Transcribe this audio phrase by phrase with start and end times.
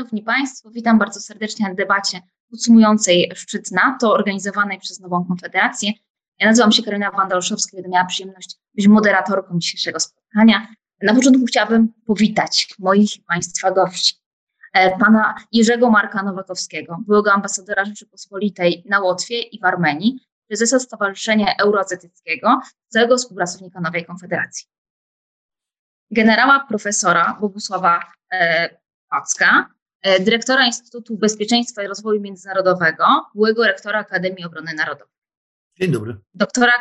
[0.00, 5.92] Szanowni Państwo, witam bardzo serdecznie na debacie podsumującej szczyt NATO organizowanej przez Nową Konfederację.
[6.38, 10.66] Ja nazywam się Karolina Wanda-Olszowska i będę miała przyjemność być moderatorką dzisiejszego spotkania.
[11.02, 14.14] Na początku chciałabym powitać moich Państwa gości.
[14.72, 21.56] E, pana Jerzego Marka Nowakowskiego, byłego ambasadora Rzeczypospolitej na Łotwie i w Armenii, prezesa Stowarzyszenia
[21.56, 24.66] Euroazjatyckiego, całego współpracownika Nowej Konfederacji.
[26.10, 28.70] Generała profesora Bogusława e,
[29.08, 29.79] Packa,
[30.20, 33.04] dyrektora Instytutu Bezpieczeństwa i Rozwoju Międzynarodowego,
[33.34, 35.14] byłego rektora Akademii Obrony Narodowej.
[35.80, 36.16] Dzień dobry.
[36.34, 36.72] Doktora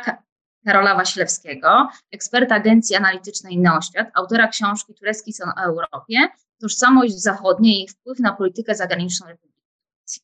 [0.65, 6.17] Karola Wasilewskiego, eksperta Agencji Analitycznej Neoświat, autora książki Turecki są o Europie,
[6.61, 9.61] tożsamość zachodnia i jej wpływ na politykę zagraniczną Republiki
[9.99, 10.21] Turcji.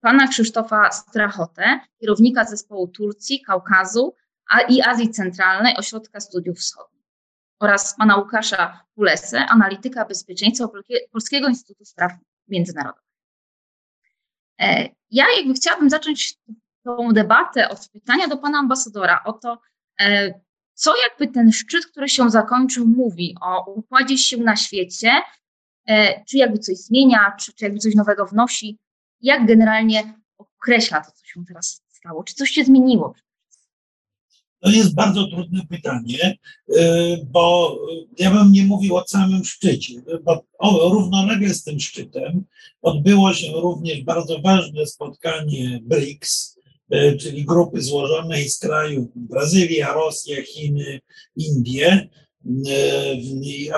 [0.00, 4.14] Pana Krzysztofa Strachotę, kierownika zespołu Turcji, Kaukazu
[4.68, 6.99] i Azji Centralnej Ośrodka Studiów Wschodnich
[7.60, 10.68] oraz pana Łukasza Pulesę, analityka bezpieczeństwa
[11.12, 12.12] Polskiego Instytutu Spraw
[12.48, 13.10] Międzynarodowych.
[14.60, 16.34] E, ja jakby chciałabym zacząć
[16.84, 19.60] tą debatę od pytania do pana ambasadora o to,
[20.00, 20.34] e,
[20.74, 25.10] co jakby ten szczyt, który się zakończył, mówi o układzie sił na świecie,
[25.86, 28.78] e, czy jakby coś zmienia, czy, czy jakby coś nowego wnosi,
[29.20, 33.14] jak generalnie określa to, co się teraz stało, czy coś się zmieniło
[34.60, 36.36] to jest bardzo trudne pytanie,
[36.68, 37.78] y, bo
[38.18, 39.94] ja bym nie mówił o samym szczycie,
[40.24, 40.44] bo
[40.90, 42.44] równolegle z tym szczytem
[42.82, 46.58] odbyło się również bardzo ważne spotkanie BRICS,
[46.94, 51.00] y, czyli grupy złożonej z krajów Brazylia, Rosja, Chiny,
[51.36, 52.08] Indie
[53.42, 53.70] i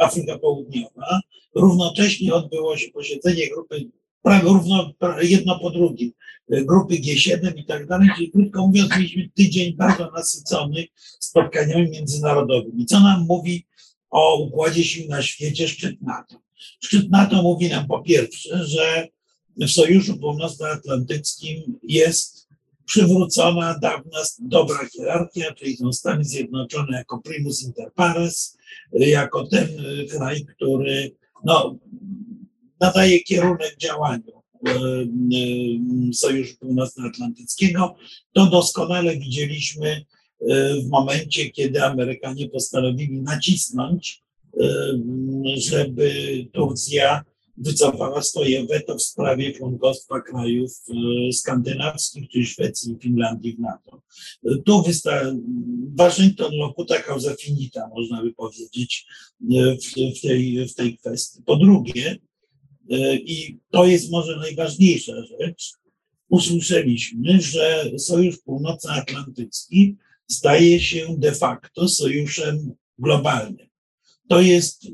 [0.00, 1.20] Afryka Południowa.
[1.54, 3.90] Równocześnie odbyło się posiedzenie grupy
[4.42, 6.12] równo jedno po drugim,
[6.50, 10.84] e, grupy G7 i tak dalej, czyli krótko mówiąc mieliśmy tydzień bardzo nasycony
[11.20, 12.86] spotkaniami międzynarodowymi.
[12.86, 13.66] Co nam mówi
[14.10, 16.36] o układzie sił na świecie szczyt NATO?
[16.80, 19.08] Szczyt NATO mówi nam po pierwsze, że
[19.56, 22.48] w Sojuszu Północnoatlantyckim jest
[22.86, 28.58] przywrócona dawna dobra hierarchia, czyli są Stany Zjednoczone jako primus inter pares,
[28.92, 31.14] jako ten e, kraj, który
[31.44, 31.78] no,
[32.80, 34.32] nadaje kierunek działaniu
[34.66, 37.96] e, e, Sojuszu Północnoatlantyckiego.
[38.32, 40.04] To doskonale widzieliśmy e,
[40.80, 44.22] w momencie, kiedy Amerykanie postanowili nacisnąć,
[45.56, 46.10] żeby
[46.52, 47.24] Turcja
[47.56, 50.72] wycofała swoje weto w sprawie członkostwa krajów
[51.32, 54.02] skandynawskich, czyli Szwecji i Finlandii w NATO.
[54.64, 55.36] Tu wysta-
[55.94, 59.06] Waszyngton locuta causa finita, można by powiedzieć,
[59.40, 61.42] w, w, tej, w tej kwestii.
[61.42, 62.16] Po drugie,
[63.14, 65.72] I to jest może najważniejsza rzecz.
[66.28, 69.96] Usłyszeliśmy, że Sojusz Północnoatlantycki
[70.28, 73.68] staje się de facto sojuszem globalnym.
[74.28, 74.86] To jest,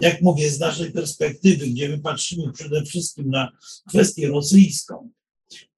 [0.00, 3.52] jak mówię, z naszej perspektywy, gdzie my patrzymy przede wszystkim na
[3.88, 5.10] kwestię rosyjską,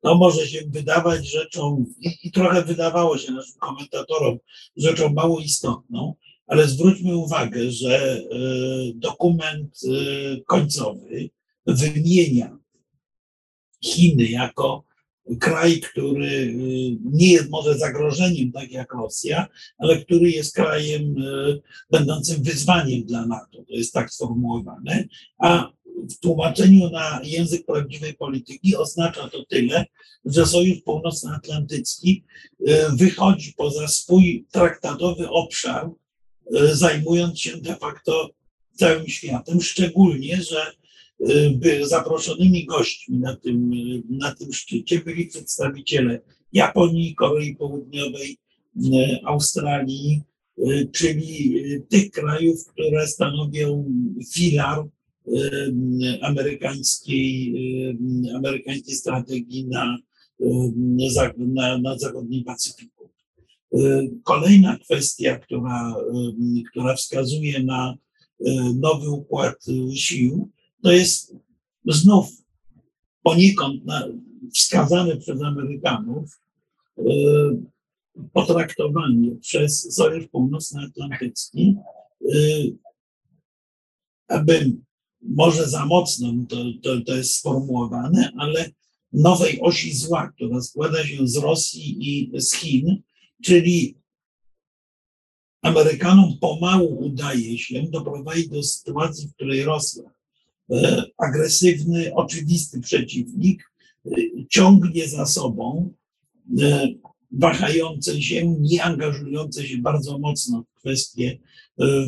[0.00, 1.84] to może się wydawać rzeczą,
[2.22, 4.38] i trochę wydawało się naszym komentatorom,
[4.76, 6.14] rzeczą mało istotną,
[6.50, 8.22] ale zwróćmy uwagę, że e,
[8.94, 11.30] dokument e, końcowy
[11.66, 12.58] wymienia
[13.84, 14.84] Chiny jako
[15.40, 16.52] kraj, który e,
[17.04, 19.46] nie jest może zagrożeniem, tak jak Rosja,
[19.78, 21.14] ale który jest krajem
[21.90, 23.58] będącym wyzwaniem dla NATO.
[23.68, 25.04] To jest tak sformułowane.
[25.38, 25.72] A
[26.10, 29.84] w tłumaczeniu na język prawdziwej polityki oznacza to tyle,
[30.24, 32.24] że Sojusz Północnoatlantycki
[32.92, 35.90] wychodzi poza swój traktatowy obszar
[36.72, 38.30] zajmując się de facto
[38.72, 40.72] całym światem, szczególnie, że
[41.64, 43.70] e, zaproszonymi gośćmi na tym,
[44.10, 46.20] na tym szczycie byli przedstawiciele
[46.52, 48.38] Japonii, Korei Południowej,
[48.76, 50.22] e, Australii,
[50.92, 53.92] czyli tych krajów, które stanowią
[54.34, 54.84] filar
[56.22, 57.54] amerykańskiej,
[58.34, 59.98] amerykańskiej strategii na,
[61.38, 62.99] na, na zachodnim Pacyfiku.
[63.74, 65.94] Y, kolejna kwestia, która,
[66.58, 68.44] y, która wskazuje na y,
[68.74, 69.56] nowy układ
[69.94, 70.50] sił,
[70.82, 71.36] to jest
[71.86, 72.26] znów
[73.22, 73.82] poniekąd
[74.54, 76.40] wskazane przez Amerykanów
[78.32, 81.76] potraktowanie przez Sojusz Północnoatlantycki,
[84.28, 84.72] aby
[85.22, 88.70] może za mocno to, to, to jest sformułowane, ale
[89.12, 93.02] nowej osi zła, która składa się z Rosji i z Chin,
[93.44, 94.00] Czyli
[95.62, 100.02] Amerykanom pomału udaje się doprowadzić do sytuacji, w której Rosja,
[100.70, 103.72] e, agresywny, oczywisty przeciwnik,
[104.06, 104.10] e,
[104.48, 105.92] ciągnie za sobą
[106.60, 106.88] e,
[107.32, 111.38] wahające się, nie angażujące się bardzo mocno w kwestie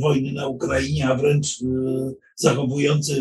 [0.01, 1.59] wojny na Ukrainie, a wręcz
[2.37, 3.13] zachowujące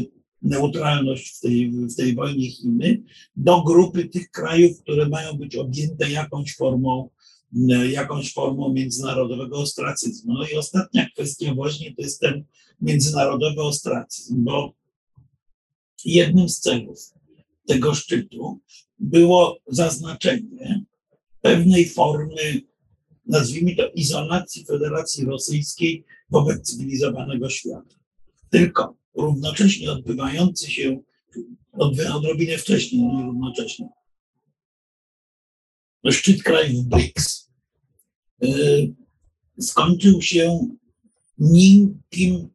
[0.42, 3.04] neutralność w tej, w tej wojnie Chiny,
[3.36, 7.10] do grupy tych krajów, które mają być objęte jakąś formą,
[7.92, 10.34] jakąś formą międzynarodowego ostracyzmu.
[10.34, 12.44] No i ostatnia kwestia właśnie to jest ten
[12.82, 14.74] międzynarodowy ostracyzm, bo
[16.06, 17.14] jednym z celów
[17.68, 18.60] tego szczytu
[19.00, 20.86] było zaznaczenie
[21.42, 22.62] pewnej formy,
[23.26, 27.96] nazwijmy to, izolacji Federacji Rosyjskiej wobec cywilizowanego świata.
[28.50, 31.00] Tylko równocześnie odbywający się,
[32.14, 33.90] odrobinę wcześniej, no nie równocześnie,
[36.10, 37.50] szczyt krajów BRICS
[38.44, 38.94] y,
[39.60, 40.68] skończył się
[41.38, 42.50] miękkim,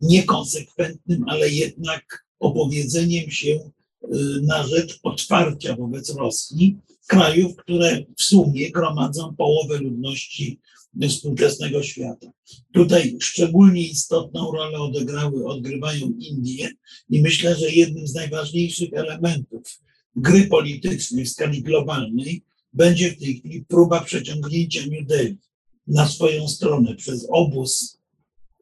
[0.00, 4.08] niekonsekwentnym, ale jednak opowiedzeniem się y,
[4.42, 10.60] na rzecz otwarcia wobec Rosji krajów, które w sumie gromadzą połowę ludności
[11.08, 12.26] współczesnego świata.
[12.72, 16.70] Tutaj szczególnie istotną rolę odegrały, odgrywają Indie
[17.10, 19.80] i myślę, że jednym z najważniejszych elementów
[20.16, 25.38] gry politycznej w skali globalnej będzie w tej chwili próba przeciągnięcia New Delhi
[25.86, 27.98] na swoją stronę przez obóz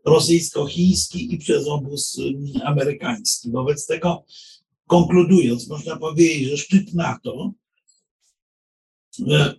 [0.04, 3.50] rosyjsko-chiński i przez obóz mm, amerykański.
[3.50, 4.24] Wobec tego,
[4.86, 7.52] konkludując, można powiedzieć, że szczyt NATO
[9.28, 9.54] e,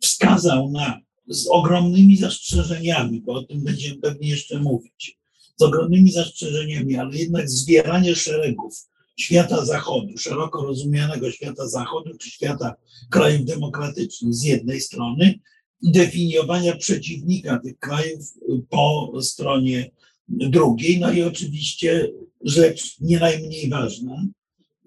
[0.00, 5.18] wskazał na z ogromnymi zastrzeżeniami, bo o tym będziemy pewnie jeszcze mówić,
[5.56, 12.74] z ogromnymi zastrzeżeniami, ale jednak zbieranie szeregów świata zachodu, szeroko rozumianego świata zachodu, czy świata
[13.10, 15.40] krajów demokratycznych z jednej strony
[15.82, 18.34] definiowania przeciwnika tych krajów
[18.68, 19.90] po stronie
[20.28, 21.00] drugiej.
[21.00, 24.26] No i oczywiście rzecz nie najmniej ważna,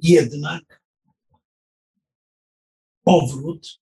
[0.04, 0.82] jednak
[3.04, 3.80] powrót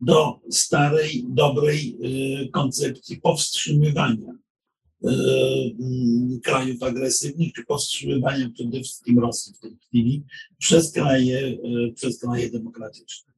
[0.00, 1.96] do starej, dobrej
[2.44, 4.47] y, koncepcji powstrzymywania y,
[6.44, 10.24] krajów agresywnych, czy powstrzymywania przede wszystkim Rosji w tej chwili
[10.58, 13.32] przez kraje, y, przez kraje demokratyczne.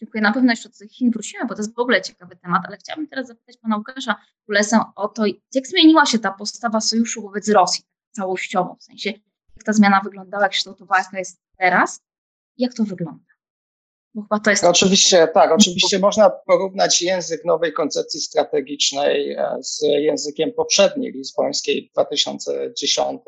[0.00, 0.22] Dziękuję.
[0.22, 3.08] Na pewno jeszcze do Chin wrócimy, bo to jest w ogóle ciekawy temat, ale chciałabym
[3.08, 4.16] teraz zapytać pana Łukasza
[4.46, 5.24] Kulesę o to,
[5.54, 9.10] jak zmieniła się ta postawa sojuszu wobec Rosji całościowo, w sensie
[9.56, 12.00] jak ta zmiana wyglądała, jak kształtowała, jaka jest teraz,
[12.58, 13.31] jak to wygląda?
[14.14, 14.64] Bo chyba to jest...
[14.64, 21.92] Oczywiście, tak, oczywiście można porównać język nowej koncepcji strategicznej e, z językiem poprzedniej lizbońskiej w
[21.92, 23.20] 2010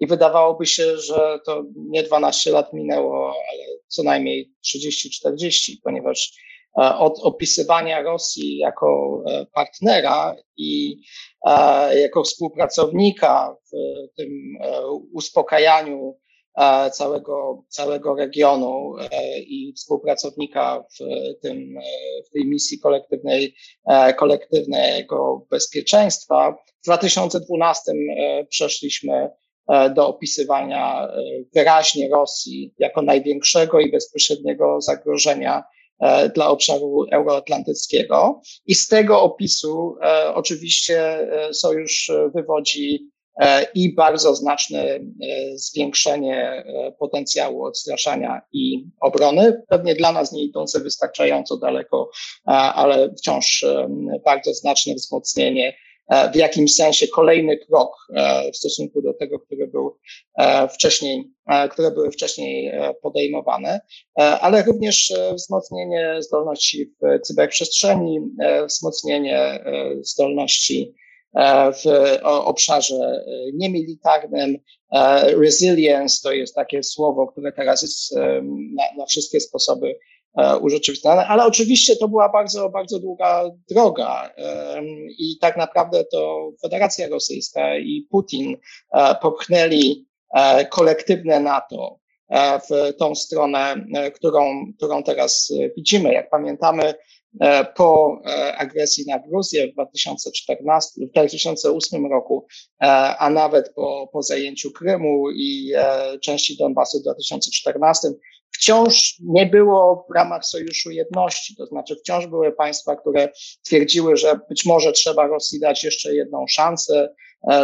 [0.00, 6.32] i wydawałoby się, że to nie 12 lat minęło, ale co najmniej 30-40, ponieważ
[6.78, 11.00] e, od opisywania Rosji jako e, partnera i
[11.94, 13.70] jako współpracownika w
[14.16, 14.28] tym
[15.12, 16.16] uspokajaniu
[16.92, 21.04] całego, całego regionu e, i współpracownika w,
[21.42, 21.82] tym, e,
[22.26, 23.54] w tej misji kolektywnej,
[24.16, 26.56] kolektywnego bezpieczeństwa.
[26.82, 27.92] W 2012
[28.48, 29.30] przeszliśmy
[29.94, 31.08] do opisywania
[31.54, 35.64] wyraźnie Rosji jako największego i bezpośredniego zagrożenia
[36.34, 38.40] dla obszaru euroatlantyckiego.
[38.66, 39.96] I z tego opisu
[40.34, 43.13] oczywiście sojusz wywodzi E,
[43.74, 45.00] i bardzo znaczne e,
[45.54, 49.62] zwiększenie e, potencjału odstraszania i obrony.
[49.68, 52.10] Pewnie dla nas nie idące wystarczająco daleko,
[52.44, 53.64] ale wciąż
[54.24, 55.76] bardzo znaczne wzmocnienie
[56.32, 57.96] w jakimś sensie kolejny krok
[58.52, 59.98] w stosunku do tego, który był
[60.74, 61.30] wcześniej,
[61.70, 62.72] które były wcześniej
[63.02, 63.80] podejmowane,
[64.16, 68.20] ale również wzmocnienie zdolności w cyberprzestrzeni,
[68.68, 69.64] wzmocnienie
[70.00, 71.03] zdolności E,
[71.72, 71.84] w
[72.22, 73.22] obszarze e,
[73.54, 74.56] niemilitarnym.
[74.92, 78.16] E, resilience to jest takie słowo, które teraz jest
[78.76, 79.98] na, na wszystkie sposoby
[80.60, 84.30] urzeczywistnione, ale oczywiście to była bardzo, bardzo długa droga
[85.18, 88.56] i tak naprawdę to Federacja Rosyjska i Putin
[89.22, 90.06] popchnęli
[90.70, 91.98] kolektywne NATO
[92.70, 96.12] w tą stronę, którą, którą teraz widzimy.
[96.12, 96.94] Jak pamiętamy, E,
[97.76, 102.46] po e, agresji na Gruzję w 2014, w 2008 roku,
[102.82, 102.86] e,
[103.18, 105.72] a nawet po, po zajęciu Krymu i
[106.22, 108.08] części Donbasu w 2014,
[108.50, 111.56] wciąż nie było w ramach Sojuszu Jedności.
[111.56, 113.28] To znaczy, wciąż były państwa, które
[113.62, 117.14] twierdziły, że być może trzeba Rosji dać jeszcze jedną szansę,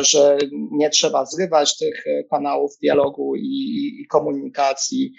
[0.00, 0.38] że
[0.72, 5.12] nie trzeba zrywać tych kanałów dialogu i, i, komunikacji,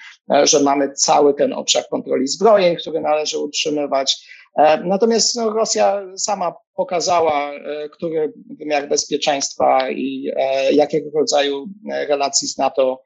[0.43, 4.25] że mamy cały ten obszar kontroli zbrojeń, który należy utrzymywać.
[4.55, 11.65] E, natomiast no, Rosja sama pokazała, e, który wymiar bezpieczeństwa i e, jakiego rodzaju
[12.07, 13.01] relacji z NATO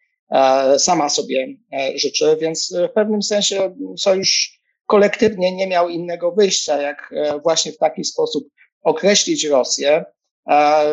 [0.77, 1.47] sama sobie
[1.95, 8.03] życzy, więc w pewnym sensie sojusz kolektywnie nie miał innego wyjścia, jak właśnie w taki
[8.03, 8.47] sposób
[8.81, 10.05] określić Rosję.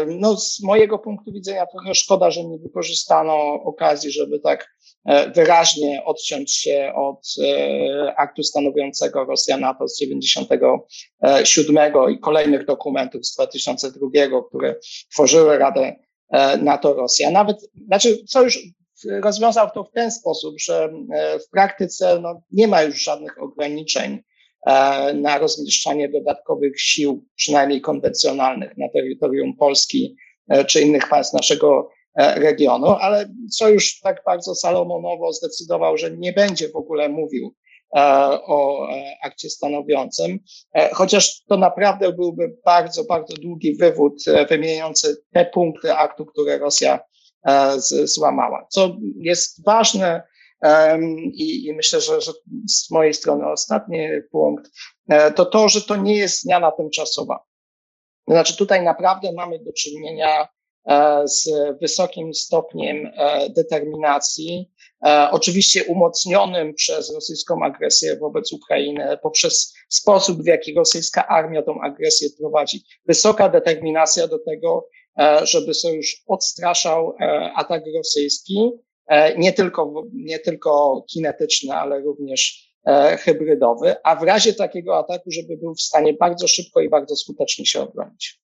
[0.06, 4.71] No, z mojego punktu widzenia trochę szkoda, że nie wykorzystano okazji, żeby tak
[5.34, 7.26] wyraźnie odciąć się od
[8.16, 14.08] aktu stanowiącego Rosja NATO z 97 i kolejnych dokumentów z 2002,
[14.48, 14.74] które
[15.12, 15.96] tworzyły Radę
[16.62, 17.30] NATO-Rosja.
[17.30, 17.56] Nawet,
[17.86, 18.58] znaczy, co już
[19.10, 24.22] rozwiązał to w ten sposób, że e, w praktyce no, nie ma już żadnych ograniczeń
[24.66, 30.16] e, na rozmieszczanie dodatkowych sił, przynajmniej konwencjonalnych, na terytorium Polski
[30.48, 36.68] e, czy innych państw naszego regionu, ale Sojusz tak bardzo salomonowo zdecydował, że nie będzie
[36.68, 37.54] w ogóle mówił
[38.46, 38.88] o
[39.24, 40.38] akcie stanowiącym,
[40.92, 47.00] chociaż to naprawdę byłby bardzo, bardzo długi wywód wymieniający te punkty aktu, które Rosja
[47.46, 48.66] E, złamała.
[48.70, 50.22] Co jest ważne
[51.32, 52.32] i, i myślę, że, że,
[52.68, 54.70] z mojej strony ostatni punkt,
[55.08, 57.44] e, to to, że to nie jest zmiana tymczasowa.
[58.28, 60.48] Znaczy tutaj naprawdę mamy do czynienia e,
[61.24, 61.48] z
[61.80, 63.10] wysokim stopniem
[63.56, 64.70] determinacji,
[65.30, 72.28] oczywiście umocnionym przez rosyjską agresję wobec Ukrainy, poprzez sposób, w jaki rosyjska armia tą agresję
[72.38, 72.82] prowadzi.
[73.06, 78.70] Wysoka determinacja do tego, E, żeby sojusz odstraszał e, atak rosyjski,
[79.06, 82.72] e, nie tylko, nie tylko kinetyczny, ale również
[83.18, 87.66] hybrydowy, a w razie takiego ataku, żeby był w stanie bardzo szybko i bardzo skutecznie
[87.66, 88.40] się obronić.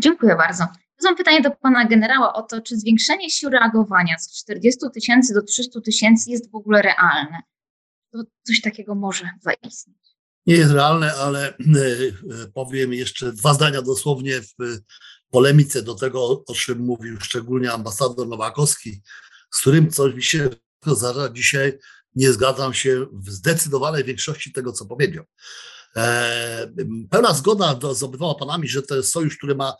[0.00, 0.64] Dziękuję bardzo.
[1.04, 5.42] Mam pytanie do pana generała o to, czy zwiększenie sił reagowania z 40 tysięcy do
[5.42, 7.42] 300 tysięcy jest w ogóle realne?
[8.12, 10.00] To coś takiego może zaistnieć
[10.46, 14.80] nie jest realne, ale e, e, powiem jeszcze dwa zdania dosłownie w
[15.30, 19.02] polemice do tego, o czym mówił szczególnie ambasador Nowakowski,
[19.54, 20.48] z którym coś mi się
[20.86, 21.78] zdarza dzisiaj,
[22.14, 25.24] nie zgadzam się w zdecydowanej większości tego, co powiedział.
[25.96, 26.72] E,
[27.10, 29.74] pełna zgoda z obydwoma panami, że to jest sojusz, który ma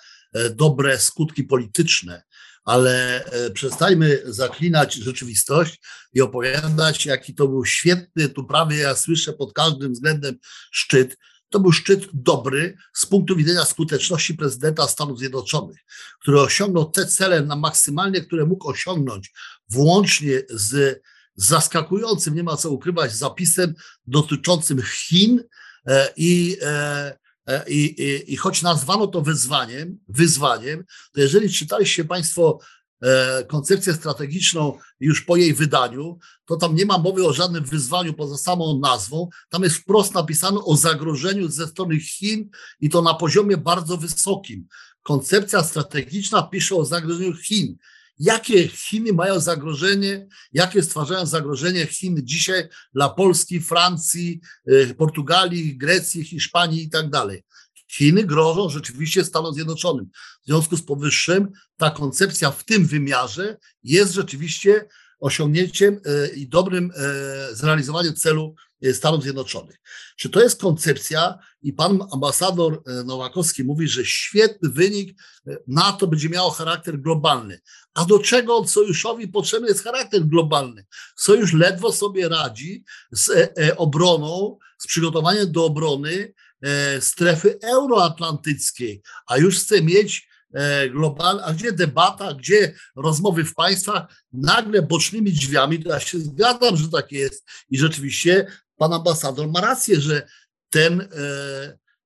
[0.55, 2.23] dobre skutki polityczne,
[2.65, 5.81] ale e, przestańmy zaklinać rzeczywistość
[6.13, 10.39] i opowiadać, jaki to był świetny, tu prawie ja słyszę pod każdym względem
[10.71, 11.17] szczyt.
[11.49, 15.79] To był szczyt dobry z punktu widzenia skuteczności prezydenta Stanów Zjednoczonych,
[16.21, 19.33] który osiągnął te cele na maksymalnie, które mógł osiągnąć,
[19.69, 21.03] włącznie z
[21.37, 23.75] zaskakującym, nie ma co ukrywać, zapisem
[24.07, 25.45] dotyczącym Chin e,
[26.17, 27.21] i e,
[27.51, 32.59] E, I, i, I choć nazwano to wyzwaniem, wyzwaniem, to jeżeli czytaliście Państwo
[33.03, 38.15] e, koncepcję strategiczną już po jej wydaniu, to tam nie ma mowy o żadnym wyzwaniu
[38.15, 39.29] poza samą nazwą.
[39.49, 44.67] Tam jest wprost napisane o zagrożeniu ze strony Chin i to na poziomie bardzo wysokim.
[45.03, 47.77] Koncepcja strategiczna pisze o zagrożeniu Chin
[48.19, 54.41] jakie Chiny mają zagrożenie, jakie stwarzają zagrożenie Chin dzisiaj dla Polski, Francji,
[54.73, 57.43] y, Portugalii, Grecji, Hiszpanii i tak dalej.
[57.91, 60.07] Chiny grożą rzeczywiście Stanom Zjednoczonym.
[60.43, 64.89] W związku z powyższym ta koncepcja w tym wymiarze jest rzeczywiście
[65.21, 68.55] osiągnięciem y, i dobrym y, zrealizowaniem celu
[68.93, 69.77] Stanów Zjednoczonych.
[70.17, 75.19] Czy to jest koncepcja i pan ambasador Nowakowski mówi, że świetny wynik
[75.67, 77.61] NATO będzie miało charakter globalny.
[77.95, 80.87] A do czego sojuszowi potrzebny jest charakter globalny?
[81.17, 86.33] Sojusz ledwo sobie radzi z e, e, obroną, z przygotowaniem do obrony
[86.63, 90.31] e, strefy euroatlantyckiej, a już chce mieć
[90.91, 96.89] globalne, a gdzie debata, gdzie rozmowy w państwach, nagle bocznymi drzwiami, ja się zgadzam, że
[96.89, 98.47] tak jest i rzeczywiście
[98.81, 100.29] pan ambasador ma rację, że
[100.71, 101.09] ten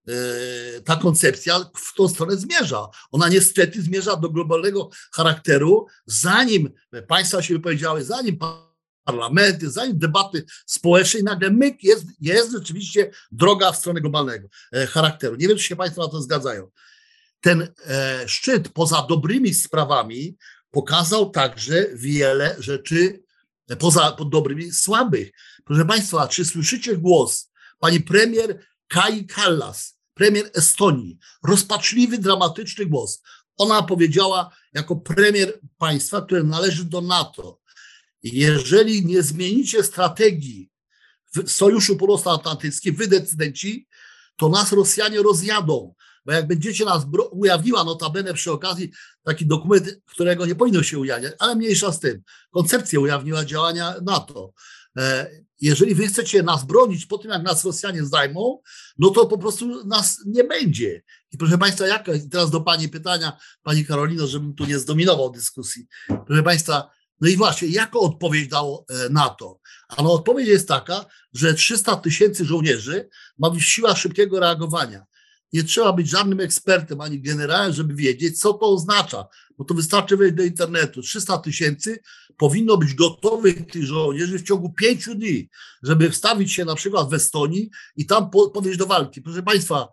[0.09, 2.89] E, ta koncepcja w tą stronę zmierza.
[3.13, 6.71] Ona niestety zmierza do globalnego charakteru, zanim
[7.09, 8.39] państwa się wypowiedziały, zanim
[9.05, 14.87] parlamenty, zanim debaty społeczne, i nagle myk jest, jest rzeczywiście droga w stronę globalnego e,
[14.87, 15.37] charakteru.
[15.37, 16.71] Nie wiem, czy się Państwo na to zgadzają.
[17.41, 20.37] Ten e, szczyt poza dobrymi sprawami
[20.71, 23.24] pokazał także wiele rzeczy
[23.79, 25.31] poza dobrymi słabych.
[25.65, 31.19] Proszę Państwa, czy słyszycie głos pani premier Kai Kallas, premier Estonii.
[31.43, 33.23] Rozpaczliwy, dramatyczny głos.
[33.57, 37.61] Ona powiedziała jako premier państwa, które należy do NATO,
[38.23, 40.71] jeżeli nie zmienicie strategii
[41.47, 43.89] Sojuszu Północnoatlantyckim, wy decydenci,
[44.37, 45.95] to nas Rosjanie rozjadą.
[46.27, 48.91] Bo jak będziecie nas ujawniła notabene przy okazji
[49.23, 54.53] taki dokument, którego nie powinno się ujawniać, ale mniejsza z tym, koncepcję ujawniła działania NATO.
[54.99, 58.59] E, jeżeli wy chcecie nas bronić po tym, jak nas Rosjanie zdajmą,
[58.99, 61.03] no to po prostu nas nie będzie.
[61.33, 65.87] I proszę Państwa, jak teraz do Pani pytania, Pani Karolino, żebym tu nie zdominował dyskusji.
[66.27, 66.91] Proszę Państwa,
[67.21, 69.59] No i właśnie, jaką odpowiedź dał e, NATO?
[69.89, 75.05] Ano odpowiedź jest taka, że 300 tysięcy żołnierzy ma być siła szybkiego reagowania.
[75.53, 79.27] Nie trzeba być żadnym ekspertem ani generałem, żeby wiedzieć, co to oznacza,
[79.59, 81.03] bo to wystarczy wejść do internetu.
[81.03, 81.99] 300 tysięcy
[82.37, 85.49] powinno być gotowych tych żołnierzy w ciągu pięciu dni,
[85.83, 89.23] żeby wstawić się na przykład w Estonii i tam podejść do walki.
[89.23, 89.89] Proszę Państwa,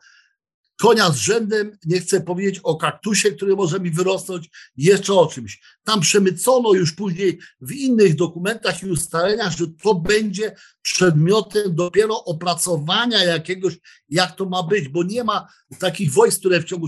[0.81, 5.61] konia z rzędem, nie chcę powiedzieć o kaktusie, który może mi wyrosnąć, jeszcze o czymś.
[5.83, 13.23] Tam przemycono już później w innych dokumentach i ustaleniach, że to będzie przedmiotem dopiero opracowania
[13.23, 13.77] jakiegoś,
[14.09, 15.47] jak to ma być, bo nie ma
[15.79, 16.87] takich wojsk, które w ciągu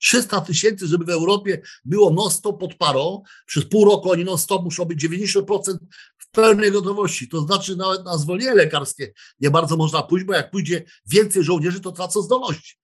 [0.00, 4.84] 300 tysięcy, żeby w Europie było non-stop pod parą, przez pół roku oni non-stop muszą
[4.84, 5.76] być 90%
[6.18, 7.28] w pełnej gotowości.
[7.28, 11.80] To znaczy nawet na zwolnienie lekarskie nie bardzo można pójść, bo jak pójdzie więcej żołnierzy,
[11.80, 12.74] to tracą zdolności.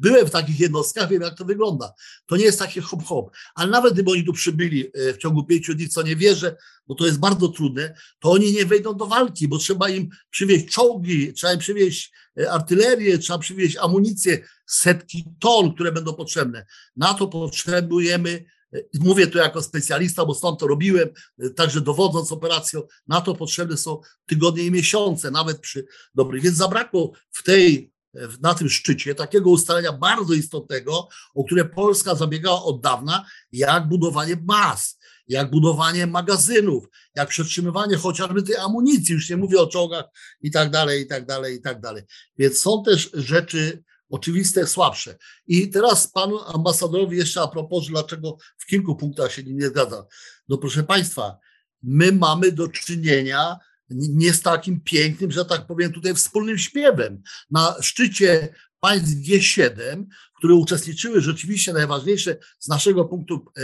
[0.00, 1.92] Byłem w takich jednostkach, wiem jak to wygląda.
[2.26, 3.30] To nie jest takie hop-hop.
[3.54, 6.94] Ale nawet gdyby oni tu przybyli e, w ciągu pięciu dni, co nie wierzę, bo
[6.94, 11.32] to jest bardzo trudne, to oni nie wejdą do walki, bo trzeba im przywieźć czołgi,
[11.32, 16.66] trzeba im przywieźć e, artylerię, trzeba przywieźć amunicję, setki ton, które będą potrzebne.
[16.96, 21.08] Na to potrzebujemy e, Mówię to jako specjalista, bo stąd to robiłem,
[21.56, 26.42] także dowodząc operacją, na to potrzebne są tygodnie i miesiące, nawet przy dobrych.
[26.42, 27.95] Więc zabrakło w tej
[28.40, 34.36] na tym szczycie takiego ustalenia bardzo istotnego, o które Polska zabiegała od dawna, jak budowanie
[34.36, 40.04] baz, jak budowanie magazynów, jak przetrzymywanie chociażby tej amunicji, już nie mówię o czołgach
[40.40, 42.02] i tak dalej, i tak dalej, i tak dalej.
[42.38, 45.16] Więc są też rzeczy oczywiste, słabsze.
[45.46, 50.04] I teraz panu ambasadorowi jeszcze a propos, dlaczego w kilku punktach się nie zgadzam.
[50.48, 51.38] No proszę państwa,
[51.82, 53.56] my mamy do czynienia
[53.90, 57.22] nie z takim pięknym, że tak powiem, tutaj wspólnym śpiewem.
[57.50, 58.48] Na szczycie
[58.80, 60.04] państw G7,
[60.38, 63.62] które uczestniczyły rzeczywiście najważniejsze z naszego punktu e,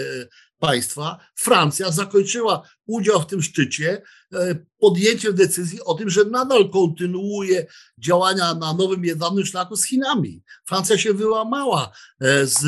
[0.59, 4.03] państwa, Francja zakończyła udział w tym szczycie
[4.33, 7.67] e, podjęciem decyzji o tym, że nadal kontynuuje
[7.99, 10.43] działania na nowym jedwabnym szlaku z Chinami.
[10.65, 12.61] Francja się wyłamała e, z,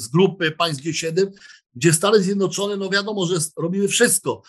[0.00, 1.26] z grupy państw G7,
[1.74, 4.42] gdzie Stany Zjednoczone, no wiadomo, że robiły wszystko,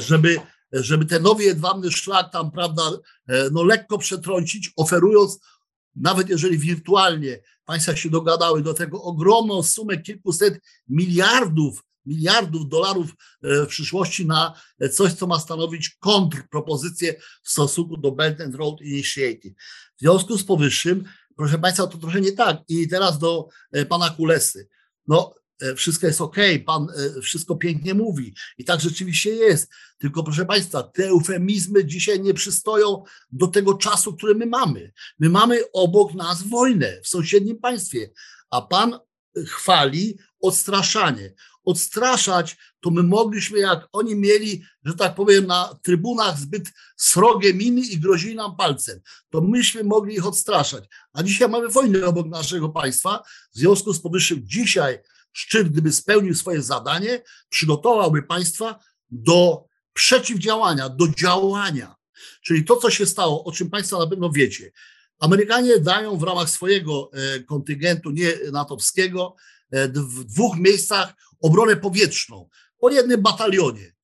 [0.00, 0.40] żeby
[0.82, 2.82] żeby ten nowy jedwabny szlak tam, prawda,
[3.28, 5.38] e, no lekko przetrącić, oferując,
[5.96, 13.64] nawet jeżeli wirtualnie państwa się dogadały do tego ogromną sumę kilkuset miliardów, miliardów dolarów e,
[13.64, 14.54] w przyszłości na
[14.92, 19.54] coś, co ma stanowić kontrpropozycję w stosunku do Belt and Road Initiative.
[19.96, 21.04] W związku z powyższym,
[21.36, 22.58] proszę Państwa, to trochę nie tak.
[22.68, 24.68] I teraz do e, pana Kulesy.
[25.06, 25.34] No,
[25.76, 26.36] wszystko jest ok,
[26.66, 28.34] pan e, wszystko pięknie mówi.
[28.58, 29.70] I tak rzeczywiście jest.
[29.98, 34.92] Tylko proszę Państwa, te eufemizmy dzisiaj nie przystoją do tego czasu, który my mamy.
[35.18, 38.10] My mamy obok nas wojnę w sąsiednim państwie,
[38.50, 38.98] a pan
[39.46, 41.34] chwali odstraszanie.
[41.64, 47.80] Odstraszać to my mogliśmy, jak oni mieli, że tak powiem, na trybunach zbyt srogie miny
[47.80, 50.84] i grozili nam palcem, to myśmy mogli ich odstraszać.
[51.12, 53.22] A dzisiaj mamy wojnę obok naszego państwa.
[53.54, 54.98] W związku z powyższym dzisiaj
[55.34, 58.78] szczyt, gdyby spełnił swoje zadanie, przygotowałby państwa
[59.10, 61.94] do przeciwdziałania, do działania.
[62.42, 64.72] Czyli to, co się stało, o czym Państwo na pewno wiecie.
[65.18, 69.36] Amerykanie dają w ramach swojego e, kontyngentu nie natowskiego
[69.70, 73.94] e, w dwóch miejscach obronę powietrzną, po jednym batalionie.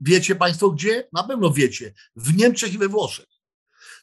[0.00, 1.08] Wiecie Państwo gdzie?
[1.12, 1.94] Na pewno wiecie.
[2.16, 3.26] W Niemczech i we Włoszech.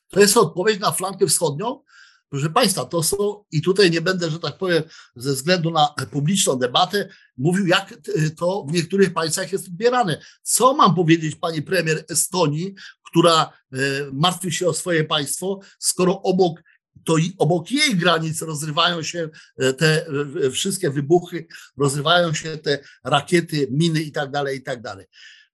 [0.10, 1.84] To jest odpowiedź na flankę wschodnią,
[2.30, 4.84] Proszę Państwa, to są, i tutaj nie będę, że tak powiem,
[5.16, 7.94] ze względu na publiczną debatę, mówił, jak
[8.38, 10.22] to w niektórych państwach jest odbierane.
[10.42, 13.78] Co mam powiedzieć pani premier Estonii, która e,
[14.14, 16.64] martwi się o swoje państwo, skoro obok
[17.06, 20.08] to obok jej granic rozrywają się e, te
[20.46, 25.06] e, wszystkie wybuchy, rozrywają się te rakiety, miny i tak dalej, i tak dalej.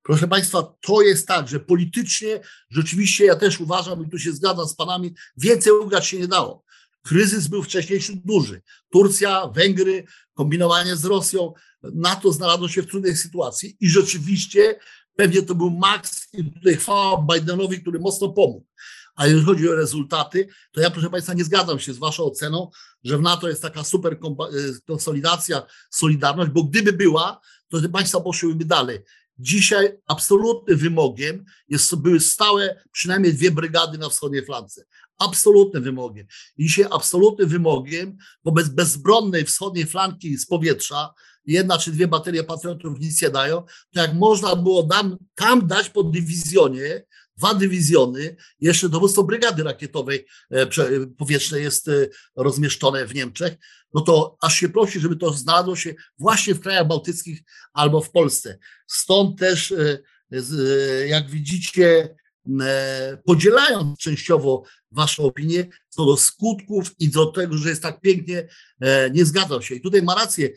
[0.04, 4.68] Proszę Państwa, to jest tak, że politycznie rzeczywiście ja też uważam, i tu się zgadzam
[4.68, 6.63] z Panami, więcej ugrać się nie dało.
[7.04, 8.62] Kryzys był wcześniejszy duży.
[8.92, 14.80] Turcja, Węgry, kombinowanie z Rosją, NATO znalazło się w trudnej sytuacji i rzeczywiście
[15.16, 18.66] pewnie to był Max i tutaj chwała Bidenowi, który mocno pomógł.
[19.16, 22.70] A jeżeli chodzi o rezultaty, to ja, proszę Państwa, nie zgadzam się z Waszą oceną,
[23.04, 24.20] że w NATO jest taka super
[24.88, 29.00] konsolidacja, solidarność, bo gdyby była, to te państwa poszłyby dalej.
[29.40, 34.86] Dzisiaj absolutnym wymogiem jest, były stałe przynajmniej dwie brygady na wschodniej flance.
[35.18, 36.28] Absolutnym wymogiem.
[36.58, 41.14] I dzisiaj absolutnym wymogiem wobec bezbronnej wschodniej flanki z powietrza,
[41.46, 45.90] jedna czy dwie baterie patriotów nic nie dają, to jak można było tam, tam dać
[45.90, 47.06] po dywizjonie
[47.38, 50.68] dwa dywizjony, jeszcze dowództwo brygady rakietowej e,
[51.18, 53.58] powietrznej jest e, rozmieszczone w Niemczech,
[53.94, 58.12] no to aż się prosi, żeby to znalazło się właśnie w krajach bałtyckich albo w
[58.12, 58.60] Polsce.
[58.88, 60.00] Stąd też e,
[61.08, 62.16] jak widzicie,
[63.26, 68.48] podzielając częściowo Waszą opinię co do skutków i do tego, że jest tak pięknie,
[69.14, 69.76] nie zgadzam się.
[69.76, 70.50] I tutaj ma rację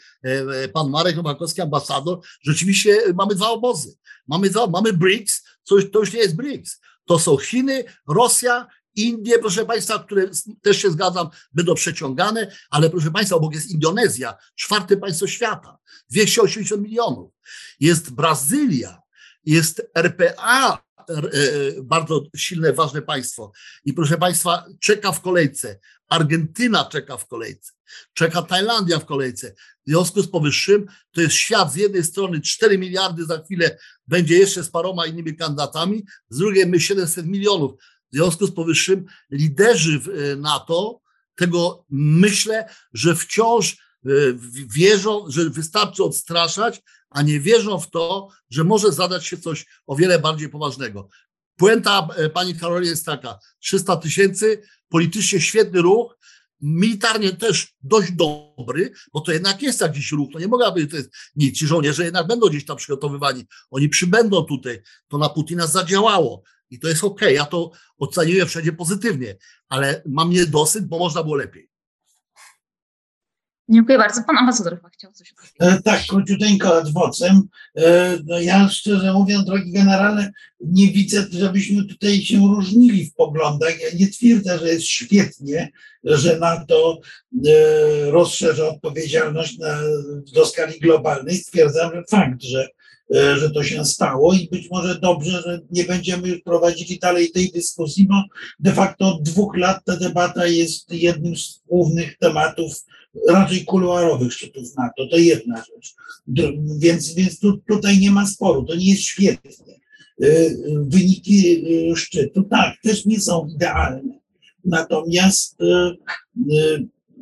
[0.72, 2.20] pan Marek Nowakowski, ambasador.
[2.42, 3.96] Rzeczywiście mamy dwa obozy.
[4.28, 6.80] Mamy, dwa, mamy BRICS, co to już nie jest BRICS.
[7.04, 10.30] To są Chiny, Rosja Indie, proszę Państwa, które
[10.62, 15.78] też się zgadzam, będą przeciągane, ale proszę Państwa, obok jest Indonezja, czwarte państwo świata,
[16.10, 17.32] 280 milionów.
[17.80, 19.02] Jest Brazylia,
[19.44, 20.85] jest RPA, e,
[21.82, 23.52] bardzo silne, ważne państwo.
[23.84, 25.78] I proszę Państwa, czeka w kolejce.
[26.08, 27.72] Argentyna czeka w kolejce.
[28.14, 29.54] Czeka Tajlandia w kolejce.
[29.86, 34.38] W związku z powyższym to jest świat z jednej strony 4 miliardy za chwilę będzie
[34.38, 37.72] jeszcze z paroma innymi kandydatami, z drugiej my 700 milionów.
[38.12, 40.00] W związku z powyższym liderzy
[40.32, 41.00] e, NATO
[41.34, 44.08] tego myślę, że wciąż e,
[44.66, 46.82] wierzą, że wystarczy odstraszać,
[47.16, 51.08] a nie wierzą w to, że może zadać się coś o wiele bardziej poważnego.
[51.56, 56.18] Puenta e, pani Karoli jest taka, 300 tysięcy, politycznie świetny ruch,
[56.60, 60.96] militarnie też dość dobry, bo to jednak jest jakiś ruch, to nie mogła być, to
[60.96, 65.66] jest nic, ci żołnierze jednak będą gdzieś tam przygotowywani, oni przybędą tutaj, to na Putina
[65.66, 69.36] zadziałało, i to jest ok, ja to oceniuję wszędzie pozytywnie,
[69.68, 71.70] ale mam niedosyt, bo można było lepiej.
[73.68, 74.22] Dziękuję bardzo.
[74.26, 75.82] Pan ambasador chyba chciał coś powiedzieć.
[75.84, 77.42] Tak, króciuteńko adwocem.
[77.76, 83.80] E, no ja szczerze mówiąc, drogi generale, nie widzę, żebyśmy tutaj się różnili w poglądach.
[83.80, 85.68] Ja nie twierdzę, że jest świetnie,
[86.04, 87.00] że NATO
[87.46, 89.78] e, rozszerza odpowiedzialność na,
[90.34, 91.36] do skali globalnej.
[91.36, 92.68] Stwierdzam, że fakt, że
[93.14, 97.30] E, że to się stało i być może dobrze, że nie będziemy już prowadzili dalej
[97.30, 98.14] tej dyskusji, bo
[98.58, 102.84] de facto od dwóch lat ta debata jest jednym z głównych tematów
[103.28, 105.08] raczej kuluarowych szczytów NATO.
[105.10, 105.94] To jedna rzecz.
[106.78, 109.50] Więc, więc tu, tutaj nie ma sporu, to nie jest świetnie.
[110.22, 110.50] E,
[110.86, 114.18] wyniki e, szczytu, tak, też nie są idealne.
[114.64, 115.56] Natomiast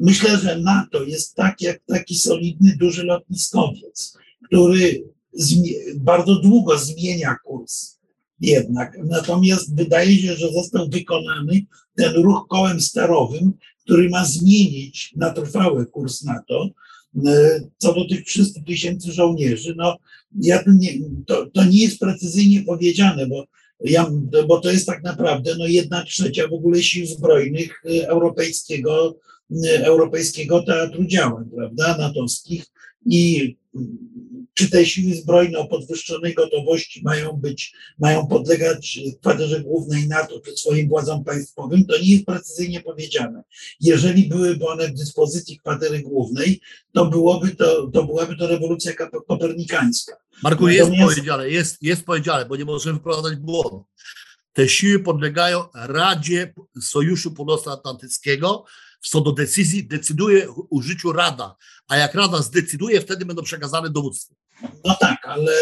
[0.00, 5.04] myślę, że NATO jest tak jak taki solidny, duży lotniskowiec, który
[5.96, 7.98] bardzo długo zmienia kurs
[8.40, 8.98] jednak.
[9.04, 13.52] Natomiast wydaje się, że został wykonany ten ruch kołem sterowym,
[13.84, 16.70] który ma zmienić na trwały kurs NATO.
[17.26, 19.98] E, co do tych 300 tysięcy żołnierzy, no
[20.40, 20.92] ja nie,
[21.26, 23.46] to, to nie jest precyzyjnie powiedziane, bo,
[23.80, 24.10] ja,
[24.48, 29.16] bo to jest tak naprawdę no, jedna trzecia w ogóle sił zbrojnych e, europejskiego,
[29.64, 32.64] e, europejskiego teatru działań, prawda, natowskich
[33.06, 33.56] i
[34.54, 40.56] czy te siły zbrojne o podwyższonej gotowości mają być, mają podlegać kwaterze głównej NATO czy
[40.56, 43.42] swoim władzom państwowym, to nie jest precyzyjnie powiedziane.
[43.80, 46.60] Jeżeli byłyby one w dyspozycji kwatery głównej,
[46.92, 48.92] to byłoby to, to byłaby to rewolucja
[49.28, 50.16] kopernikańska.
[50.42, 53.84] Marku, jest powiedziane, jest, jest powiedziane, bo nie możemy wprowadzać błędu.
[54.52, 58.64] Te siły podlegają Radzie Sojuszu Północnoatlantyckiego,
[59.00, 61.56] co do decyzji decyduje o użyciu Rada,
[61.88, 64.34] a jak Rada zdecyduje, wtedy będą przekazane dowództwu.
[64.84, 65.52] No tak, ale,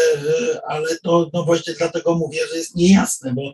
[0.67, 3.53] ale to no właśnie dlatego mówię, że jest niejasne, bo,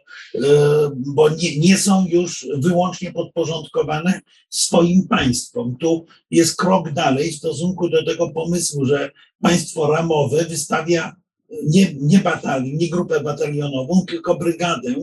[0.96, 5.78] bo nie, nie są już wyłącznie podporządkowane swoim państwom.
[5.78, 11.16] Tu jest krok dalej w stosunku do tego pomysłu, że państwo ramowe wystawia
[11.64, 14.96] nie, nie batalion, nie grupę batalionową, tylko brygadę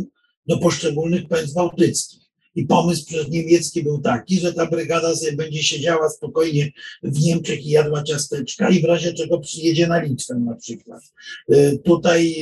[0.47, 2.26] do poszczególnych państw bałtyckich.
[2.57, 7.71] I pomysł niemiecki był taki, że ta brygada sobie będzie siedziała spokojnie w Niemczech i
[7.71, 11.03] jadła ciasteczka i w razie czego przyjedzie na Litwę na przykład.
[11.53, 12.35] Y, tutaj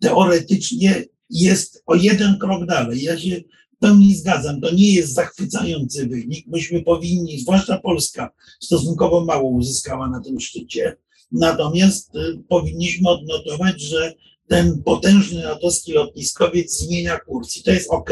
[0.00, 3.02] teoretycznie jest o jeden krok dalej.
[3.02, 3.40] Ja się
[3.78, 6.46] pełni zgadzam, to nie jest zachwycający wynik.
[6.46, 10.96] Myśmy powinni, zwłaszcza Polska, stosunkowo mało uzyskała na tym szczycie.
[11.32, 14.14] Natomiast y, powinniśmy odnotować, że
[14.48, 18.10] ten potężny natowski lotniskowiec zmienia kurs i to jest ok.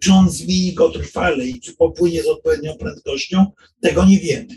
[0.00, 3.46] Czy on zmieni go trwale i czy popłynie z odpowiednią prędkością,
[3.80, 4.56] tego nie wiemy.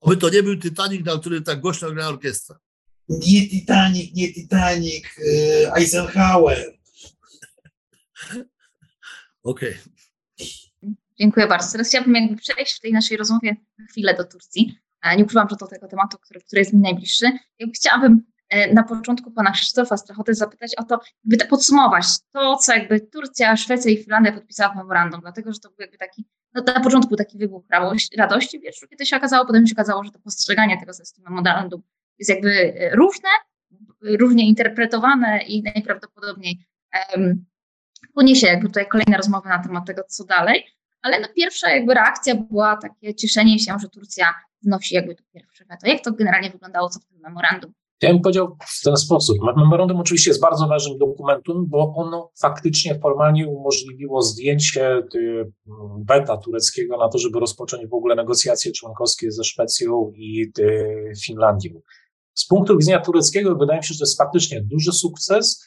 [0.00, 2.58] Oby to nie był Titanic, na którym tak głośno gra orkiestra.
[3.08, 6.58] Nie Titanic, nie Titanic, yy, Eisenhower.
[9.42, 9.74] Okej.
[9.74, 9.76] Okay.
[11.18, 11.72] Dziękuję bardzo.
[11.72, 14.78] Teraz chciałabym jakby przejść w tej naszej rozmowie na chwilę do Turcji.
[15.16, 17.26] Nie ukrywam, że to tego tematu, który, który jest mi najbliższy.
[17.58, 18.35] Jakby chciałabym E,
[18.72, 23.90] na początku pana Krzysztofa Strachoty zapytać o to, by podsumować to, co jakby Turcja, Szwecja
[23.90, 27.38] i Finlandia podpisały w memorandum, dlatego że to był jakby taki, no na początku taki
[27.38, 27.64] wybuch
[28.18, 31.82] radości, wiesz, kiedy się okazało, potem się okazało, że to postrzeganie tego systemu memorandum
[32.18, 33.28] jest jakby e, różne,
[34.02, 36.66] różnie interpretowane i najprawdopodobniej
[37.16, 37.44] um,
[38.14, 40.66] poniesie jakby tutaj kolejne rozmowy na temat tego, co dalej,
[41.02, 45.64] ale no pierwsza jakby reakcja była takie cieszenie się, że Turcja wnosi jakby to pierwsze
[45.64, 45.86] weto.
[45.86, 49.36] Jak to generalnie wyglądało, co w tym memorandum Ja bym powiedział w ten sposób.
[49.56, 55.52] Memorandum oczywiście jest bardzo ważnym dokumentem, bo ono faktycznie formalnie umożliwiło zdjęcie y,
[56.08, 61.80] weta tureckiego na to, żeby rozpocząć w ogóle negocjacje członkowskie ze Szwecją i y, Finlandią.
[62.34, 65.64] Z punktu widzenia tureckiego wydaje mi się, że to jest faktycznie duży sukces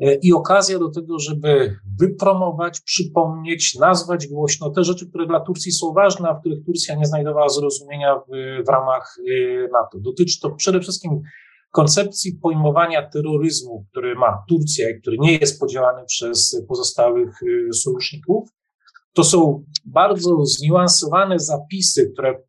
[0.00, 5.72] y, i okazja do tego, żeby wypromować, przypomnieć, nazwać głośno te rzeczy, które dla Turcji
[5.72, 8.30] są ważne, a w których Turcja nie znajdowała zrozumienia w,
[8.66, 9.16] w ramach
[9.72, 9.98] NATO.
[10.00, 11.22] Dotyczy to przede wszystkim
[11.74, 18.48] koncepcji pojmowania terroryzmu, który ma Turcja i który nie jest podziałany przez pozostałych y, sojuszników,
[19.12, 22.42] to są bardzo zniuansowane zapisy, które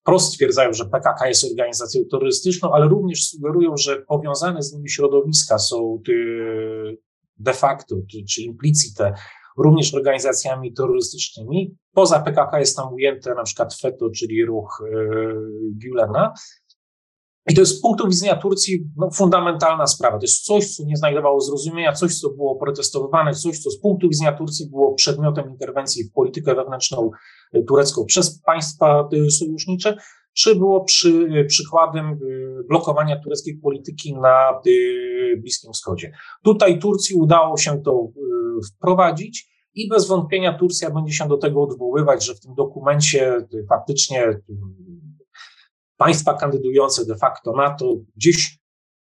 [0.00, 5.58] wprost stwierdzają, że PKK jest organizacją terrorystyczną, ale również sugerują, że powiązane z nimi środowiska
[5.58, 6.98] są y,
[7.36, 7.96] de facto
[8.30, 9.14] czy implicite
[9.58, 11.76] również organizacjami terrorystycznymi.
[11.92, 14.94] Poza PKK jest tam ujęte na przykład FETO, czyli ruch y,
[15.84, 16.32] Gülena.
[17.48, 20.18] I to jest z punktu widzenia Turcji no, fundamentalna sprawa.
[20.18, 24.08] To jest coś, co nie znajdowało zrozumienia, coś, co było protestowane, coś, co z punktu
[24.08, 27.10] widzenia Turcji było przedmiotem interwencji w politykę wewnętrzną
[27.52, 29.96] e, turecką przez państwa e, sojusznicze,
[30.32, 32.18] czy było przy, e, przykładem
[32.68, 34.60] blokowania tureckiej polityki na
[35.38, 36.12] Bliskim Wschodzie.
[36.44, 38.08] Tutaj Turcji udało się to
[38.74, 39.58] wprowadzić.
[39.74, 44.40] I bez wątpienia Turcja będzie się do tego odwoływać, że w tym dokumencie faktycznie
[45.98, 48.58] państwa kandydujące de facto na to gdzieś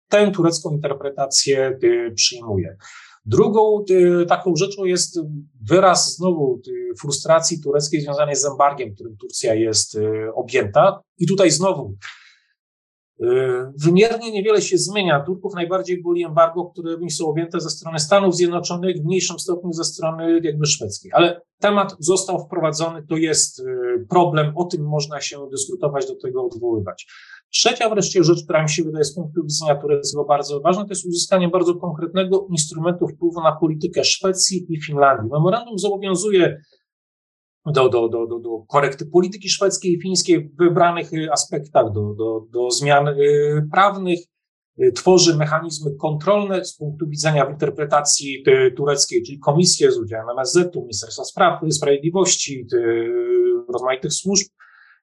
[0.09, 2.77] tę turecką interpretację y, przyjmuje.
[3.25, 5.20] Drugą y, taką rzeczą jest
[5.62, 9.99] wyraz znowu y, frustracji tureckiej związanej z embargiem, którym Turcja jest
[10.35, 11.01] objęta.
[11.18, 11.97] I tutaj znowu
[13.85, 15.24] Wymiernie niewiele się zmienia.
[15.27, 19.85] Turków najbardziej boli embargo, którymi są objęte ze strony Stanów Zjednoczonych, w mniejszym stopniu ze
[19.85, 21.12] strony jakby szwedzkiej.
[21.14, 23.64] Ale temat został wprowadzony, to jest y,
[24.11, 27.07] problem, o tym można się dyskutować, do tego odwoływać.
[27.53, 31.07] Trzecia wreszcie rzecz, która mi się wydaje z punktu widzenia tureckiego bardzo ważna, to jest
[31.07, 35.31] uzyskanie bardzo konkretnego instrumentu wpływu na politykę Szwecji i Finlandii.
[35.33, 36.61] Memorandum zobowiązuje
[37.66, 42.14] do, do, do, do, do korekty polityki szwedzkiej i fińskiej w wybranych y, aspektach, do,
[42.14, 44.18] do, do zmian y, prawnych,
[44.83, 48.44] y, tworzy mechanizmy kontrolne z punktu widzenia interpretacji
[48.77, 52.66] tureckiej, czyli komisje z udziałem MSZ-u, Ministerstwa Spraw, Sprawiedliwości,
[53.72, 54.46] rozmaitych służb,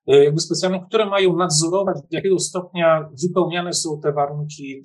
[0.07, 4.81] jakby specjalnych, które mają nadzorować, do jakiego stopnia wypełniane są te warunki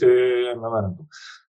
[0.57, 1.07] memorandum.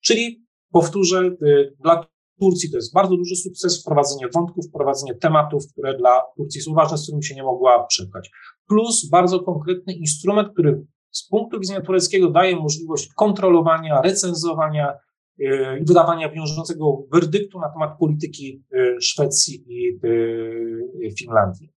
[0.01, 1.31] Czyli powtórzę,
[1.79, 2.07] dla
[2.41, 6.97] Turcji to jest bardzo duży sukces, wprowadzenie wątków, wprowadzenie tematów, które dla Turcji są ważne,
[6.97, 8.29] z którymi się nie mogła przepchać.
[8.67, 14.93] Plus bardzo konkretny instrument, który z punktu widzenia tureckiego daje możliwość kontrolowania, recenzowania
[15.37, 21.73] yy, i wydawania wiążącego werdyktu na temat polityki yy, Szwecji i yy, Finlandii.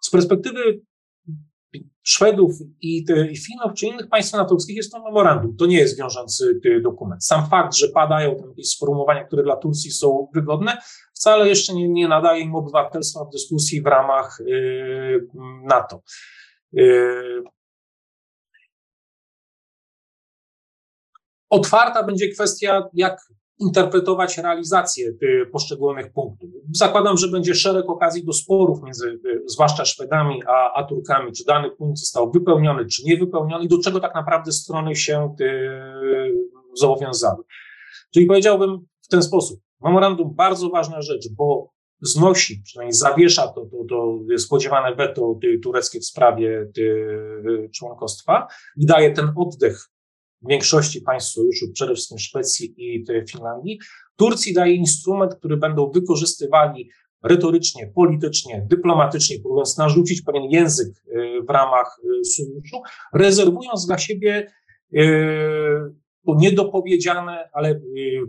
[0.00, 0.80] Z perspektywy
[2.02, 3.04] Szwedów i,
[3.46, 5.56] Finów czy innych państw natowskich jest to memorandum.
[5.56, 7.24] To nie jest wiążący dokument.
[7.24, 10.78] Sam fakt, że padają tam jakieś sformułowania, które dla Turcji są wygodne,
[11.14, 15.28] wcale jeszcze nie, nie nadaje im obywatelstwa w dyskusji w ramach y,
[15.64, 16.02] NATO.
[16.78, 17.42] Y,
[21.50, 23.20] otwarta będzie kwestia, jak
[23.58, 26.50] interpretować realizację y, poszczególnych punktów.
[26.74, 31.44] Zakładam, że będzie szereg okazji do sporów między y, zwłaszcza Szwedami a, a Turkami, czy
[31.44, 35.46] dany punkt został wypełniony, czy nie wypełniony i do czego tak naprawdę strony się y,
[36.74, 37.44] zobowiązały.
[38.14, 39.60] Czyli powiedziałbym w ten sposób.
[39.80, 46.04] Memorandum bardzo ważna rzecz, bo znosi, przynajmniej zawiesza to, to, to spodziewane weto tureckie w
[46.04, 46.66] sprawie
[47.74, 49.88] członkostwa i daje ten oddech
[50.42, 53.78] większości państw sojuszu, przede wszystkim Szwecji i Finlandii.
[54.16, 56.90] Turcji daje instrument, który będą wykorzystywali
[57.22, 62.76] retorycznie, politycznie, dyplomatycznie, próbując narzucić pewien język y, w ramach y, sojuszu,
[63.14, 64.46] rezerwując dla siebie
[66.24, 67.80] niedopowiedziane, ale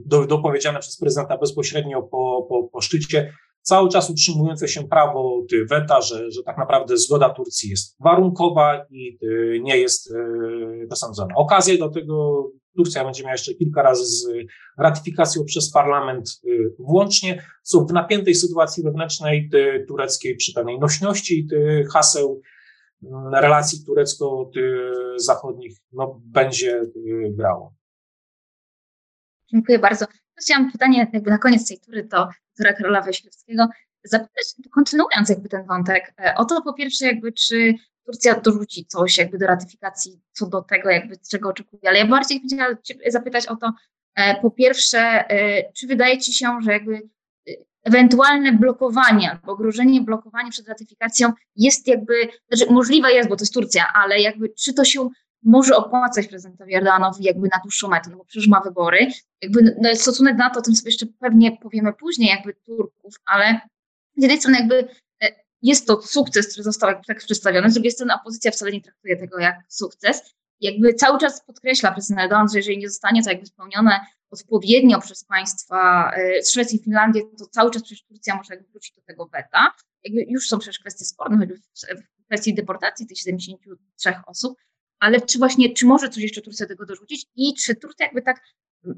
[0.05, 6.31] dopowiedziane przez prezydenta bezpośrednio po, po, po szczycie cały czas utrzymujące się prawo weta, że,
[6.31, 10.13] że tak naprawdę zgoda Turcji jest warunkowa i y, nie jest
[10.87, 11.33] dosądzona.
[11.33, 12.45] Y, Okazję do tego
[12.75, 14.27] Turcja będzie miała jeszcze kilka razy z
[14.77, 17.43] ratyfikacją przez parlament y, włącznie.
[17.63, 19.49] Są w napiętej sytuacji wewnętrznej
[19.87, 21.47] tureckiej przy pewnej nośności
[21.93, 22.41] haseł
[23.03, 26.81] mm, relacji turecko-zachodnich no, będzie
[27.29, 27.73] grało.
[29.51, 30.05] Dziękuję bardzo.
[30.41, 32.27] Chciałam pytanie jakby na koniec tej tury do
[32.59, 33.67] doktora Karola Wejślewskiego
[34.03, 37.73] zapytać, kontynuując jakby ten wątek, e, o to po pierwsze jakby czy
[38.05, 42.41] Turcja dorzuci coś jakby do ratyfikacji co do tego jakby czego oczekuje, ale ja bardziej
[42.47, 42.75] chciałam
[43.07, 43.73] zapytać o to,
[44.15, 47.01] e, po pierwsze, e, czy wydaje Ci się, że jakby
[47.83, 52.13] ewentualne blokowanie albo grożenie blokowania przed ratyfikacją jest jakby,
[52.51, 55.09] znaczy możliwe jest, bo to jest Turcja, ale jakby czy to się
[55.43, 59.07] może opłacać prezydentowi Erdoganowi jakby na dłuższą metę, no bo przecież ma wybory.
[59.41, 63.59] Jakby no, stosunek na to, o tym sobie jeszcze pewnie powiemy później, jakby Turków, ale
[64.17, 64.87] z jednej strony jakby
[65.23, 65.27] e,
[65.61, 69.39] jest to sukces, który został tak przedstawiony, z drugiej strony opozycja wcale nie traktuje tego
[69.39, 70.35] jak sukces.
[70.59, 73.99] Jakby cały czas podkreśla prezydent Erdogan, że jeżeli nie zostanie to jakby spełnione
[74.31, 78.95] odpowiednio przez państwa e, Szwecji i Finlandię, to cały czas przecież Turcja może jakby wrócić
[78.95, 79.71] do tego weta.
[80.03, 84.57] Jakby już są przecież kwestie sporne, choćby w kwestii deportacji tych 73 osób,
[84.99, 88.41] ale czy właśnie, czy może coś jeszcze Turcja tego dorzucić i czy Turcja jakby tak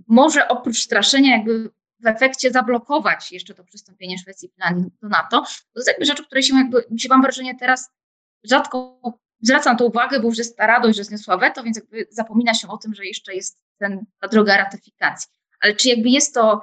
[0.08, 5.42] może oprócz straszenia jakby w efekcie zablokować jeszcze to przystąpienie Szwecji i Finlandii do NATO.
[5.42, 7.90] To jest jakby rzeczy, które się jakby, się mam wrażenie teraz
[8.44, 9.02] rzadko
[9.42, 12.68] zwracam to uwagę, bo już jest ta radość, że zniosła weto, więc jakby zapomina się
[12.68, 15.30] o tym, że jeszcze jest ten, ta droga ratyfikacji.
[15.60, 16.62] Ale czy jakby jest to,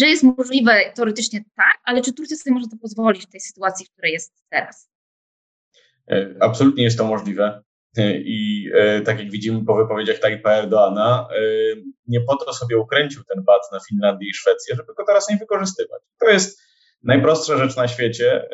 [0.00, 3.86] że jest możliwe teoretycznie tak, ale czy Turcja sobie może to pozwolić w tej sytuacji,
[3.86, 4.90] w której jest teraz?
[6.10, 7.62] E, absolutnie jest to możliwe.
[7.96, 11.28] E, I e, tak jak widzimy po wypowiedziach Tayyip Erdoana,
[12.06, 15.36] nie po to sobie ukręcił ten bat na Finlandię i Szwecję, żeby go teraz nie
[15.36, 16.02] wykorzystywać.
[16.20, 16.62] To jest
[17.02, 18.48] najprostsza rzecz na świecie.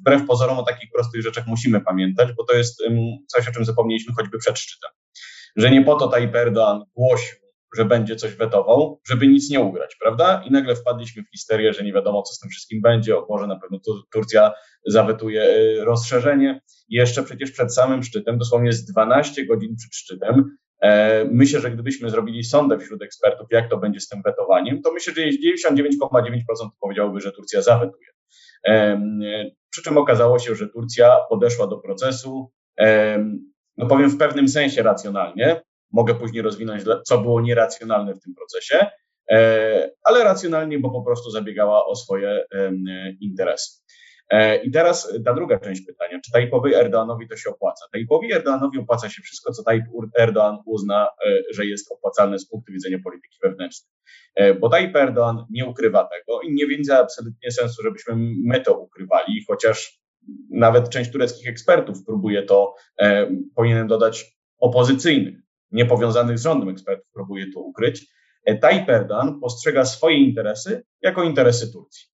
[0.00, 2.82] Wbrew pozorom o takich prostych rzeczach musimy pamiętać, bo to jest
[3.26, 4.90] coś, o czym zapomnieliśmy choćby przed szczytem.
[5.56, 7.36] Że nie po to Tayyip Erdoğan głosił,
[7.76, 10.42] że będzie coś wetował, żeby nic nie ugrać, prawda?
[10.46, 13.18] I nagle wpadliśmy w histerię, że nie wiadomo, co z tym wszystkim będzie.
[13.18, 13.78] O może na pewno
[14.12, 14.52] Turcja
[14.86, 16.60] zawetuje y, rozszerzenie.
[16.88, 21.70] I jeszcze przecież przed samym szczytem, dosłownie z 12 godzin przed szczytem, e, myślę, że
[21.70, 26.68] gdybyśmy zrobili sondę wśród ekspertów, jak to będzie z tym wetowaniem, to myślę, że 99,9%
[26.80, 28.08] powiedziałoby, że Turcja zawetuje.
[28.66, 29.02] E,
[29.70, 33.18] przy czym okazało się, że Turcja podeszła do procesu, e,
[33.76, 38.86] no powiem w pewnym sensie racjonalnie, mogę później rozwinąć, co było nieracjonalne w tym procesie,
[40.04, 42.44] ale racjonalnie, bo po prostu zabiegała o swoje
[43.20, 43.82] interesy.
[44.32, 46.20] E, I teraz ta druga część pytania.
[46.24, 47.86] Czy Tayyipowi Erdoanowi to się opłaca?
[47.92, 49.84] Tayyipowi Erdoanowi opłaca się wszystko, co Tayyip
[50.18, 53.92] Erdoan uzna, e, że jest opłacalne z punktu widzenia polityki wewnętrznej.
[54.34, 58.78] E, bo Tayyip Erdoan nie ukrywa tego i nie widzę absolutnie sensu, żebyśmy my to
[58.78, 60.02] ukrywali, chociaż
[60.50, 62.74] nawet część tureckich ekspertów próbuje to,
[63.54, 65.34] powinienem dodać, opozycyjnych,
[65.72, 68.06] niepowiązanych z rządem ekspertów próbuje to ukryć.
[68.60, 72.12] Tayyip Erdoan postrzega swoje interesy jako interesy Turcji.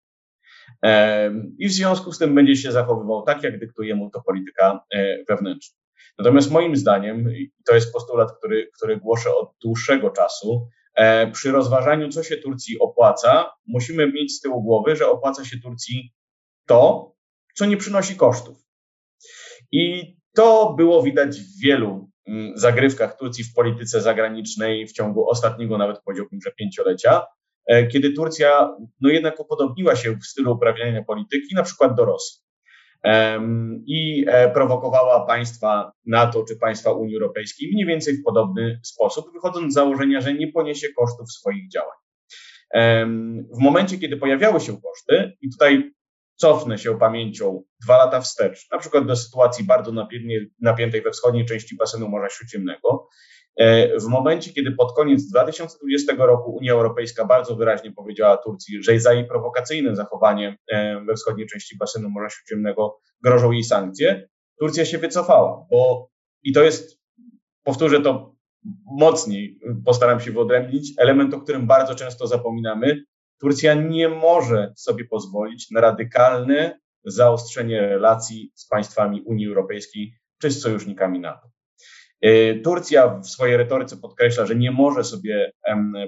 [1.59, 5.25] I w związku z tym będzie się zachowywał tak, jak dyktuje mu to polityka e,
[5.25, 5.79] wewnętrzna.
[6.19, 7.33] Natomiast moim zdaniem,
[7.67, 12.79] to jest postulat, który, który głoszę od dłuższego czasu, e, przy rozważaniu, co się Turcji
[12.79, 16.13] opłaca, musimy mieć z tyłu głowy, że opłaca się Turcji
[16.67, 17.13] to,
[17.55, 18.59] co nie przynosi kosztów.
[19.73, 22.11] I to było widać w wielu
[22.55, 27.23] zagrywkach Turcji w polityce zagranicznej w ciągu ostatniego, nawet powiedziałbym, że pięciolecia,
[27.69, 32.43] E, kiedy Turcja no jednak upodobniła się w stylu uprawiania polityki, na przykład do Rosji.
[33.87, 39.73] I e, prowokowała państwa NATO czy państwa Unii Europejskiej mniej więcej w podobny sposób, wychodząc
[39.73, 41.97] z założenia, że nie poniesie kosztów swoich działań.
[43.57, 45.91] W momencie, kiedy pojawiały się koszty, i tutaj
[46.41, 49.93] cofnę się pamięcią dwa lata wstecz, na przykład do sytuacji bardzo
[50.61, 53.09] napiętej we wschodniej części basenu Morza Śródziemnego,
[53.59, 59.01] E, w momencie, kiedy pod koniec 2020 roku Unia Europejska bardzo wyraźnie powiedziała Turcji, że
[59.01, 64.29] za jej prowokacyjne zachowanie e, we wschodniej części basenu Morza Śródziemnego grożą jej sankcje,
[64.61, 66.09] Turcja się wycofała, bo
[66.43, 67.01] i to jest,
[67.63, 68.35] powtórzę to
[68.99, 73.05] mocniej, postaram się wyodrębnić, element, o którym bardzo często zapominamy.
[73.41, 80.61] Turcja nie może sobie pozwolić na radykalne zaostrzenie relacji z państwami Unii Europejskiej czy z
[80.61, 81.49] sojusznikami NATO.
[82.21, 85.53] E, Turcja w swojej retoryce podkreśla, że nie może sobie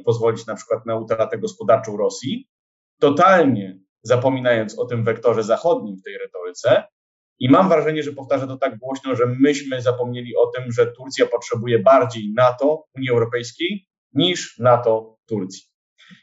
[0.04, 2.48] pozwolić na przykład na utratę gospodarczą Rosji,
[3.00, 6.84] totalnie zapominając o tym wektorze zachodnim w tej retoryce.
[7.38, 11.26] I mam wrażenie, że powtarza to tak głośno, że myśmy zapomnieli o tym, że Turcja
[11.26, 15.69] potrzebuje bardziej NATO, Unii Europejskiej, niż NATO Turcji.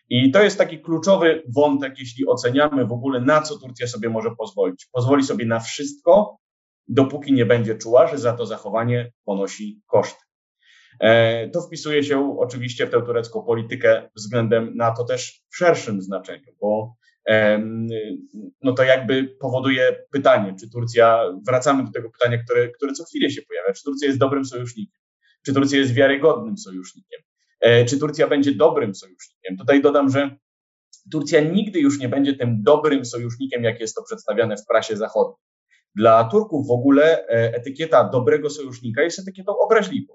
[0.09, 4.29] I to jest taki kluczowy wątek, jeśli oceniamy w ogóle, na co Turcja sobie może
[4.37, 4.87] pozwolić.
[4.91, 6.37] Pozwoli sobie na wszystko,
[6.87, 10.27] dopóki nie będzie czuła, że za to zachowanie ponosi koszty.
[10.99, 16.01] E, to wpisuje się oczywiście w tę turecką politykę względem na to też w szerszym
[16.01, 16.95] znaczeniu, bo
[18.61, 23.29] no to jakby powoduje pytanie, czy Turcja, wracamy do tego pytania, które, które co chwilę
[23.29, 25.01] się pojawia, czy Turcja jest dobrym sojusznikiem,
[25.45, 27.21] czy Turcja jest wiarygodnym sojusznikiem,
[27.61, 29.57] czy Turcja będzie dobrym sojusznikiem.
[29.57, 30.37] Tutaj dodam, że
[31.11, 35.47] Turcja nigdy już nie będzie tym dobrym sojusznikiem, jak jest to przedstawiane w prasie zachodniej.
[35.95, 40.13] Dla Turków w ogóle e, etykieta dobrego sojusznika jest etykietą obraźliwą.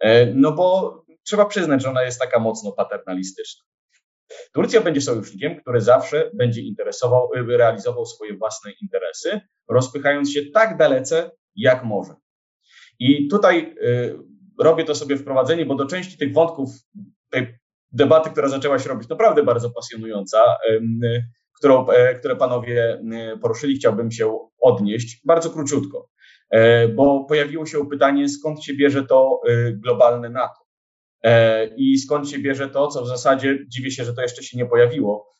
[0.00, 3.64] E, no bo trzeba przyznać, że ona jest taka mocno paternalistyczna.
[4.52, 10.76] Turcja będzie sojusznikiem, który zawsze będzie interesował, e, realizował swoje własne interesy, rozpychając się tak
[10.76, 12.14] dalece, jak może.
[12.98, 13.74] I tutaj
[14.60, 16.70] robię to sobie wprowadzenie, bo do części tych wątków
[17.30, 17.58] tej
[17.92, 20.56] debaty, która zaczęła się robić naprawdę bardzo pasjonująca,
[21.58, 21.86] którą,
[22.18, 23.02] które panowie
[23.42, 26.08] poruszyli, chciałbym się odnieść bardzo króciutko,
[26.94, 29.40] bo pojawiło się pytanie, skąd się bierze to
[29.72, 30.70] globalne NATO.
[31.22, 34.58] E, I skąd się bierze to, co w zasadzie dziwię się, że to jeszcze się
[34.58, 35.39] nie pojawiło, e,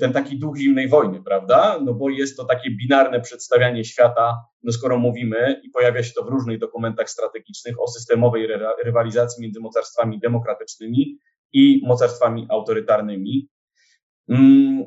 [0.00, 1.78] ten taki duch zimnej wojny, prawda?
[1.84, 6.24] No bo jest to takie binarne przedstawianie świata, no skoro mówimy i pojawia się to
[6.24, 8.48] w różnych dokumentach strategicznych o systemowej
[8.84, 11.18] rywalizacji między mocarstwami demokratycznymi
[11.52, 13.48] i mocarstwami autorytarnymi.
[14.28, 14.84] Mm,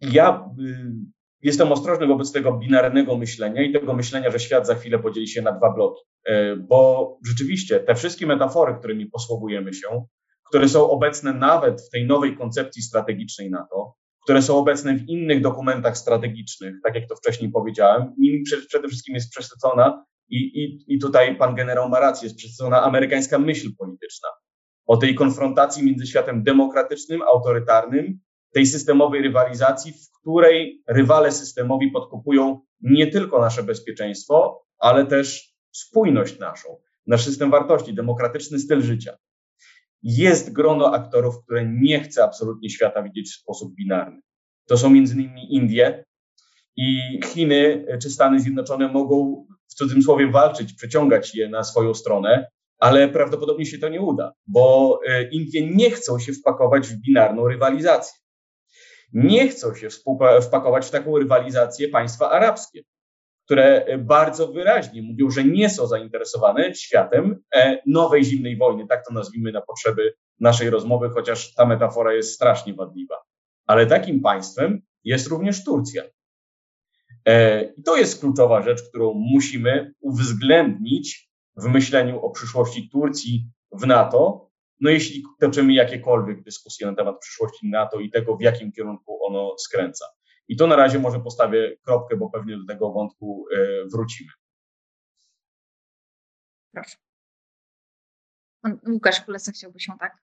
[0.00, 4.98] ja y, jestem ostrożny wobec tego binarnego myślenia i tego myślenia, że świat za chwilę
[4.98, 6.02] podzieli się na dwa bloki.
[6.24, 10.06] E, bo rzeczywiście te wszystkie metafory, którymi posługujemy się,
[10.48, 13.94] które są obecne nawet w tej nowej koncepcji strategicznej NATO,
[14.24, 19.14] które są obecne w innych dokumentach strategicznych, tak jak to wcześniej powiedziałem, nimi przede wszystkim
[19.14, 24.28] jest przesycona i, i, i tutaj pan generał ma rację, jest przesycona amerykańska myśl polityczna
[24.86, 28.20] o tej konfrontacji między światem demokratycznym, autorytarnym,
[28.52, 36.38] tej systemowej rywalizacji, w której rywale systemowi podkupują nie tylko nasze bezpieczeństwo, ale też spójność
[36.38, 36.68] naszą,
[37.06, 39.16] nasz system wartości, demokratyczny styl życia.
[40.02, 44.20] Jest grono aktorów, które nie chce absolutnie świata widzieć w sposób binarny.
[44.66, 46.04] To są między innymi Indie
[46.76, 53.08] i Chiny czy Stany Zjednoczone mogą w cudzysłowie walczyć, przeciągać je na swoją stronę, ale
[53.08, 58.18] prawdopodobnie się to nie uda, bo e, Indie nie chcą się wpakować w binarną rywalizację.
[59.12, 59.88] Nie chcą się
[60.42, 62.82] wpakować w taką rywalizację państwa arabskie
[63.48, 69.14] które bardzo wyraźnie mówią, że nie są zainteresowane światem e, nowej zimnej wojny, tak to
[69.14, 73.14] nazwijmy na potrzeby naszej rozmowy, chociaż ta metafora jest strasznie wadliwa.
[73.66, 76.02] Ale takim państwem jest również Turcja.
[77.24, 83.86] E, I to jest kluczowa rzecz, którą musimy uwzględnić w myśleniu o przyszłości Turcji w
[83.86, 89.26] NATO, no jeśli toczymy jakiekolwiek dyskusje na temat przyszłości NATO i tego, w jakim kierunku
[89.26, 90.04] ono skręca.
[90.48, 94.30] I to na razie może postawię kropkę, bo pewnie do tego wątku e, wrócimy.
[96.72, 96.96] Proszę.
[98.62, 100.16] Pan Łukasz Kulesa chciałby się tak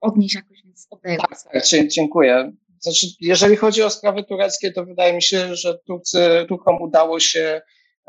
[0.00, 2.52] odnieść jakoś, więc oddaję tak, tak, dziękuję.
[2.80, 7.60] Znaczy, jeżeli chodzi o sprawy tureckie, to wydaje mi się, że Turcy, Turkom udało się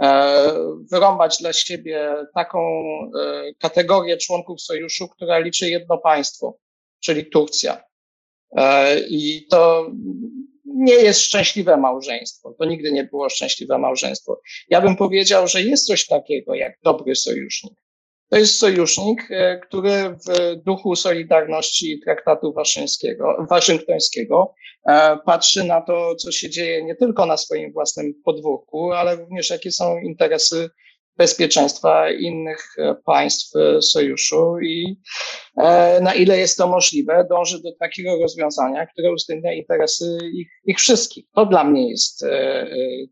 [0.01, 0.53] e,
[0.91, 6.57] wyrąbać dla siebie taką e, kategorię członków sojuszu, która liczy jedno państwo,
[6.99, 7.83] czyli Turcja.
[9.09, 9.91] I to
[10.75, 12.55] nie jest szczęśliwe małżeństwo.
[12.59, 14.41] To nigdy nie było szczęśliwe małżeństwo.
[14.69, 17.73] Ja bym powiedział, że jest coś takiego jak dobry sojusznik.
[18.29, 22.53] To jest sojusznik, e, który w duchu Solidarności Traktatu
[23.49, 24.53] Waszyngtońskiego
[24.85, 29.49] e, patrzy na to, co się dzieje nie tylko na swoim własnym podwórku, ale również
[29.49, 30.69] jakie są interesy
[31.19, 34.99] bezpieczeństwa innych e, państw e, sojuszu i
[35.57, 40.77] e, na ile jest to możliwe, dąży do takiego rozwiązania, które uwzględnia interesy ich, ich
[40.77, 41.25] wszystkich.
[41.35, 42.25] To dla mnie jest,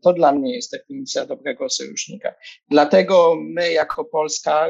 [0.02, 2.34] to dla mnie jest definicja dobrego sojusznika.
[2.70, 4.68] Dlatego my jako Polska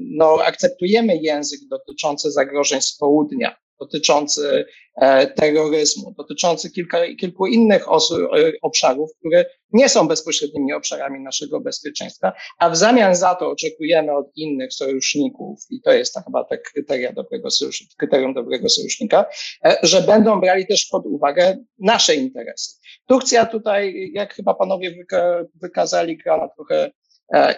[0.00, 4.64] no, akceptujemy język dotyczący zagrożeń z południa dotyczący
[4.96, 11.60] e, terroryzmu, dotyczący kilka, kilku innych osób, e, obszarów, które nie są bezpośrednimi obszarami naszego
[11.60, 16.58] bezpieczeństwa, a w zamian za to oczekujemy od innych sojuszników, i to jest chyba te
[16.58, 19.24] kryteria dobrego sojusznika, kryterium dobrego sojusznika,
[19.64, 22.76] e, że będą brali też pod uwagę nasze interesy.
[23.06, 26.90] Turcja tutaj, jak chyba panowie wyka wykazali, gra na trochę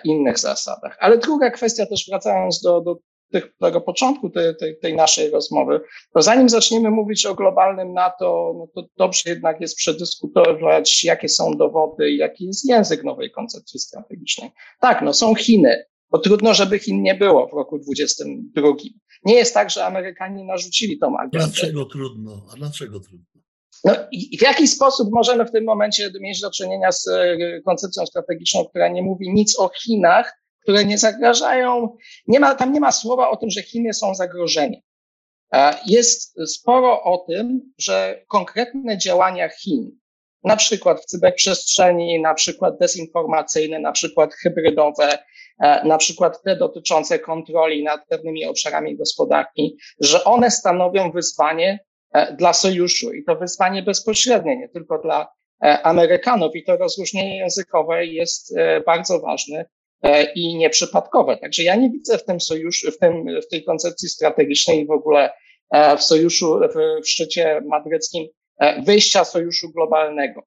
[0.04, 0.96] innych zasadach.
[1.00, 2.96] Ale druga kwestia, też wracając do, do
[3.60, 5.80] tego początku tej, tej, tej, naszej rozmowy,
[6.14, 11.56] to zanim zaczniemy mówić o globalnym NATO, no to dobrze jednak jest przedyskutować, jakie są
[11.56, 14.50] dowody i jaki jest język nowej koncepcji strategicznej.
[14.80, 18.68] Tak, no są Chiny, bo trudno, żeby Chin nie było w roku 2022.
[19.24, 21.38] Nie jest tak, że Amerykanie narzucili tą agendę.
[21.38, 22.46] Dlaczego trudno?
[22.52, 23.34] A dlaczego trudno?
[23.84, 28.06] No i w jaki sposób możemy w tym momencie mieć do czynienia z e, koncepcją
[28.06, 31.96] strategiczną, która nie mówi nic o Chinach, które nie zagrażają.
[32.26, 34.80] Nie ma, tam nie ma słowa o tym, że Chiny są zagrożeniem.
[35.86, 39.98] Jest sporo o tym, że konkretne działania Chin,
[40.44, 45.18] na przykład w cyberprzestrzeni, na przykład dezinformacyjne, na przykład hybrydowe,
[45.84, 51.84] na przykład te dotyczące kontroli nad pewnymi obszarami gospodarki, że one stanowią wyzwanie
[52.38, 58.54] dla sojuszu i to wyzwanie bezpośrednie, nie tylko dla Amerykanów i to rozróżnienie językowe jest
[58.86, 59.84] bardzo ważne, E,
[60.34, 61.36] i nieprzypadkowe.
[61.36, 64.90] Także ja nie widzę w tym sojuszu, w, tym, w tej koncepcji strategicznej i w
[64.90, 65.32] ogóle
[65.70, 68.26] e, w sojuszu, w, w szczycie madryckim
[68.59, 70.42] e, wyjścia sojuszu globalnego.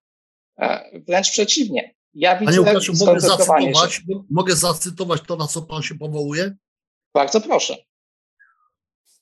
[1.07, 1.95] Wręcz przeciwnie.
[2.13, 6.55] Ja widzę Panie Łukaszu, mogę zacytować, mogę zacytować to, na co pan się powołuje?
[7.13, 7.77] Bardzo proszę.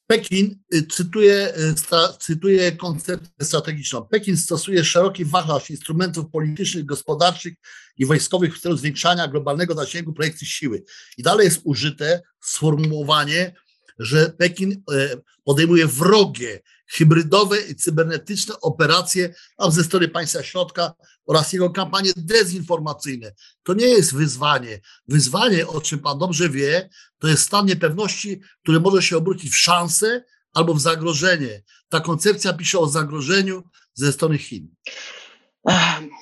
[0.08, 1.74] Pekin y, cytuje, y,
[2.20, 4.02] cytuje koncepcję strategiczną.
[4.02, 7.54] Pekin stosuje szeroki wachlarz instrumentów politycznych, gospodarczych
[7.98, 10.84] i wojskowych w celu zwiększania globalnego zasięgu projekcji siły.
[11.18, 13.54] I dalej jest użyte sformułowanie,
[14.00, 20.94] że Pekin y, podejmuje wrogie, hybrydowe i cybernetyczne operacje tam ze strony państwa środka
[21.26, 23.34] oraz jego kampanie dezinformacyjne.
[23.64, 24.80] To nie jest wyzwanie.
[25.08, 26.90] Wyzwanie, o czym pan dobrze wie,
[27.20, 30.24] to jest stan niepewności, który może się obrócić w szansę
[30.54, 31.64] albo w zagrożenie.
[31.90, 34.76] Ta koncepcja pisze o zagrożeniu ze strony Chin.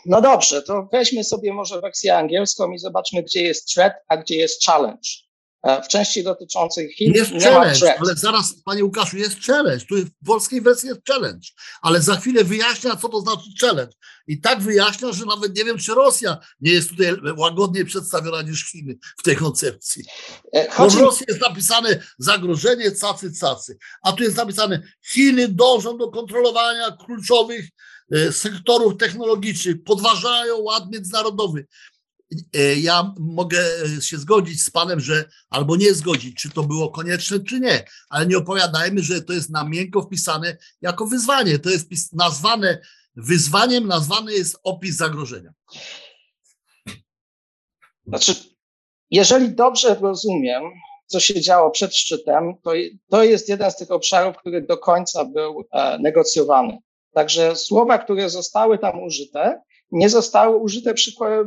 [0.05, 4.35] No dobrze, to weźmy sobie może wersję angielską i zobaczmy, gdzie jest threat, a gdzie
[4.35, 5.09] jest challenge.
[5.63, 9.85] E, w części dotyczącej Chin jest nie challenge, ma ale zaraz, panie Łukaszu, jest challenge.
[9.85, 11.47] Tu w polskiej wersji jest challenge,
[11.81, 13.93] ale za chwilę wyjaśnia, co to znaczy challenge.
[14.27, 18.71] I tak wyjaśnia, że nawet nie wiem, czy Rosja nie jest tutaj łagodniej przedstawiona niż
[18.71, 20.03] Chiny w tej koncepcji.
[20.53, 20.97] E, chodzi...
[20.97, 26.11] Bo w Rosji jest napisane zagrożenie cacy, cacy, a tu jest napisane Chiny dążą do
[26.11, 27.69] kontrolowania kluczowych
[28.11, 31.65] e, sektorów technologicznych, podważają ład międzynarodowy.
[32.53, 33.59] E, ja mogę
[33.97, 37.85] e, się zgodzić z panem, że albo nie zgodzić, czy to było konieczne, czy nie,
[38.09, 41.59] ale nie opowiadajmy, że to jest na miękko wpisane jako wyzwanie.
[41.59, 42.81] To jest nazwane
[43.15, 45.53] wyzwaniem, nazwany jest opis zagrożenia.
[48.07, 48.35] Znaczy,
[49.11, 50.63] jeżeli dobrze rozumiem,
[51.05, 52.71] co się działo przed szczytem, to,
[53.09, 56.77] to jest jeden z tych obszarów, który do końca był e, negocjowany.
[57.13, 59.61] Także słowa, które zostały tam użyte,
[59.91, 60.93] nie zostały użyte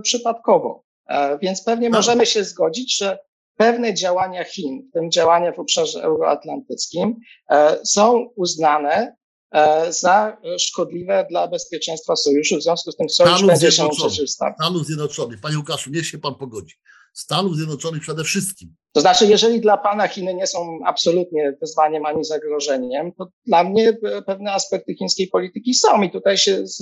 [0.03, 0.85] przypadkowo.
[1.09, 1.97] E, więc pewnie tak.
[1.97, 3.19] możemy się zgodzić, że
[3.57, 7.17] pewne działania Chin, w tym działania w obszarze euroatlantyckim,
[7.51, 9.17] e, są uznane
[9.53, 12.57] e, za szkodliwe dla bezpieczeństwa sojuszu.
[12.59, 14.55] W związku z tym sojusz Stanów będzie się przeciwstawiał.
[14.61, 15.41] Stanów Zjednoczonych.
[15.41, 16.75] Panie Łukaszu, niech się pan pogodzi.
[17.19, 18.75] Stanów Zjednoczonych przede wszystkim.
[18.93, 23.97] To znaczy, jeżeli dla Pana Chiny nie są absolutnie wyzwaniem ani zagrożeniem, to dla mnie
[24.27, 26.79] pewne aspekty chińskiej polityki są i tutaj się z,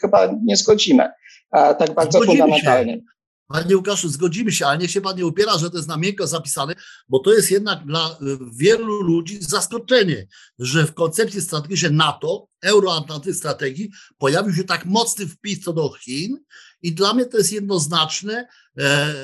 [0.00, 1.08] chyba nie zgodzimy
[1.50, 2.94] tak bardzo zgodzimy fundamentalnie.
[2.94, 3.00] Się.
[3.48, 6.26] Panie Łukaszu, zgodzimy się, ale niech się pan nie upiera, że to jest na miękko
[6.26, 6.74] zapisane,
[7.08, 8.18] bo to jest jednak dla
[8.52, 10.26] wielu ludzi zaskoczenie,
[10.58, 16.38] że w koncepcji strategicznej NATO, euroatlantyckiej strategii, pojawił się tak mocny wpis co do Chin
[16.82, 18.34] i dla mnie to jest jednoznaczne
[18.78, 19.14] e, e,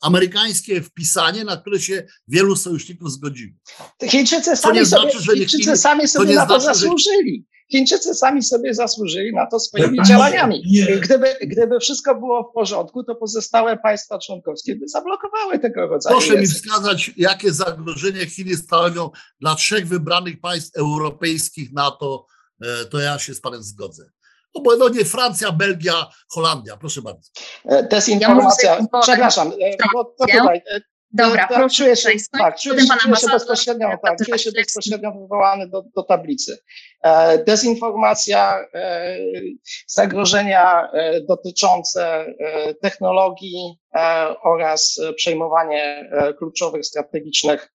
[0.00, 3.52] amerykańskie wpisanie, na które się wielu sojuszników zgodziło.
[4.08, 7.46] Chińczycy sami sobie, znaczy, Chińczycy sami sobie na to znaczy, zasłużyli.
[7.70, 10.62] Chińczycy sami sobie zasłużyli na to swoimi nie, działaniami.
[10.66, 10.96] Nie.
[10.96, 16.16] Gdyby, gdyby wszystko było w porządku, to pozostałe państwa członkowskie by zablokowały tego rodzaju.
[16.16, 16.56] Proszę język.
[16.56, 22.26] mi wskazać, jakie zagrożenie Chiny stanowią dla trzech wybranych państw europejskich NATO,
[22.62, 24.10] e, to ja się z panem zgodzę.
[24.54, 27.30] No bo no nie Francja, Belgia, Holandia, proszę bardzo.
[27.64, 30.62] E, dezinformacja, ja przepraszam, e, bo to tutaj,
[31.12, 31.76] Dobra, tak, proszę.
[31.76, 36.58] Czuję się, tak, czuję, czuję się bezpośrednio, tak, czuję się bezpośrednio wywołany do, do tablicy.
[37.02, 39.18] E, dezinformacja, e,
[39.86, 47.72] zagrożenia e, dotyczące e, technologii e, oraz przejmowanie e, kluczowych, strategicznych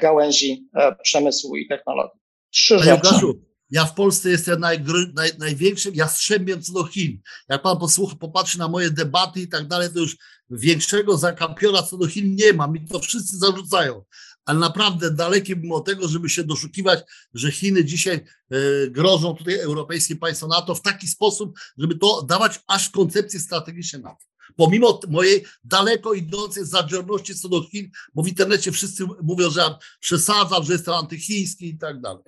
[0.00, 0.68] gałęzi
[1.02, 2.20] przemysłu i technologii.
[2.50, 3.06] Trzy Panie rzeczy.
[3.06, 3.34] Łukaszu,
[3.70, 4.84] ja w Polsce jestem naj,
[5.14, 7.20] naj, największym jastrzębiem co do Chin.
[7.48, 10.16] Jak pan posłucha, popatrzy na moje debaty i tak dalej, to już
[10.50, 12.66] większego zakampiona co do Chin nie ma.
[12.66, 14.04] Mi to wszyscy zarzucają.
[14.44, 17.00] Ale naprawdę dalekie bym od tego, żeby się doszukiwać,
[17.34, 22.60] że Chiny dzisiaj e, grożą tutaj europejskim państwom NATO w taki sposób, żeby to dawać
[22.66, 24.24] aż koncepcję strategiczną NATO.
[24.56, 29.78] Pomimo mojej daleko idącej zadziorności co do Chin, bo w internecie wszyscy mówią, że ja
[30.00, 32.22] przesadzam, że jestem antychiński i tak dalej.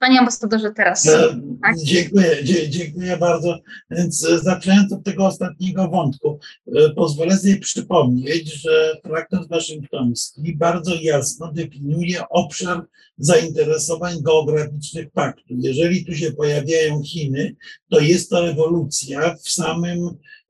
[0.00, 1.06] Panie ambasadorze, teraz.
[1.06, 1.76] E, tak?
[1.84, 3.58] Dziękuję, dziękuję bardzo.
[3.90, 6.38] Więc zaczynając od tego ostatniego wątku,
[6.76, 12.86] e, pozwolę sobie przypomnieć, że traktat waszyngtoński bardzo jasno definiuje obszar
[13.18, 15.54] zainteresowań geograficznych paktu.
[15.58, 17.56] Jeżeli tu się pojawiają Chiny,
[17.90, 19.98] to jest to rewolucja w samym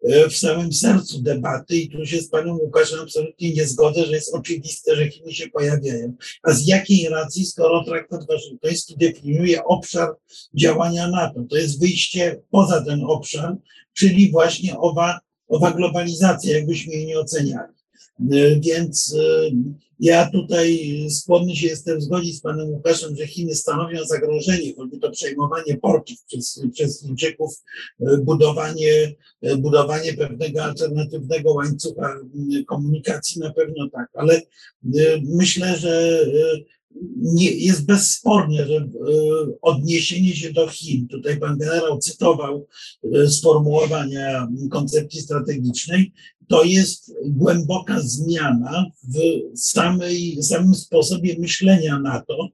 [0.03, 4.35] w samym sercu debaty i tu się z panem Łukaszem absolutnie nie zgodzę, że jest
[4.35, 6.15] oczywiste, że Chiny się pojawiają.
[6.43, 10.09] A z jakiej racji, skoro traktat waszyngtoński definiuje obszar
[10.55, 11.45] działania NATO?
[11.51, 13.57] To jest wyjście poza ten obszar,
[13.93, 17.80] czyli właśnie owa, owa globalizacja, jakbyśmy jej nie oceniali.
[18.33, 19.51] E, więc e,
[20.01, 25.11] ja tutaj skłonny się jestem zgodzić z panem Łukaszem, że Chiny stanowią zagrożenie, choćby to
[25.11, 27.63] przejmowanie portów przez, przez Chińczyków,
[28.01, 29.15] e, budowanie,
[29.59, 32.17] budowanie pewnego alternatywnego łańcucha
[32.67, 34.43] komunikacji na pewno tak, ale
[35.23, 36.25] myślę, że
[37.17, 38.89] nie, jest bezspornie, że
[39.63, 42.67] odniesienie się do Chin, tutaj pan generał cytował
[43.29, 46.13] sformułowania koncepcji strategicznej,
[46.49, 49.19] to jest głęboka zmiana w
[49.61, 52.49] samej, samym sposobie myślenia NATO.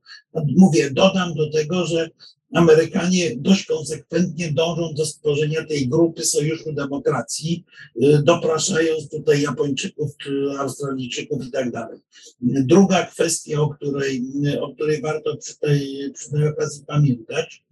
[0.56, 2.10] Mówię, dodam do tego, że
[2.56, 7.64] Amerykanie dość konsekwentnie dążą do stworzenia tej grupy Sojuszu Demokracji,
[8.02, 10.10] y, dopraszając tutaj Japończyków,
[10.58, 11.98] Australijczyków i tak dalej.
[12.40, 14.22] Druga kwestia, o której,
[14.60, 17.64] o której warto przy tej, przy tej okazji pamiętać,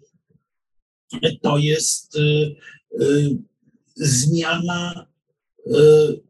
[1.42, 2.54] to jest y,
[3.00, 3.36] y,
[3.96, 5.06] zmiana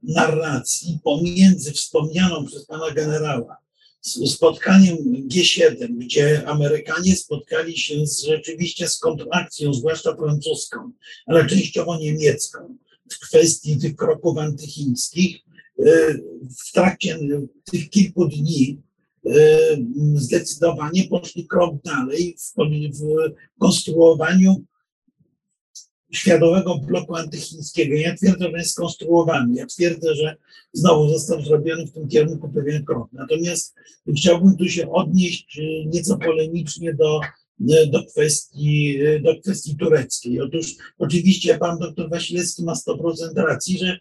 [0.02, 3.63] narracji pomiędzy wspomnianą przez pana generała
[4.04, 4.96] spotkaniem
[5.28, 10.92] G7, gdzie Amerykanie spotkali się z, rzeczywiście z kontrakcją, zwłaszcza francuską,
[11.26, 12.76] ale częściowo niemiecką,
[13.10, 15.36] w kwestii tych kroków antychińskich.
[15.78, 16.14] E,
[16.68, 17.18] w trakcie
[17.72, 18.82] tych kilku dni
[19.26, 19.38] e,
[20.14, 22.54] zdecydowanie poszli krok dalej w,
[22.98, 24.64] w konstruowaniu
[26.14, 27.94] światowego bloku antychińskiego.
[27.94, 29.54] Ja twierdzę, że jest skonstruowany.
[29.54, 30.36] Ja twierdzę, że
[30.72, 33.08] znowu został zrobiony w tym kierunku pewien krok.
[33.12, 33.74] Natomiast
[34.16, 37.20] chciałbym tu się odnieść y, nieco polemicznie do,
[37.60, 40.40] y, do, kwestii, y, do kwestii tureckiej.
[40.40, 43.98] Otóż oczywiście pan doktor Wasilewski ma 100% racji, że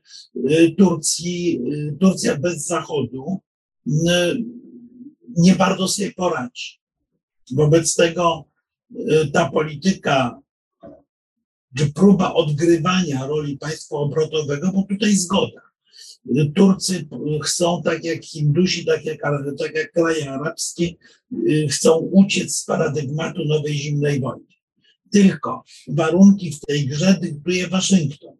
[0.78, 1.61] Turcji,
[1.99, 3.39] Turcja bez Zachodu
[5.38, 6.80] nie bardzo sobie poradzi.
[7.51, 8.45] Wobec tego
[9.34, 10.42] ta polityka
[11.78, 15.61] czy próba odgrywania roli państwa obrotowego, bo tutaj zgoda.
[16.55, 17.07] Turcy
[17.43, 19.21] chcą, tak jak Hindusi, tak jak,
[19.59, 20.93] tak jak kraje arabskie,
[21.69, 24.45] chcą uciec z paradygmatu nowej zimnej wojny.
[25.11, 28.36] Tylko warunki w tej grze dyktuje Waszyngton.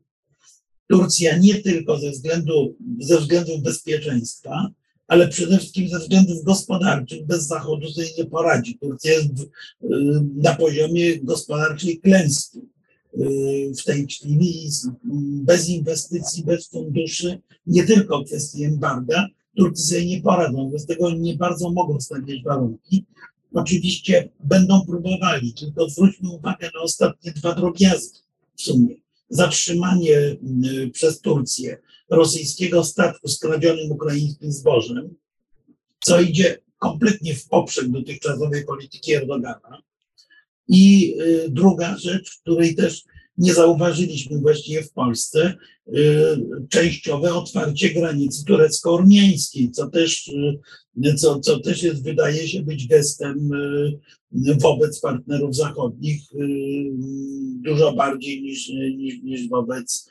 [0.90, 4.72] Turcja nie tylko ze, względu, ze względów bezpieczeństwa,
[5.08, 8.78] ale przede wszystkim ze względów gospodarczych bez Zachodu sobie nie poradzi.
[8.80, 9.30] Turcja jest
[10.36, 12.73] na poziomie gospodarczej klęski
[13.80, 14.70] w tej chwili
[15.44, 21.36] bez inwestycji, bez funduszy, nie tylko kwestii embarga, Turcy sobie nie poradzą, bez tego nie
[21.36, 23.06] bardzo mogą stawiać warunki.
[23.54, 28.20] Oczywiście będą próbowali, tylko zwróćmy uwagę na ostatnie dwa drobiazgi
[28.56, 28.96] w sumie.
[29.30, 31.78] Zatrzymanie y, przez Turcję
[32.10, 35.16] rosyjskiego statku z kradzionym ukraińskim zbożem,
[36.00, 39.82] co idzie kompletnie w poprzek dotychczasowej polityki Erdogana
[40.68, 43.04] i y, druga rzecz, której też
[43.38, 45.54] nie zauważyliśmy właściwie w Polsce,
[45.88, 45.94] y,
[46.70, 50.28] częściowe otwarcie granicy turecko-ormiańskiej, co też,
[51.06, 53.50] y, co, co też jest, wydaje się być gestem
[54.62, 56.22] wobec partnerów zachodnich
[57.64, 60.10] dużo bardziej niż, niż, niż, wobec,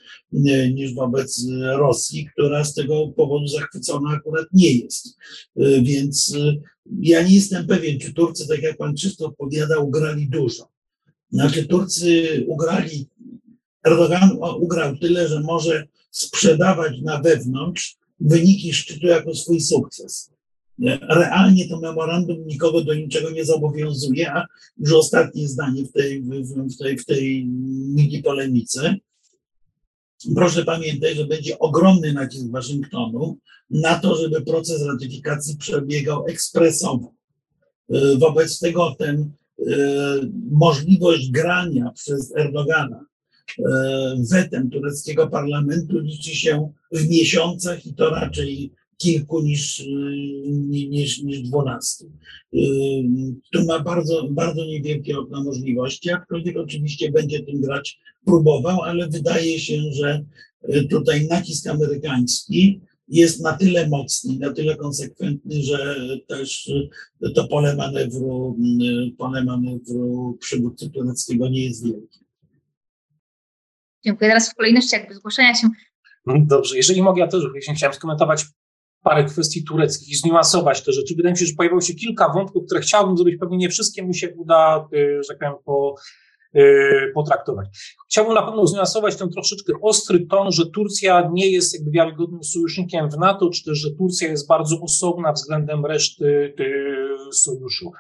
[0.73, 1.47] niż wobec
[1.77, 5.17] Rosji, która z tego powodu zachwycona akurat nie jest.
[5.83, 6.37] Więc
[7.01, 10.73] ja nie jestem pewien, czy Turcy, tak jak pan Krzysztof powiadał, grali dużo.
[11.33, 13.09] Znaczy Turcy ugrali,
[13.85, 20.31] Erdogan ugrał tyle, że może sprzedawać na wewnątrz wyniki szczytu jako swój sukces.
[21.09, 24.47] Realnie to memorandum nikogo do niczego nie zobowiązuje, a
[24.79, 27.47] już ostatnie zdanie w tej, w tej, w tej
[27.95, 28.97] mini polemice.
[30.35, 33.39] Proszę pamiętać, że będzie ogromny nacisk Waszyngtonu
[33.71, 37.13] na to, żeby proces ratyfikacji przebiegał ekspresowo.
[38.19, 39.33] Wobec tego ten
[39.69, 40.21] E,
[40.51, 43.05] możliwość grania przez Erdogana e,
[44.31, 48.73] wetem tureckiego parlamentu liczy się w miesiącach i to raczej
[49.03, 49.85] kilku niż, e,
[50.89, 52.13] niż, niż dwunastu.
[53.53, 59.59] Tu ma bardzo, bardzo niewielkie okno możliwości, aczkolwiek oczywiście będzie tym grać próbował, ale wydaje
[59.59, 60.25] się, że
[60.91, 65.97] tutaj nacisk amerykański jest na tyle mocny, na tyle konsekwentny, że
[66.27, 66.71] też
[67.35, 68.57] to pole manewru,
[69.19, 72.22] pole manewru przywódcy tureckiego nie jest wielkie.
[74.05, 74.31] Dziękuję.
[74.31, 75.69] Teraz w kolejności jakby zgłoszenia się.
[76.27, 77.45] No dobrze, jeżeli mogę, ja też
[77.75, 78.45] chciałem skomentować
[79.03, 81.15] parę kwestii tureckich i zniuansować te rzeczy.
[81.17, 84.15] Wydaje mi się, że pojawiło się kilka wątków, które chciałbym zrobić, pewnie nie wszystkie mi
[84.15, 85.95] się uda, y, że tak powiem, po,
[86.57, 87.69] Y, potraktować.
[88.11, 93.11] Chciałbym na pewno zniuansować ten troszeczkę ostry ton, że Turcja nie jest jakby wiarygodnym sojusznikiem
[93.11, 96.55] w NATO, czy też, że Turcja jest bardzo osobna względem reszty
[97.31, 97.93] y, sojuszu.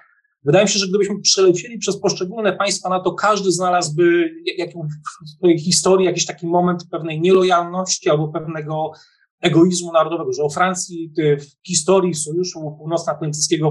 [0.45, 5.59] Wydaje mi się, że gdybyśmy przelecieli przez poszczególne państwa NATO, każdy znalazłby jak, w swojej
[5.59, 8.93] historii jakiś taki moment pewnej nielojalności albo pewnego
[9.40, 13.70] egoizmu narodowego, że o Francji w historii Sojuszu Północnoatlantyckiego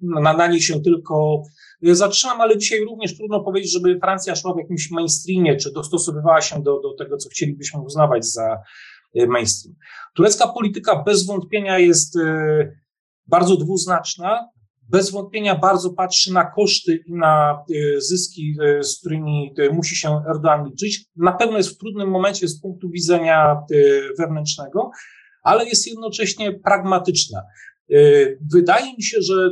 [0.00, 1.42] na, na niej się tylko
[1.82, 6.62] zatrzymam, ale dzisiaj również trudno powiedzieć, żeby Francja szła w jakimś mainstreamie, czy dostosowywała się
[6.62, 8.58] do, do tego, co chcielibyśmy uznawać za
[9.14, 9.76] e, mainstream.
[10.14, 12.72] Turecka polityka bez wątpienia jest e,
[13.26, 14.48] bardzo dwuznaczna.
[14.92, 17.64] Bez wątpienia bardzo patrzy na koszty i na
[17.98, 21.04] zyski, z którymi musi się Erdogan liczyć.
[21.16, 23.56] Na pewno jest w trudnym momencie z punktu widzenia
[24.18, 24.90] wewnętrznego,
[25.42, 27.42] ale jest jednocześnie pragmatyczna.
[28.52, 29.50] Wydaje mi się, że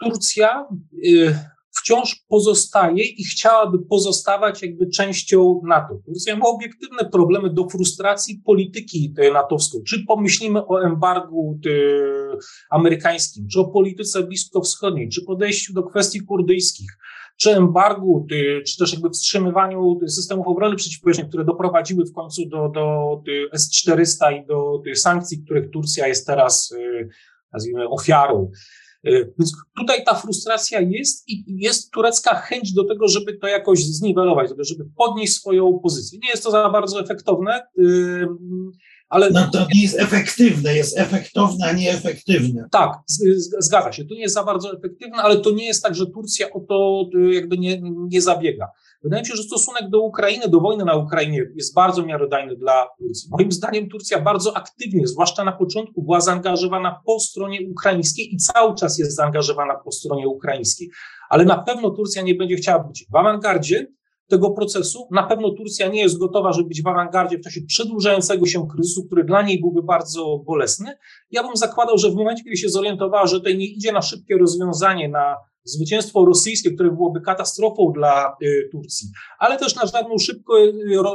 [0.00, 0.68] Turcja
[1.80, 5.94] wciąż pozostaje i chciałaby pozostawać jakby częścią NATO.
[6.06, 9.82] Turcja ma obiektywne problemy do frustracji polityki natowskiej.
[9.82, 11.60] Czy pomyślimy o embargu
[12.70, 16.90] amerykańskim, czy o polityce bliskowschodniej, czy podejściu do kwestii kurdyjskich,
[17.36, 18.26] czy embargu,
[18.66, 23.22] czy też jakby wstrzymywaniu systemów obrony przeciwpowietrznej, które doprowadziły w końcu do, do
[23.52, 26.74] S-400 i do sankcji, których Turcja jest teraz,
[27.52, 28.50] nazwijmy, ofiarą.
[29.06, 33.84] Y, więc tutaj ta frustracja jest i jest turecka chęć do tego, żeby to jakoś
[33.84, 36.18] zniwelować, żeby podnieść swoją pozycję.
[36.22, 38.26] Nie jest to za bardzo efektowne, y,
[39.08, 39.30] ale...
[39.30, 42.68] No to nie jest efektywne, jest efektowne, a nie efektywne.
[42.70, 42.92] Tak,
[43.58, 44.04] zgadza się.
[44.04, 47.04] To nie jest za bardzo efektywne, ale to nie jest tak, że Turcja o to
[47.14, 48.68] y, jakby nie, nie zabiega.
[49.02, 52.88] Wydaje mi się, że stosunek do Ukrainy, do wojny na Ukrainie jest bardzo miarodajny dla
[52.98, 53.28] Turcji.
[53.30, 58.74] Moim zdaniem Turcja bardzo aktywnie, zwłaszcza na początku, była zaangażowana po stronie ukraińskiej i cały
[58.74, 60.90] czas jest zaangażowana po stronie ukraińskiej.
[61.30, 63.86] Ale na pewno Turcja nie będzie chciała być w awangardzie
[64.28, 65.08] tego procesu.
[65.10, 69.06] Na pewno Turcja nie jest gotowa, żeby być w awangardzie w czasie przedłużającego się kryzysu,
[69.06, 70.92] który dla niej byłby bardzo bolesny.
[71.30, 74.38] Ja bym zakładał, że w momencie, kiedy się zorientowała, że tutaj nie idzie na szybkie
[74.38, 75.36] rozwiązanie, na
[75.70, 79.08] zwycięstwo rosyjskie, które byłoby katastrofą dla y, Turcji,
[79.38, 80.72] ale też na żadną szybko y,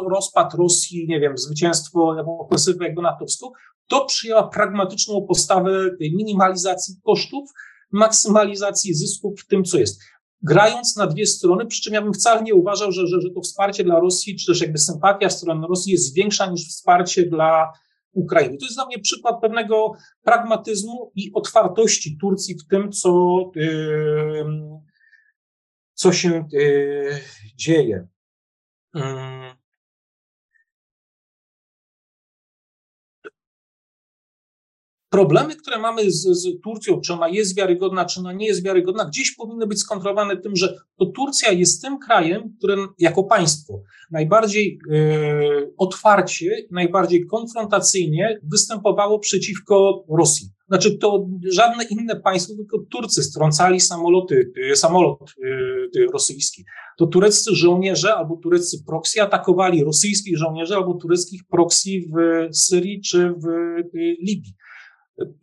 [0.09, 3.47] rozpad Rosji, nie wiem, zwycięstwo ofensywę jakby natowską,
[3.87, 7.49] to przyjęła pragmatyczną postawę minimalizacji kosztów,
[7.91, 10.01] maksymalizacji zysków w tym, co jest.
[10.41, 13.41] Grając na dwie strony, przy czym ja bym wcale nie uważał, że, że, że to
[13.41, 17.71] wsparcie dla Rosji, czy też jakby sympatia w stronę Rosji jest większa niż wsparcie dla
[18.13, 18.57] Ukrainy.
[18.57, 19.91] To jest dla mnie przykład pewnego
[20.23, 23.41] pragmatyzmu i otwartości Turcji w tym, co,
[25.93, 26.47] co się
[27.55, 28.07] dzieje.
[35.13, 39.05] Problemy, które mamy z, z, Turcją, czy ona jest wiarygodna, czy ona nie jest wiarygodna,
[39.05, 44.79] gdzieś powinny być skontrolowane tym, że to Turcja jest tym krajem, którym jako państwo najbardziej
[44.91, 45.01] e,
[45.77, 50.49] otwarcie, najbardziej konfrontacyjnie występowało przeciwko Rosji.
[50.67, 56.63] Znaczy to żadne inne państwo, tylko Turcy strącali samoloty, e, samolot e, rosyjski.
[56.97, 63.29] To tureccy żołnierze albo tureccy proxy atakowali rosyjskich żołnierzy albo tureckich proxy w Syrii czy
[63.29, 63.45] w
[63.93, 64.53] Libii.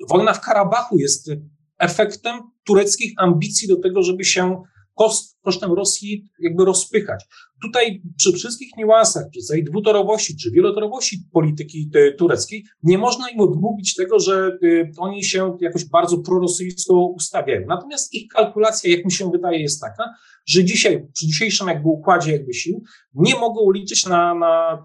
[0.09, 1.31] Wojna w Karabachu jest
[1.79, 4.63] efektem tureckich ambicji do tego, żeby się
[4.95, 7.25] koszt, kosztem Rosji jakby rozpychać.
[7.63, 13.95] Tutaj przy wszystkich niuansach, przy tej dwutorowości czy wielotorowości polityki tureckiej, nie można im odmówić
[13.95, 17.67] tego, że y, oni się jakoś bardzo prorosyjsko ustawiają.
[17.69, 20.05] Natomiast ich kalkulacja, jak mi się wydaje, jest taka,
[20.47, 22.83] że dzisiaj, przy dzisiejszym jakby układzie jakby sił,
[23.15, 24.83] nie mogą liczyć na, na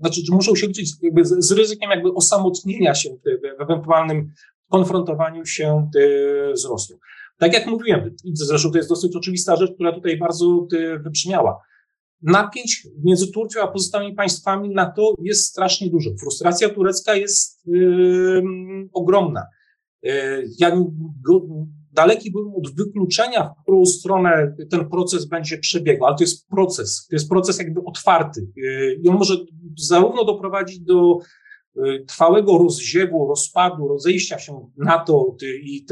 [0.00, 4.32] znaczy, że muszą się liczyć jakby z, z ryzykiem jakby osamotnienia się w, ewentualnym
[4.68, 5.90] konfrontowaniu się
[6.54, 6.96] z Rosją.
[7.38, 10.66] Tak jak mówiłem, zresztą to jest dosyć oczywista rzecz, która tutaj bardzo
[11.00, 11.60] wybrzmiała.
[12.22, 16.10] Napięć między Turcją a pozostałymi państwami NATO jest strasznie dużo.
[16.20, 18.42] Frustracja turecka jest yy,
[18.92, 19.46] ogromna.
[20.02, 20.12] Yy,
[20.58, 20.76] ja
[21.98, 27.06] daleki byłem od wykluczenia, w którą stronę ten proces będzie przebiegał, ale to jest proces,
[27.10, 28.46] to jest proces jakby otwarty.
[29.02, 29.34] I on może
[29.78, 31.18] zarówno doprowadzić do
[31.76, 35.86] y, trwałego rozziewu, rozpadu, rozejścia się NATO i,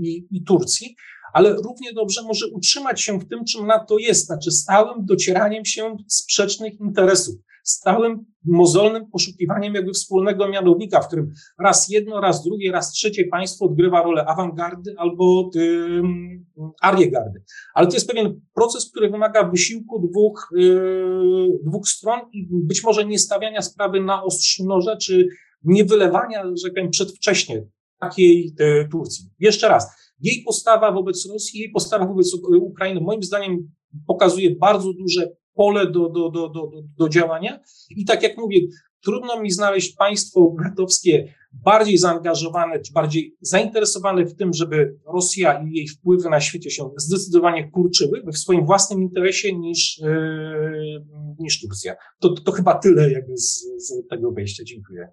[0.00, 0.96] i, i Turcji,
[1.32, 5.96] ale równie dobrze może utrzymać się w tym, czym NATO jest, znaczy stałym docieraniem się
[6.08, 12.92] sprzecznych interesów stałym, mozolnym poszukiwaniem jakby wspólnego mianownika, w którym raz jedno, raz drugie, raz
[12.92, 16.46] trzecie państwo odgrywa rolę awangardy albo ym,
[16.80, 17.42] ariegardy.
[17.74, 23.04] Ale to jest pewien proces, który wymaga wysiłku dwóch, yy, dwóch stron i być może
[23.04, 25.28] nie stawiania sprawy na ostrzu noża, czy
[25.64, 27.66] nie wylewania, że tak powiem, przedwcześnie
[28.00, 29.24] takiej yy, Turcji.
[29.38, 33.70] Jeszcze raz, jej postawa wobec Rosji, jej postawa wobec Ukrainy, moim zdaniem
[34.06, 37.60] pokazuje bardzo duże pole do, do, do, do, do działania.
[37.90, 38.60] I tak jak mówię,
[39.00, 45.72] trudno mi znaleźć państwo natowskie bardziej zaangażowane, czy bardziej zainteresowane w tym, żeby Rosja i
[45.72, 51.04] jej wpływy na świecie się zdecydowanie kurczyły w swoim własnym interesie niż, yy,
[51.38, 51.94] niż Turcja.
[52.18, 54.64] To, to chyba tyle jakby z, z tego wejścia.
[54.64, 55.08] Dziękuję.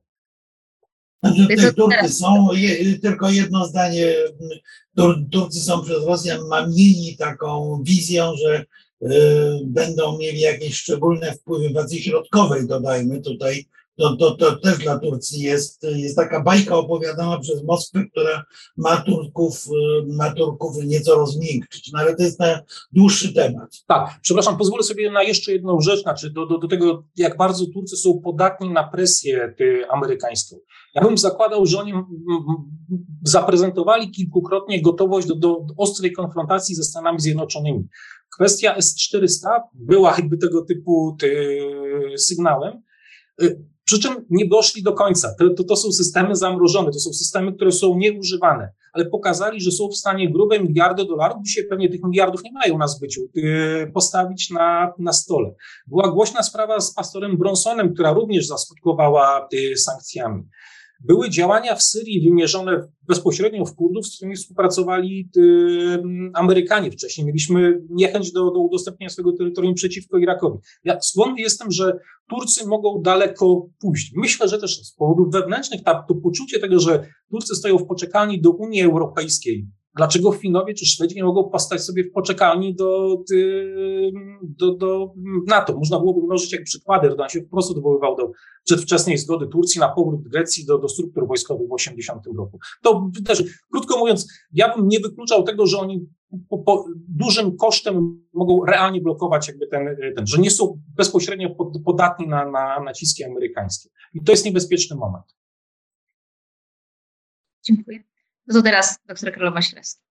[1.23, 4.15] Znaczy, Turcy są, je, tylko jedno zdanie,
[4.95, 8.65] Tur, Turcy są przez Rosjan mamieni taką wizją, że
[9.63, 13.65] będą mieli jakieś szczególne wpływy w Azji Środkowej, dodajmy tutaj,
[13.99, 18.43] to, to, to też dla Turcji jest, jest taka bajka opowiadana przez Moskwę, która
[18.77, 19.65] ma Turków,
[20.07, 23.69] ma Turków nieco rozmiękczyć, no ale to jest na dłuższy temat.
[23.87, 27.65] Tak, przepraszam, pozwolę sobie na jeszcze jedną rzecz, znaczy do, do, do tego, jak bardzo
[27.73, 29.55] Turcy są podatni na presję
[29.89, 30.57] amerykańską.
[30.95, 31.93] Ja bym zakładał, że oni
[33.23, 37.87] zaprezentowali kilkukrotnie gotowość do, do ostrej konfrontacji ze Stanami Zjednoczonymi.
[38.35, 41.59] Kwestia S-400 była jakby tego typu ty,
[42.17, 42.81] sygnałem.
[43.41, 45.35] Y, przy czym nie doszli do końca.
[45.39, 49.71] To, to, to, są systemy zamrożone, to są systemy, które są nieużywane, ale pokazali, że
[49.71, 53.91] są w stanie grube miliardy dolarów, dzisiaj pewnie tych miliardów nie mają na zbyciu, yy,
[53.93, 55.55] postawić na, na stole.
[55.87, 60.43] Była głośna sprawa z pastorem Bronsonem, która również zaskutkowała yy, sankcjami.
[60.99, 65.29] Były działania w Syrii wymierzone bezpośrednio w Kurdów, z którymi współpracowali
[66.33, 67.27] Amerykanie wcześniej.
[67.27, 70.57] Mieliśmy niechęć do, do udostępnienia swojego terytorium przeciwko Irakowi.
[70.83, 74.13] Ja skłonny jestem, że Turcy mogą daleko pójść.
[74.15, 78.41] Myślę, że też z powodów wewnętrznych ta, to poczucie tego, że Turcy stoją w poczekalni
[78.41, 79.67] do Unii Europejskiej,
[79.99, 83.17] Dlaczego Finowie czy Szwedzi nie mogą postać sobie w poczekalni do,
[84.41, 85.13] do, do
[85.47, 85.77] NATO?
[85.77, 87.07] Można byłoby mnożyć jak przykłady.
[87.07, 88.31] Erdogan się wprost odwoływał do
[88.63, 92.59] przedwczesnej zgody Turcji na powrót Grecji do, do struktur wojskowych w 80 roku.
[92.81, 96.07] To też, krótko mówiąc, ja bym nie wykluczał tego, że oni
[96.49, 101.49] po, po dużym kosztem mogą realnie blokować jakby ten, ten że nie są bezpośrednio
[101.85, 103.89] podatni na, na naciski amerykańskie.
[104.13, 105.25] I to jest niebezpieczny moment.
[107.63, 108.08] Dziękuję.
[108.53, 110.01] To teraz doktor Karola Ślewska.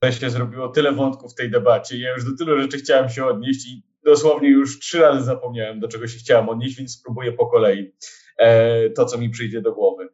[0.00, 1.98] To się zrobiło tyle wątków w tej debacie.
[1.98, 5.88] Ja już do tylu rzeczy chciałem się odnieść i dosłownie już trzy razy zapomniałem, do
[5.88, 7.92] czego się chciałem odnieść, więc spróbuję po kolei
[8.38, 10.08] e, to, co mi przyjdzie do głowy.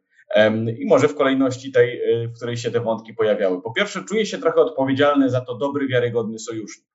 [0.79, 3.61] I może w kolejności tej, e, w której się te wątki pojawiały.
[3.61, 6.87] Po pierwsze, czuję się trochę odpowiedzialny za to dobry, wiarygodny sojusznik.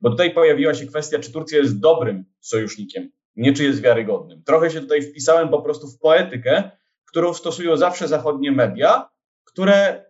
[0.00, 4.42] Bo tutaj pojawiła się kwestia, czy Turcja jest dobrym sojusznikiem, nie czy jest wiarygodnym.
[4.46, 6.70] Trochę się tutaj wpisałem po prostu w poetykę,
[7.06, 9.08] którą stosują zawsze zachodnie media,
[9.44, 10.09] które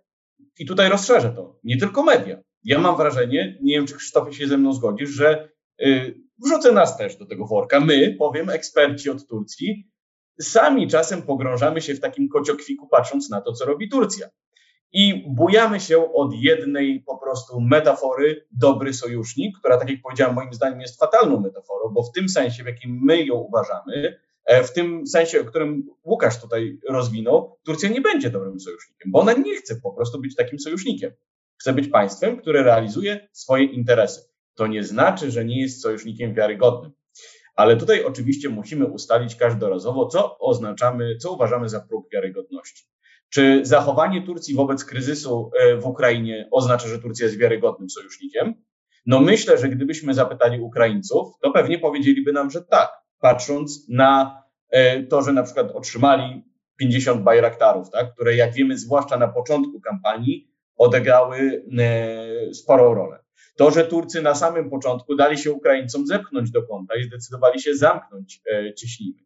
[0.60, 1.58] i tutaj rozszerzę to.
[1.64, 2.36] Nie tylko media.
[2.64, 5.48] Ja mam wrażenie, nie wiem, czy Krzysztofie się ze mną zgodzisz, że
[5.78, 7.80] yy, wrzucę nas też do tego worka.
[7.80, 9.90] My, powiem, eksperci od Turcji,
[10.40, 14.28] sami czasem pogrążamy się w takim kociokwiku, patrząc na to, co robi Turcja.
[14.92, 20.52] I bujamy się od jednej po prostu metafory, dobry sojusznik, która, tak jak powiedziałem, moim
[20.52, 24.20] zdaniem jest fatalną metaforą, bo w tym sensie, w jakim my ją uważamy,
[24.64, 29.32] w tym sensie, o którym Łukasz tutaj rozwinął, Turcja nie będzie dobrym sojusznikiem, bo ona
[29.32, 31.12] nie chce po prostu być takim sojusznikiem.
[31.60, 34.20] Chce być państwem, które realizuje swoje interesy.
[34.54, 36.92] To nie znaczy, że nie jest sojusznikiem wiarygodnym.
[37.56, 42.84] Ale tutaj oczywiście musimy ustalić każdorazowo, co oznaczamy, co uważamy za próg wiarygodności.
[43.28, 48.54] Czy zachowanie Turcji wobec kryzysu e, w Ukrainie oznacza, że Turcja jest wiarygodnym sojusznikiem?
[49.06, 52.90] No myślę, że gdybyśmy zapytali Ukraińców, to pewnie powiedzieliby nam, że tak,
[53.20, 54.40] patrząc na
[54.70, 56.44] E, to, że na przykład otrzymali
[56.76, 63.18] 50 bajraktarów, tak, które jak wiemy, zwłaszcza na początku kampanii, odegrały e, sporą rolę.
[63.56, 67.74] To, że Turcy na samym początku dali się Ukraińcom zepchnąć do kąta i zdecydowali się
[67.74, 69.18] zamknąć e, cieśniny,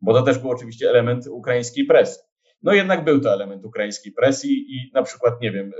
[0.00, 2.22] bo to też był oczywiście element ukraińskiej presji.
[2.62, 5.72] No jednak był to element ukraińskiej presji i na przykład, nie wiem,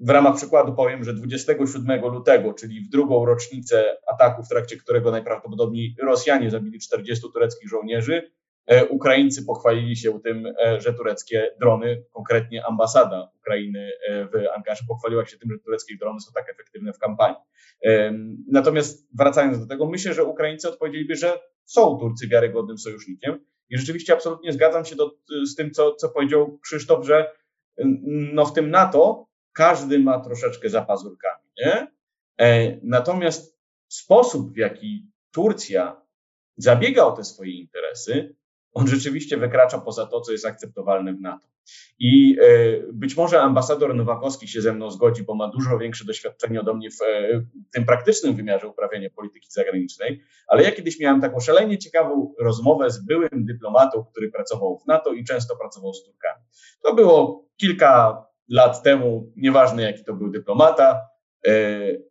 [0.00, 5.10] w ramach przykładu powiem, że 27 lutego, czyli w drugą rocznicę ataku, w trakcie którego
[5.10, 8.30] najprawdopodobniej Rosjanie zabili 40 tureckich żołnierzy,
[8.66, 14.84] e, Ukraińcy pochwalili się tym, e, że tureckie drony, konkretnie ambasada Ukrainy e, w Ankarze
[14.88, 17.36] pochwaliła się tym, że tureckie drony są tak efektywne w kampanii.
[18.48, 24.12] Natomiast wracając do tego, myślę, że Ukraińcy odpowiedzieliby, że są Turcy wiarygodnym sojusznikiem i rzeczywiście
[24.12, 25.10] absolutnie zgadzam się do,
[25.46, 27.32] z tym, co, co powiedział Krzysztof, że
[28.32, 29.25] no w tym NATO
[29.56, 31.44] każdy ma troszeczkę za pazurkami.
[31.58, 31.86] Nie?
[32.40, 36.02] E, natomiast sposób, w jaki Turcja
[36.56, 38.36] zabiega o te swoje interesy,
[38.72, 41.48] on rzeczywiście wykracza poza to, co jest akceptowalne w NATO.
[41.98, 42.46] I e,
[42.92, 46.90] być może ambasador Nowakowski się ze mną zgodzi, bo ma dużo większe doświadczenie ode mnie
[46.90, 52.34] w e, tym praktycznym wymiarze uprawiania polityki zagranicznej, ale ja kiedyś miałem taką szalenie ciekawą
[52.38, 56.44] rozmowę z byłym dyplomatą, który pracował w NATO i często pracował z Turkami.
[56.82, 61.00] To było kilka lat temu, nieważne jaki to był dyplomata,
[61.46, 61.52] e,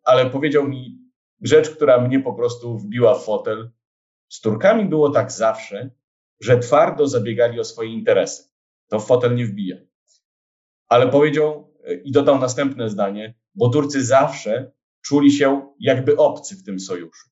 [0.03, 0.99] ale powiedział mi
[1.41, 3.71] rzecz, która mnie po prostu wbiła w fotel.
[4.29, 5.91] Z Turkami było tak zawsze,
[6.41, 8.43] że twardo zabiegali o swoje interesy.
[8.89, 9.77] To w fotel nie wbija.
[10.87, 14.71] Ale powiedział e, i dodał następne zdanie, bo Turcy zawsze
[15.01, 17.29] czuli się jakby obcy w tym sojuszu.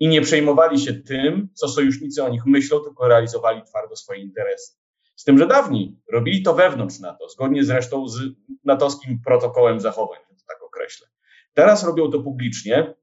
[0.00, 4.72] I nie przejmowali się tym, co sojusznicy o nich myślą, tylko realizowali twardo swoje interesy.
[5.16, 8.20] Z tym, że dawniej robili to wewnątrz NATO, zgodnie zresztą z
[8.64, 11.06] natowskim protokołem zachowań, że to tak określę.
[11.54, 12.94] Teraz robią to publicznie,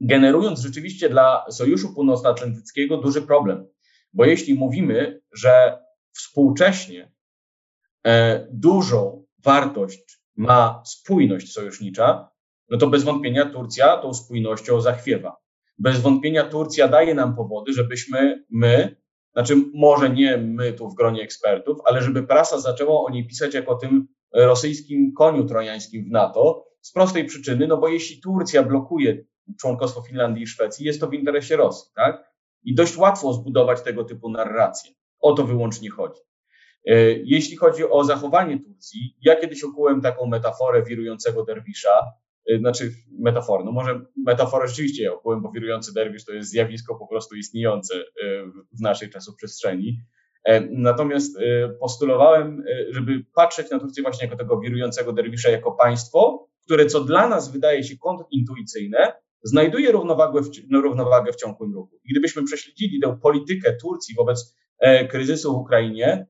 [0.00, 3.66] generując rzeczywiście dla Sojuszu Północnoatlantyckiego duży problem,
[4.12, 5.78] Bo jeśli mówimy, że
[6.12, 7.12] współcześnie
[8.06, 12.30] e, dużą wartość ma spójność sojusznicza,
[12.68, 15.36] no to bez wątpienia Turcja tą spójnością zachwiewa.
[15.78, 18.96] Bez wątpienia Turcja daje nam powody, żebyśmy my,
[19.32, 23.54] znaczy może nie my tu w gronie ekspertów, ale żeby prasa zaczęła o niej pisać
[23.54, 29.24] jako tym rosyjskim koniu trojańskim w NATO, z prostej przyczyny, no bo jeśli Turcja blokuje
[29.60, 32.32] członkostwo Finlandii i Szwecji, jest to w interesie Rosji, tak?
[32.64, 34.92] I dość łatwo zbudować tego typu narrację.
[35.20, 36.20] O to wyłącznie chodzi.
[36.86, 42.12] E, jeśli chodzi o zachowanie Turcji, ja kiedyś ukułem taką metaforę wirującego derwisza,
[42.58, 47.06] znaczy metaforę, no może metaforę rzeczywiście ja ukułem, bo wirujący derwisz to jest zjawisko po
[47.06, 48.02] prostu istniejące e,
[48.72, 49.98] w naszej czasoprzestrzeni.
[50.70, 51.38] Natomiast
[51.80, 57.28] postulowałem, żeby patrzeć na Turcję właśnie jako tego wirującego derwisza, jako państwo, które co dla
[57.28, 59.12] nas wydaje się kontrintuicyjne,
[59.42, 62.00] znajduje równowagę w, no, równowagę w ciągłym ruchu.
[62.04, 66.26] I gdybyśmy prześledzili tę politykę Turcji wobec e, kryzysu w Ukrainie,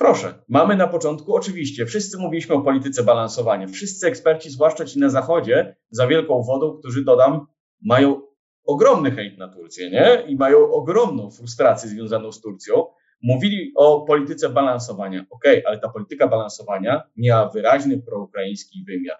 [0.00, 3.66] proszę, mamy na początku, oczywiście, wszyscy mówiliśmy o polityce balansowania.
[3.66, 7.46] Wszyscy eksperci, zwłaszcza ci na Zachodzie, za wielką wodą, którzy dodam,
[7.82, 8.22] mają
[8.64, 10.24] ogromny hejt na Turcję, nie?
[10.28, 12.86] I mają ogromną frustrację związaną z Turcją.
[13.22, 15.24] Mówili o polityce balansowania.
[15.30, 19.18] Okay, ale ta polityka balansowania miała wyraźny proukraiński wymiar.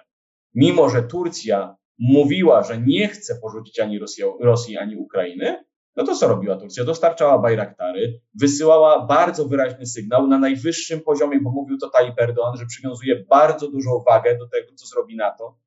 [0.54, 3.98] Mimo, że Turcja mówiła, że nie chce porzucić ani
[4.40, 5.64] Rosji, ani Ukrainy,
[6.00, 6.84] no to co robiła Turcja?
[6.84, 12.66] Dostarczała Bajraktary, wysyłała bardzo wyraźny sygnał na najwyższym poziomie, bo mówił to Tayyip Erdoğan, że
[12.66, 15.58] przywiązuje bardzo dużą wagę do tego, co zrobi NATO.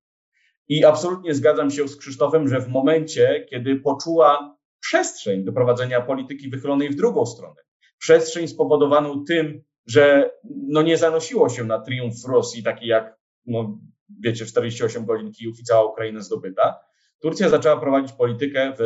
[0.67, 6.49] I absolutnie zgadzam się z Krzysztofem, że w momencie, kiedy poczuła przestrzeń do prowadzenia polityki
[6.49, 7.61] wychylonej w drugą stronę,
[7.97, 10.31] przestrzeń spowodowaną tym, że
[10.67, 13.77] no nie zanosiło się na triumf Rosji, taki jak no,
[14.23, 16.79] wiecie, 48 godzin Kijów i cała Ukraina zdobyta,
[17.23, 18.83] Turcja zaczęła prowadzić politykę w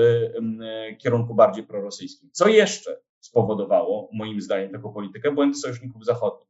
[0.97, 2.29] kierunku bardziej prorosyjskim.
[2.33, 5.31] Co jeszcze spowodowało, moim zdaniem, taką politykę?
[5.31, 6.49] Błędy sojuszników zachodnich,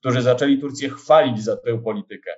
[0.00, 2.30] którzy zaczęli Turcję chwalić za tę politykę.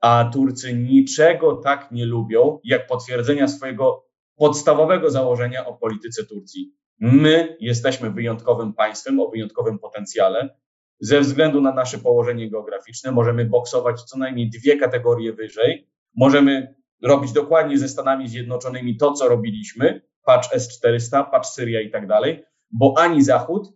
[0.00, 6.72] A Turcy niczego tak nie lubią, jak potwierdzenia swojego podstawowego założenia o polityce Turcji.
[7.00, 10.58] My jesteśmy wyjątkowym państwem o wyjątkowym potencjale,
[11.00, 15.88] ze względu na nasze położenie geograficzne możemy boksować co najmniej dwie kategorie wyżej.
[16.16, 22.06] Możemy robić dokładnie ze Stanami Zjednoczonymi to, co robiliśmy, patch S-400, patch Syria i tak
[22.06, 23.72] dalej, bo ani Zachód,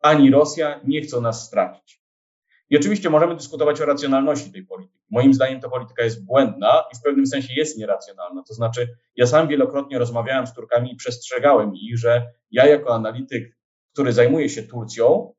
[0.00, 2.00] ani Rosja nie chcą nas stracić.
[2.70, 5.00] I oczywiście możemy dyskutować o racjonalności tej polityki.
[5.10, 8.42] Moim zdaniem ta polityka jest błędna i w pewnym sensie jest nieracjonalna.
[8.48, 13.56] To znaczy, ja sam wielokrotnie rozmawiałem z Turkami i przestrzegałem ich, że ja jako analityk,
[13.92, 15.34] który zajmuje się Turcją,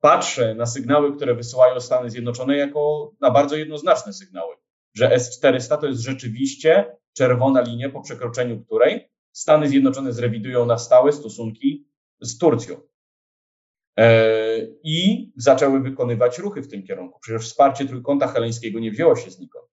[0.00, 4.56] patrzę na sygnały, które wysyłają Stany Zjednoczone jako na bardzo jednoznaczne sygnały,
[4.94, 11.12] że S-400 to jest rzeczywiście czerwona linia, po przekroczeniu której Stany Zjednoczone zrewidują na stałe
[11.12, 11.88] stosunki
[12.20, 12.80] z Turcją.
[13.98, 17.20] E, I zaczęły wykonywać ruchy w tym kierunku.
[17.20, 19.66] Przecież wsparcie trójkąta heleńskiego nie wzięło się znikąd.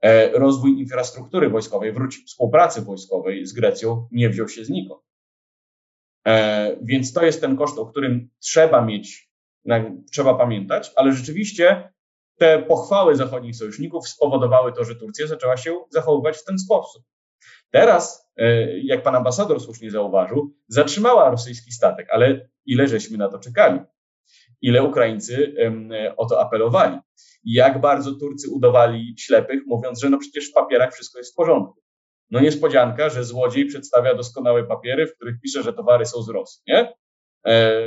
[0.00, 5.02] E, rozwój infrastruktury wojskowej, wróć współpracy wojskowej z Grecją nie wziął się znikąd.
[6.26, 9.26] E, więc to jest ten koszt, o którym trzeba mieć
[10.12, 11.92] trzeba pamiętać, ale rzeczywiście
[12.38, 17.02] te pochwały zachodnich sojuszników spowodowały to, że Turcja zaczęła się zachowywać w ten sposób.
[17.70, 23.38] Teraz, e, jak pan ambasador słusznie zauważył, zatrzymała rosyjski statek, ale ile żeśmy na to
[23.38, 23.80] czekali?
[24.60, 25.54] Ile Ukraińcy
[26.16, 26.98] o to apelowali?
[27.44, 31.80] Jak bardzo Turcy udawali ślepych, mówiąc, że no przecież w papierach wszystko jest w porządku.
[32.30, 36.62] No niespodzianka, że złodziej przedstawia doskonałe papiery, w których pisze, że towary są z Rosji,
[36.66, 36.94] nie?
[37.46, 37.82] E,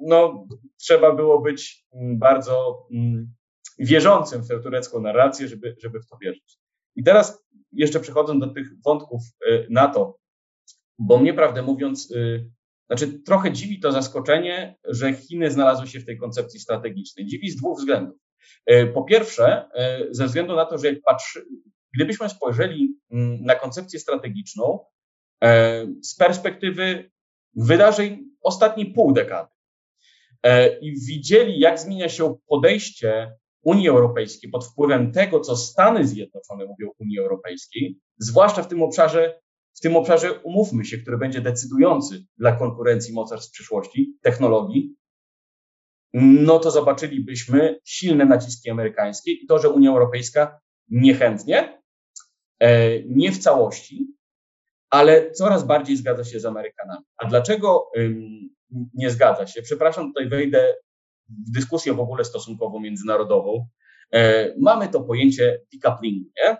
[0.00, 0.46] no,
[0.80, 3.34] trzeba było być mm, bardzo mm,
[3.82, 6.58] wierzącym w tę turecką narrację, żeby, żeby w to wierzyć.
[6.96, 10.18] I teraz jeszcze przechodząc do tych wątków e, NATO,
[10.98, 12.44] bo mnie prawdę mówiąc, e,
[12.86, 17.26] znaczy trochę dziwi to zaskoczenie, że Chiny znalazły się w tej koncepcji strategicznej.
[17.26, 18.16] Dziwi z dwóch względów.
[18.94, 19.68] Po pierwsze,
[20.10, 21.46] ze względu na to, że jak patrzy,
[21.94, 24.78] gdybyśmy spojrzeli mm, na koncepcję strategiczną
[26.02, 27.10] z perspektywy
[27.56, 29.48] wydarzeń ostatniej pół dekady
[30.80, 33.32] i widzieli, jak zmienia się podejście
[33.62, 39.40] Unii Europejskiej pod wpływem tego, co Stany Zjednoczone mówią Unii Europejskiej, zwłaszcza w tym obszarze,
[39.74, 44.96] w tym obszarze umówmy się, który będzie decydujący dla konkurencji mocarstw przyszłości, technologii,
[46.14, 51.82] no to zobaczylibyśmy silne naciski amerykańskie i to, że Unia Europejska niechętnie,
[52.60, 54.06] e, nie w całości,
[54.90, 57.04] ale coraz bardziej zgadza się z Amerykanami.
[57.16, 57.90] A dlaczego
[58.94, 59.62] nie zgadza się?
[59.62, 60.74] Przepraszam, tutaj wejdę
[61.52, 63.66] dyskusję w ogóle stosunkowo międzynarodową.
[64.12, 66.56] E, mamy to pojęcie decouplingu, nie?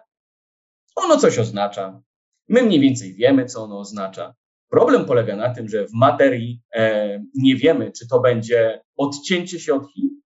[0.96, 2.02] Ono coś oznacza.
[2.48, 4.34] My mniej więcej wiemy, co ono oznacza.
[4.70, 9.74] Problem polega na tym, że w materii e, nie wiemy, czy to będzie odcięcie się
[9.74, 10.20] od Chin,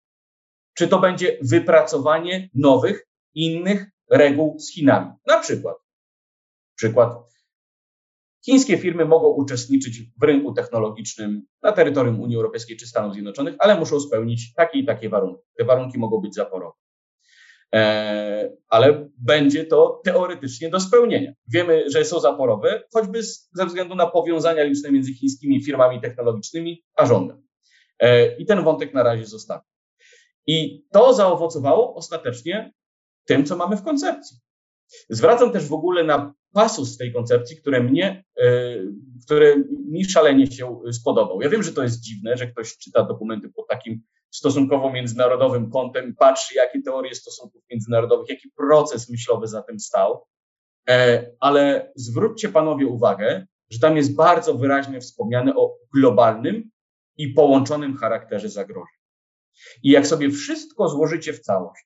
[0.73, 5.11] czy to będzie wypracowanie nowych, innych reguł z Chinami.
[5.27, 5.75] Na przykład,
[6.75, 7.34] przykład,
[8.45, 13.79] chińskie firmy mogą uczestniczyć w rynku technologicznym na terytorium Unii Europejskiej czy Stanów Zjednoczonych, ale
[13.79, 15.43] muszą spełnić takie i takie warunki.
[15.57, 16.77] Te warunki mogą być zaporowe.
[17.75, 21.31] E, ale będzie to teoretycznie do spełnienia.
[21.47, 23.23] Wiemy, że są zaporowe, choćby
[23.53, 27.47] ze względu na powiązania liczne między chińskimi firmami technologicznymi a rządem.
[27.99, 29.65] E, I ten wątek na razie zostawię.
[30.47, 32.73] I to zaowocowało ostatecznie
[33.25, 34.37] tym, co mamy w koncepcji.
[35.09, 38.75] Zwracam też w ogóle na pasus tej koncepcji, które mnie, e,
[39.25, 39.55] które
[39.89, 41.41] mi szalenie się spodobał.
[41.41, 44.01] Ja wiem, że to jest dziwne, że ktoś czyta dokumenty pod takim
[44.31, 50.25] stosunkowo międzynarodowym kątem patrzy, jakie teorie stosunków międzynarodowych, jaki proces myślowy za tym stał.
[50.89, 56.69] E, ale zwróćcie panowie uwagę, że tam jest bardzo wyraźnie wspomniane o globalnym
[57.17, 58.95] i połączonym charakterze zagrożeń.
[59.83, 61.85] I jak sobie wszystko złożycie w całość,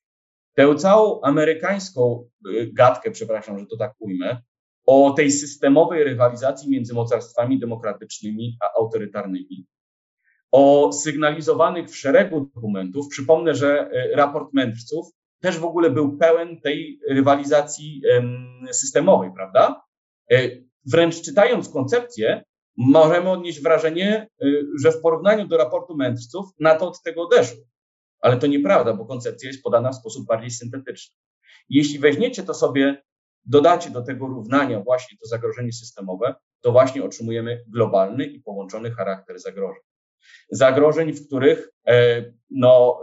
[0.54, 4.42] tę całą amerykańską y, gadkę, przepraszam, że to tak ujmę,
[4.86, 9.66] o tej systemowej rywalizacji między mocarstwami demokratycznymi a autorytarnymi,
[10.52, 13.08] o sygnalizowanych w szeregu dokumentów.
[13.08, 15.06] Przypomnę, że y, raport mędrców
[15.40, 18.02] też w ogóle był pełen tej rywalizacji
[18.72, 19.82] systemowej, prawda?
[20.32, 22.44] Y, wręcz czytając koncepcję,
[22.76, 24.28] możemy odnieść wrażenie,
[24.82, 27.60] że w porównaniu do raportu mędrców na to od tego odeszło.
[28.20, 31.16] Ale to nieprawda, bo koncepcja jest podana w sposób bardziej syntetyczny.
[31.68, 33.02] Jeśli weźmiecie to sobie,
[33.44, 39.38] dodacie do tego równania właśnie to zagrożenie systemowe, to właśnie otrzymujemy globalny i połączony charakter
[39.38, 39.82] zagrożeń.
[40.50, 43.02] Zagrożeń, w których, e, no,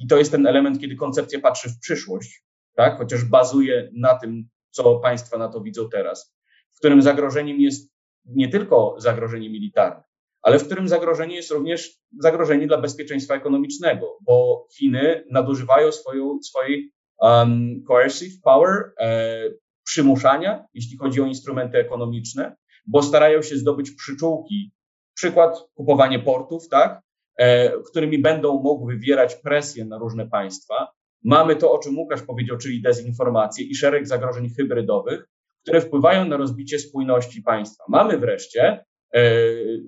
[0.00, 2.44] i to jest ten element, kiedy koncepcja patrzy w przyszłość,
[2.76, 6.36] tak, chociaż bazuje na tym, co państwa na to widzą teraz,
[6.70, 7.92] w którym zagrożeniem jest
[8.24, 10.02] nie tylko zagrożenie militarne,
[10.42, 16.92] ale w którym zagrożenie jest również zagrożenie dla bezpieczeństwa ekonomicznego, bo Chiny nadużywają swoją, swojej
[17.20, 19.40] um, coercive power, e,
[19.84, 22.56] przymuszania, jeśli chodzi o instrumenty ekonomiczne,
[22.86, 24.72] bo starają się zdobyć przyczółki,
[25.14, 27.00] przykład kupowanie portów, tak,
[27.36, 30.88] e, którymi będą mogły wywierać presję na różne państwa.
[31.24, 35.28] Mamy to, o czym Łukasz powiedział, czyli dezinformację i szereg zagrożeń hybrydowych,
[35.62, 37.84] które wpływają na rozbicie spójności państwa.
[37.88, 39.22] Mamy wreszcie E,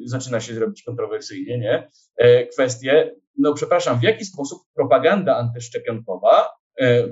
[0.05, 1.89] zaczyna się zrobić kontrowersyjnie, nie?
[2.17, 6.49] E, kwestie, no przepraszam, w jaki sposób propaganda antyszczepionkowa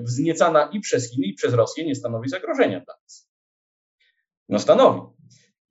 [0.01, 3.29] wzniecana i przez Chiny, i przez Rosję nie stanowi zagrożenia dla nas.
[4.49, 5.01] No stanowi.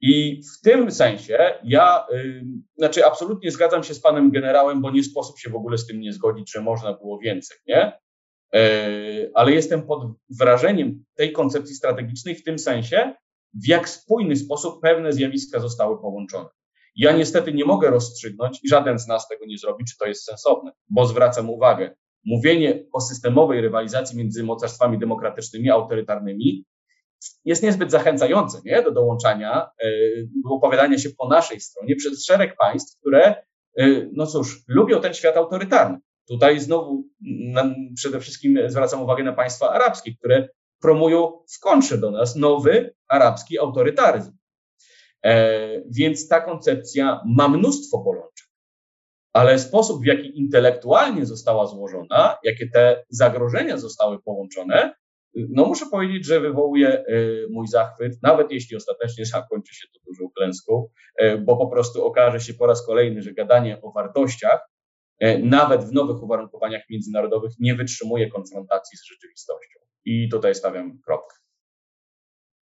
[0.01, 2.44] I w tym sensie ja, y,
[2.76, 6.01] znaczy absolutnie zgadzam się z panem generałem, bo nie sposób się w ogóle z tym
[6.01, 7.92] nie zgodzić, że można było więcej, nie?
[9.34, 10.03] Ale jestem pod
[10.38, 13.14] wrażeniem tej koncepcji strategicznej w tym sensie,
[13.55, 16.49] w jak spójny sposób pewne zjawiska zostały połączone.
[16.96, 20.24] Ja niestety nie mogę rozstrzygnąć i żaden z nas tego nie zrobi, czy to jest
[20.24, 21.96] sensowne, bo zwracam uwagę,
[22.29, 26.64] mówienie o systemowej rywalizacji między mocarstwami demokratycznymi autorytarnymi
[27.45, 28.83] jest niezbyt zachęcające nie?
[28.83, 29.70] do dołączania,
[30.45, 33.35] do opowiadania się po naszej stronie przez szereg państw, które,
[33.79, 35.99] e, no cóż, lubią ten świat autorytarny.
[36.29, 37.05] Tutaj znowu
[37.53, 40.49] na, przede wszystkim zwracam uwagę na państwa arabskie, które
[40.81, 44.33] promują w kontrze do nas nowy arabski autorytaryzm.
[45.24, 48.47] E, więc ta koncepcja ma mnóstwo połączeń,
[49.39, 54.95] ale sposób, w jaki intelektualnie została złożona, jakie te zagrożenia zostały połączone,
[55.34, 57.05] no muszę powiedzieć, że wywołuje e,
[57.51, 60.89] mój zachwyt, nawet jeśli ostatecznie zakończy się to dużą klęską,
[61.19, 64.60] e, bo po prostu okaże się po raz kolejny, że gadanie o wartościach,
[65.19, 69.78] e, nawet w nowych uwarunkowaniach międzynarodowych, nie wytrzymuje konfrontacji z rzeczywistością.
[70.05, 71.38] I tutaj stawiam kropkę.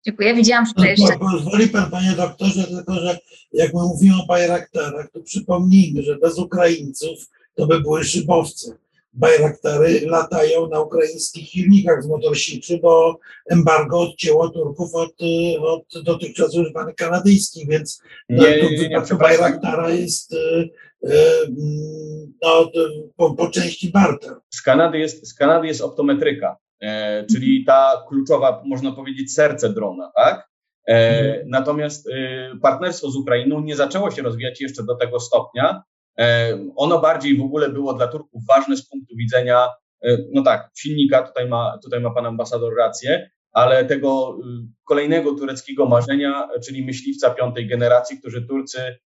[0.06, 0.35] Dziękuję.
[0.35, 1.18] Widziałam, że jeszcze...
[1.18, 3.18] Pozwoli pan, panie doktorze, tylko że
[3.52, 7.18] jak my mówimy o Bajraktarach, to przypomnijmy, że bez Ukraińców
[7.55, 8.76] to by były szybowce.
[9.12, 13.18] Bajraktary latają na ukraińskich silnikach z motorsiczy, bo
[13.51, 15.14] embargo odcięło Turków od,
[15.60, 20.36] od dotychczas używanych kanadyjskich, więc nie, nie, nie, nie, Bajraktara jest y,
[21.05, 21.10] y,
[22.43, 22.70] no,
[23.16, 24.35] po, po części barter.
[24.51, 26.56] Z Kanady jest, z Kanady jest optometryka.
[26.80, 30.48] E, czyli ta kluczowa, można powiedzieć, serce drona, tak?
[30.88, 31.48] E, mhm.
[31.48, 32.12] Natomiast e,
[32.62, 35.82] partnerstwo z Ukrainą nie zaczęło się rozwijać jeszcze do tego stopnia.
[36.76, 39.68] Ono bardziej w ogóle było dla Turków ważne z punktu widzenia,
[40.32, 44.38] no tak, silnika, tutaj ma, tutaj ma pan ambasador rację, ale tego
[44.84, 48.98] kolejnego tureckiego marzenia, czyli myśliwca piątej generacji, którzy Turcy,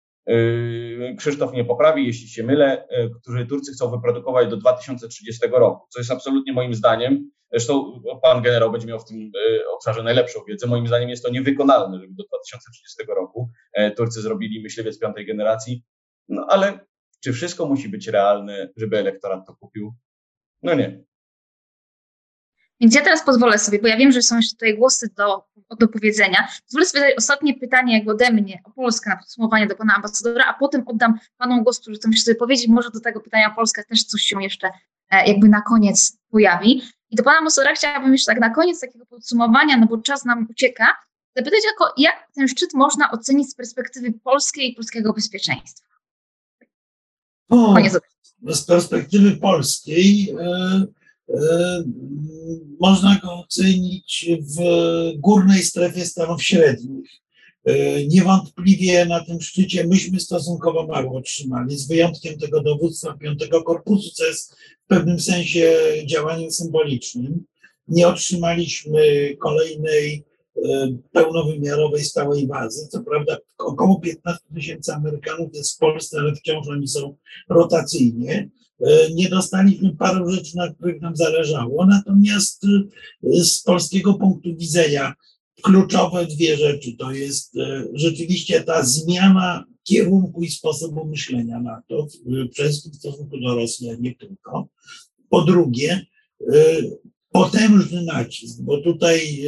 [1.17, 2.87] Krzysztof nie poprawi, jeśli się mylę,
[3.21, 8.71] którzy Turcy chcą wyprodukować do 2030 roku, co jest absolutnie moim zdaniem Zresztą pan generał
[8.71, 9.31] będzie miał w tym
[9.75, 10.67] obszarze najlepszą wiedzę.
[10.67, 13.49] Moim zdaniem jest to niewykonalne, żeby do 2030 roku
[13.97, 15.83] Turcy zrobili myśliwiec piątej generacji.
[16.29, 16.79] No ale
[17.23, 19.93] czy wszystko musi być realne, żeby elektorat to kupił?
[20.61, 21.03] No nie.
[22.79, 25.43] Więc ja teraz pozwolę sobie, bo ja wiem, że są jeszcze tutaj głosy do,
[25.79, 26.47] do powiedzenia.
[26.65, 30.45] Pozwolę sobie zadać ostatnie pytanie jakby ode mnie o Polskę na podsumowanie do pana ambasadora,
[30.45, 32.67] a potem oddam panom głos, którzy chcą jeszcze sobie powiedzieć.
[32.67, 34.69] Może do tego pytania Polska też coś się jeszcze
[35.09, 36.81] e, jakby na koniec pojawi.
[37.09, 40.47] I do pana ambasadora chciałabym jeszcze tak na koniec takiego podsumowania, no bo czas nam
[40.49, 40.87] ucieka,
[41.35, 45.87] zapytać, jako, jak ten szczyt można ocenić z perspektywy polskiej i polskiego bezpieczeństwa?
[47.49, 47.75] O,
[48.41, 50.85] z perspektywy polskiej e,
[51.29, 51.83] e,
[52.79, 54.61] można go ocenić w
[55.17, 57.11] górnej strefie Stanów Średnich.
[57.67, 64.11] E, niewątpliwie na tym szczycie myśmy stosunkowo mało otrzymali, z wyjątkiem tego dowództwa piątego korpusu,
[64.11, 67.45] co jest w pewnym sensie działaniem symbolicznym.
[67.87, 70.23] Nie otrzymaliśmy kolejnej
[70.65, 72.87] E, pełnowymiarowej stałej bazy.
[72.87, 77.15] Co prawda około 15 tysięcy Amerykanów jest w Polsce, ale wciąż oni są
[77.49, 78.49] rotacyjnie.
[78.81, 82.65] E, nie dostaliśmy paru rzeczy, na których nam zależało, natomiast
[83.23, 85.13] z polskiego punktu widzenia
[85.63, 87.53] kluczowe dwie rzeczy to jest
[87.93, 92.07] rzeczywiście ta zmiana kierunku i sposobu myślenia NATO,
[92.51, 94.67] przede wszystkim w stosunku do Rosji, a nie tylko.
[95.29, 96.05] Po drugie,
[97.31, 99.43] potężny nacisk, bo tutaj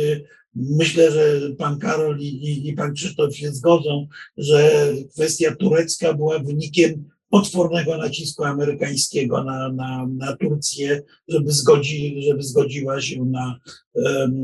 [0.56, 4.08] Myślę, że pan Karol i, i, i pan Krzysztof się zgodzą,
[4.38, 12.44] że kwestia turecka była wynikiem potwornego nacisku amerykańskiego na, na, na Turcję, żeby, zgodzi, żeby
[12.44, 13.60] zgodziła się na,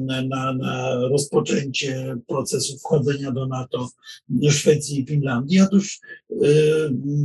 [0.08, 3.90] na, na rozpoczęcie procesu wchodzenia do NATO
[4.50, 5.62] Szwecji i Finlandii.
[5.62, 6.00] Otóż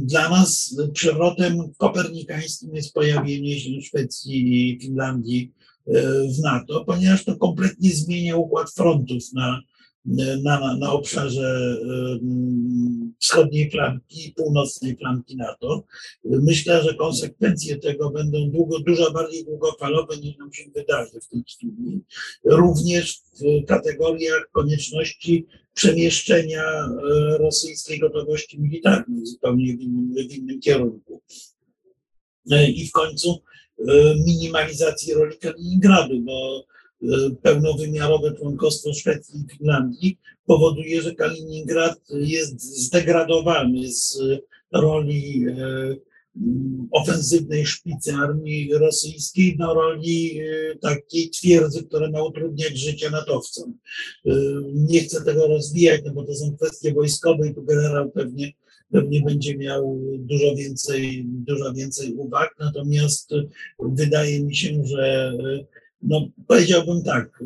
[0.02, 5.52] dla nas przewrotem kopernikańskim jest pojawienie się Szwecji i Finlandii
[6.36, 9.60] w NATO, ponieważ to kompletnie zmienia układ frontów na,
[10.04, 11.76] na, na obszarze
[13.18, 15.84] wschodniej flanki i północnej flanki NATO.
[16.24, 21.44] Myślę, że konsekwencje tego będą długo, dużo bardziej długofalowe niż nam się wydaje w tej
[21.48, 22.00] chwili.
[22.44, 31.22] Również w kategoriach konieczności przemieszczenia e, rosyjskiej gotowości militarnej zupełnie w innym, w innym kierunku.
[32.50, 33.42] E, I w końcu
[33.88, 36.64] E, minimalizacji roli Kaliningradu, bo
[37.42, 44.18] pełnowymiarowe członkostwo Szwecji i Finlandii powoduje, że Kaliningrad jest zdegradowany z
[44.72, 45.96] roli e,
[46.90, 50.40] ofensywnej szpicy armii rosyjskiej do roli
[50.80, 53.78] takiej twierdzy, która ma utrudniać życie natowcom.
[54.74, 58.52] Nie chcę tego rozwijać, no bo to są kwestie wojskowe i tu generał pewnie
[58.92, 62.54] pewnie będzie miał dużo więcej, dużo więcej uwag.
[62.60, 63.30] Natomiast
[63.78, 65.32] wydaje mi się, że
[66.02, 67.42] no, powiedziałbym tak,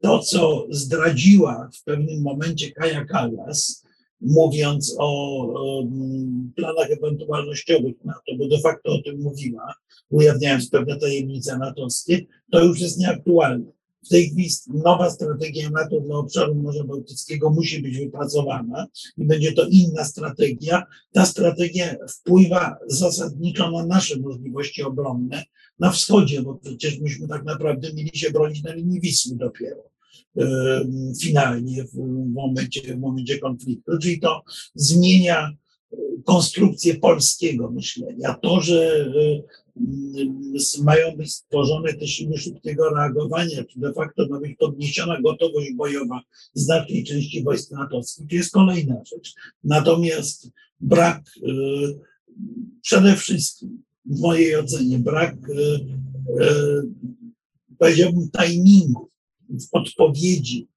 [0.00, 3.84] to, co zdradziła w pewnym momencie Kaja Kallas,
[4.20, 5.84] mówiąc o,
[6.56, 9.74] planach ewentualnościowych NATO, bo de facto o tym mówiła,
[10.10, 13.77] ujawniając pewne tajemnice natowskie, to już jest nieaktualne.
[14.04, 19.52] W tej chwili nowa strategia NATO dla obszaru Morza Bałtyckiego musi być wypracowana i będzie
[19.52, 20.82] to inna strategia.
[21.12, 25.44] Ta strategia wpływa zasadniczo na nasze możliwości obronne
[25.78, 29.82] na wschodzie, bo przecież myśmy tak naprawdę mieli się bronić na linii Wisły dopiero
[31.20, 31.96] finalnie w
[32.32, 33.98] momencie, w momencie konfliktu.
[34.02, 34.42] Czyli to
[34.74, 35.52] zmienia
[36.24, 38.34] konstrukcję polskiego myślenia.
[38.42, 39.12] To, że
[40.82, 46.20] mają być stworzone te siły szybkiego reagowania, czy de facto ma być podniesiona gotowość bojowa
[46.54, 49.34] znacznej części wojsk natowskich, to jest kolejna rzecz.
[49.64, 50.50] Natomiast
[50.80, 51.98] brak, y,
[52.82, 55.54] przede wszystkim w mojej ocenie, brak, y,
[56.42, 56.82] y,
[57.78, 59.08] powiedziałbym, timingu
[59.50, 60.68] w odpowiedzi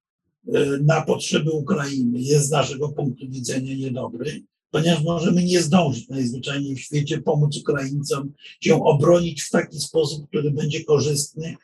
[0.84, 4.42] na potrzeby Ukrainy jest z naszego punktu widzenia niedobry
[4.72, 10.50] ponieważ możemy nie zdążyć najzwyczajniej w świecie pomóc Ukraińcom się obronić w taki sposób, który
[10.50, 11.56] będzie korzystny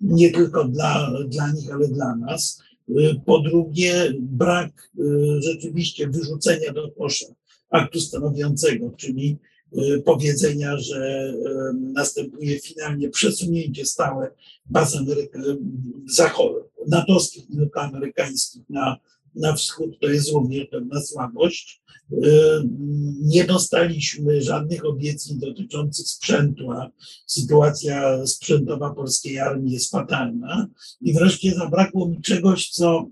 [0.00, 2.62] nie tylko dla, dla nich, ale dla nas.
[3.26, 7.26] Po drugie, brak y, rzeczywiście wyrzucenia do kosza
[7.70, 9.36] aktu stanowiącego, czyli
[9.78, 11.32] y, powiedzenia, że
[11.74, 14.30] następuje finalnie przesunięcie stałe
[14.66, 15.38] baz Ameryka,
[16.88, 18.96] natowskich i amerykańskich na,
[19.36, 21.82] na wschód, to jest również pewna słabość.
[22.12, 22.16] E,
[23.22, 26.90] nie dostaliśmy żadnych obietnic dotyczących sprzętu, a
[27.26, 30.66] sytuacja sprzętowa polskiej armii jest fatalna.
[31.00, 33.06] I wreszcie zabrakło mi czegoś, co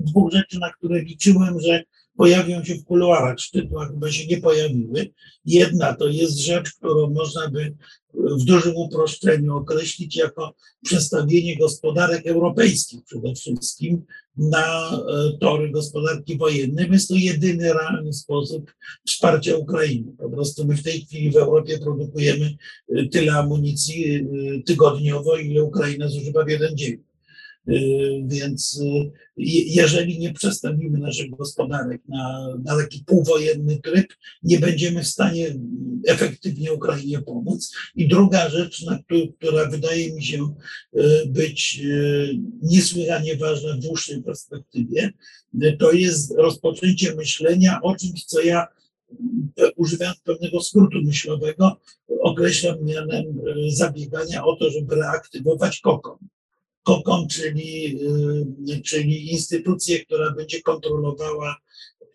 [0.00, 1.84] dwóch rzeczy, na które liczyłem, że
[2.16, 5.12] pojawią się w kuluarach szczytu, a chyba się nie pojawiły.
[5.44, 7.74] Jedna to jest rzecz, którą można by
[8.14, 14.02] w dużym uproszczeniu określić jako przestawienie gospodarek europejskich przede wszystkim
[14.36, 16.90] na e, tory gospodarki wojennej.
[16.90, 18.72] Jest to jedyny realny sposób
[19.06, 20.12] wsparcia Ukrainy.
[20.18, 22.56] Po prostu my w tej chwili w Europie produkujemy
[22.96, 24.22] e, tyle amunicji e,
[24.62, 27.11] tygodniowo, ile Ukraina zużywa w jeden dzień.
[27.68, 34.06] Y, więc y, jeżeli nie przestawimy naszych gospodarek na, na taki półwojenny tryb,
[34.42, 35.54] nie będziemy w stanie
[36.06, 37.74] efektywnie Ukrainie pomóc.
[37.94, 38.84] I druga rzecz,
[39.38, 40.54] która wydaje mi się
[40.96, 41.80] y, być
[42.62, 45.10] niesłychanie ważna w dłuższej perspektywie,
[45.78, 48.66] to jest rozpoczęcie myślenia o czymś, co ja
[49.76, 51.80] używając pewnego skrótu myślowego,
[52.20, 53.24] określam mianem
[53.68, 56.18] zabiegania o to, żeby reaktywować kokon.
[56.82, 57.98] KOKOM, czyli,
[58.70, 61.56] y, czyli instytucję, która będzie kontrolowała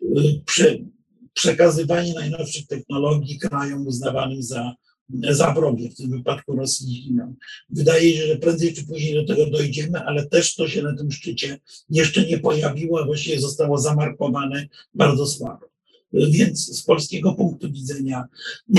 [0.02, 0.78] y, prze,
[1.34, 4.76] przekazywanie najnowszych technologii krajom uznawanym za,
[5.30, 7.36] za wrogie, w tym wypadku Rosji i Chinom.
[7.70, 11.12] Wydaje się, że prędzej czy później do tego dojdziemy, ale też to się na tym
[11.12, 15.66] szczycie jeszcze nie pojawiło, a właściwie zostało zamarkowane bardzo słabo.
[16.14, 18.24] Więc z polskiego punktu widzenia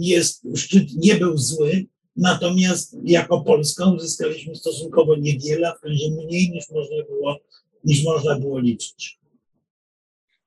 [0.00, 6.50] jest, szczyt nie był zły, Natomiast jako Polska uzyskaliśmy stosunkowo niewiele, a w razie mniej
[6.50, 7.38] niż można było,
[7.84, 9.18] niż można było liczyć.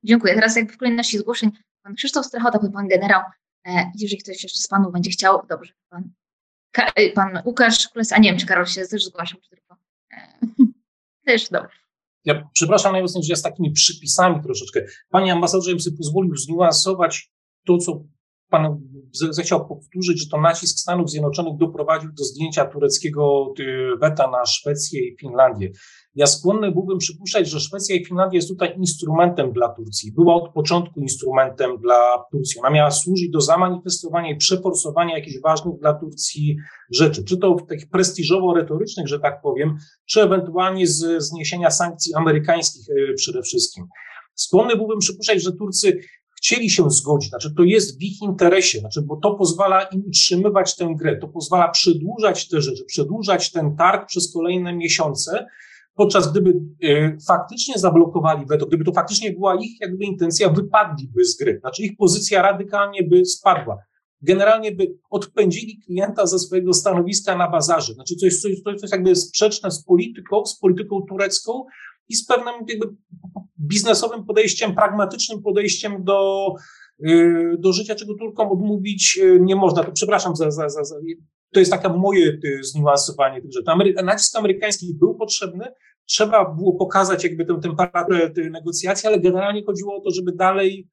[0.03, 0.35] Dziękuję.
[0.35, 1.51] Teraz jakby w kolejności zgłoszeń
[1.83, 3.21] pan Krzysztof Strachota, pan generał.
[3.67, 5.73] E, jeżeli ktoś jeszcze z panów będzie chciał, dobrze.
[5.89, 6.11] Pan,
[6.95, 9.75] e, pan Łukasz Kles, a nie wiem, czy Karol się też zgłaszał, czy tylko.
[10.13, 10.39] E,
[11.25, 11.77] też dobrze.
[12.25, 14.85] Ja przepraszam najmocniej, że ja z takimi przypisami troszeczkę.
[15.09, 17.31] Panie ambasadorze, bym sobie pozwolił zniuansować
[17.65, 18.03] to, co
[18.49, 24.45] pan zechciał powtórzyć, że to nacisk Stanów Zjednoczonych doprowadził do zdjęcia tureckiego y, weta na
[24.45, 25.71] Szwecję i Finlandię.
[26.15, 30.11] Ja skłonny byłbym przypuszczać, że Szwecja i Finlandia jest tutaj instrumentem dla Turcji.
[30.11, 32.59] Była od początku instrumentem dla Turcji.
[32.59, 36.57] Ona miała służyć do zamanifestowania i przeforsowania jakichś ważnych dla Turcji
[36.91, 43.13] rzeczy, czy to takich prestiżowo-retorycznych, że tak powiem, czy ewentualnie z zniesienia sankcji amerykańskich y,
[43.13, 43.85] przede wszystkim.
[44.35, 45.99] Skłonny byłbym przypuszczać, że Turcy
[46.47, 50.75] chcieli się zgodzić, znaczy to jest w ich interesie, znaczy, bo to pozwala im utrzymywać
[50.75, 55.47] tę grę, to pozwala przedłużać te rzeczy, przedłużać ten targ przez kolejne miesiące,
[55.95, 56.53] podczas gdyby
[56.83, 61.83] e, faktycznie zablokowali weto, gdyby to faktycznie była ich jakby intencja, wypadliby z gry, znaczy
[61.83, 63.77] ich pozycja radykalnie by spadła.
[64.21, 67.93] Generalnie by odpędzili klienta ze swojego stanowiska na bazarze.
[67.93, 71.65] Znaczy coś, coś, coś jakby sprzeczne z polityką, z polityką turecką,
[72.09, 72.95] i z pewnym jakby
[73.59, 76.47] biznesowym podejściem, pragmatycznym podejściem do,
[77.07, 79.83] y, do życia, czego Turkom odmówić y, nie można.
[79.83, 80.95] To przepraszam za, za, za, za
[81.53, 83.71] to jest takie moje y, zniuansowanie tych rzeczy.
[83.71, 85.65] Amery nacisk amerykański był potrzebny,
[86.05, 90.87] trzeba było pokazać jakby tę temperaturę negocjacji, ale generalnie chodziło o to, żeby dalej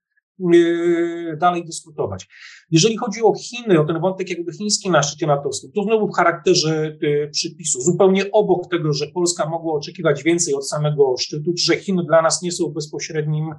[1.36, 2.28] dalej dyskutować.
[2.70, 6.16] Jeżeli chodzi o Chiny, o ten wątek jakby chiński na szczycie natowskim, to znowu w
[6.16, 11.64] charakterze yy, przypisu, zupełnie obok tego, że Polska mogła oczekiwać więcej od samego szczytu, czy
[11.64, 13.54] że Chiny dla nas nie są bezpośrednim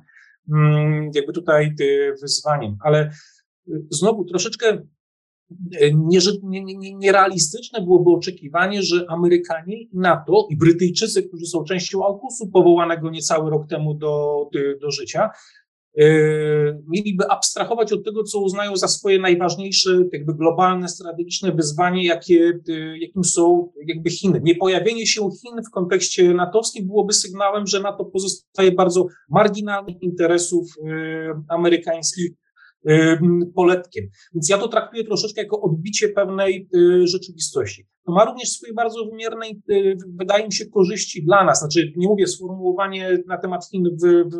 [0.52, 3.12] mm, jakby tutaj yy, wyzwaniem, ale
[3.90, 4.82] znowu troszeczkę
[6.96, 13.68] nierealistyczne byłoby oczekiwanie, że Amerykanie NATO i Brytyjczycy, którzy są częścią AUKUS-u powołanego niecały rok
[13.68, 14.36] temu do,
[14.82, 15.65] do życia, Yy,
[16.88, 23.00] mieliby abstrahować od tego, co uznają za swoje najważniejsze, jakby globalne, strategiczne wyzwanie, jakie, yy,
[23.00, 24.42] jakim są jakby Chiny.
[24.44, 30.68] Nie pojawienie się Chin w kontekście natowskim byłoby sygnałem, że NATO pozostaje bardzo marginalnych interesów
[30.84, 32.32] yy, amerykańskich
[33.56, 34.06] poletkiem.
[34.34, 36.70] Więc ja to traktuję troszeczkę jako odbicie pewnej
[37.04, 37.88] rzeczywistości.
[38.06, 39.46] To ma również swoje bardzo wymierne,
[40.20, 41.60] wydaje mi się, korzyści dla nas.
[41.60, 44.38] Znaczy, nie mówię sformułowanie na temat Chin w, w,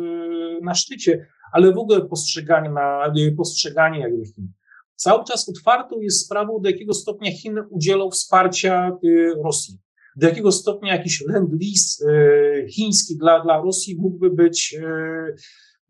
[0.62, 4.48] na szczycie, ale w ogóle postrzeganie, na, postrzeganie jakby Chin.
[4.96, 9.78] Cały czas otwartą jest sprawą, do jakiego stopnia Chiny udzielą wsparcia y, Rosji.
[10.16, 14.76] Do jakiego stopnia jakiś land-lease y, chiński dla, dla Rosji mógłby być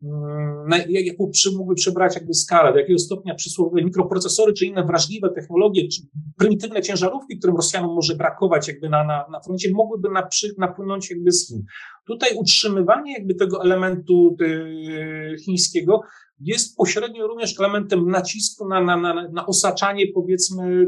[0.03, 5.89] Mm, jaką mógłby przebrać jakby skalę, do jakiego stopnia przysłowiowe mikroprocesory, czy inne wrażliwe technologie,
[5.89, 6.03] czy
[6.39, 11.33] prymitywne ciężarówki, którym Rosjanom może brakować jakby na, na, na froncie, mogłyby naprzy, napłynąć jakby
[11.33, 11.65] z Chin.
[12.07, 14.37] Tutaj utrzymywanie jakby tego elementu
[15.45, 16.01] chińskiego
[16.41, 20.87] jest pośrednio również elementem nacisku na, na, na, na osaczanie, powiedzmy,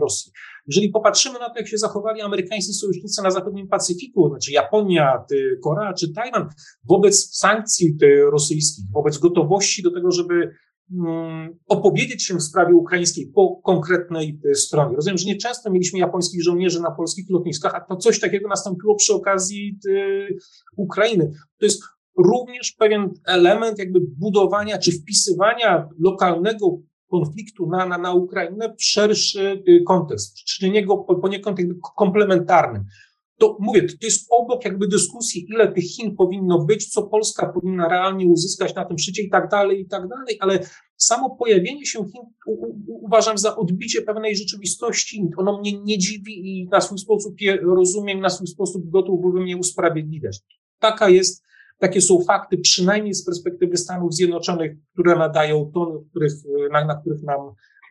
[0.00, 0.32] Rosji.
[0.66, 5.24] Jeżeli popatrzymy na to, jak się zachowali amerykańscy sojusznicy na zachodnim Pacyfiku, znaczy Japonia,
[5.64, 6.48] Korea czy Tajwan,
[6.88, 7.98] wobec sankcji
[8.30, 10.50] rosyjskich, wobec gotowości do tego, żeby
[10.92, 14.96] mm, opowiedzieć się w sprawie ukraińskiej po konkretnej stronie.
[14.96, 19.14] Rozumiem, że nieczęsto mieliśmy japońskich żołnierzy na polskich lotniskach, a to coś takiego nastąpiło przy
[19.14, 19.78] okazji
[20.76, 21.30] Ukrainy.
[21.58, 21.82] To jest
[22.16, 26.78] również pewien element jakby budowania czy wpisywania lokalnego
[27.10, 32.84] konfliktu na, na, na Ukrainę w szerszy y, kontekst, czynienia go poniekąd jakby komplementarnym.
[33.38, 37.88] To mówię, to jest obok jakby dyskusji, ile tych Chin powinno być, co Polska powinna
[37.88, 40.58] realnie uzyskać na tym szczycie i tak dalej, i tak dalej, ale
[40.96, 45.28] samo pojawienie się Chin u, u, uważam za odbicie pewnej rzeczywistości.
[45.36, 49.48] Ono mnie nie dziwi i na swój sposób je rozumiem, na swój sposób gotów byłbym
[49.48, 50.40] je usprawiedliwiać.
[50.78, 51.44] Taka jest
[51.78, 56.32] takie są fakty, przynajmniej z perspektywy Stanów Zjednoczonych, które nadają ton, których,
[56.72, 57.40] na, na których nam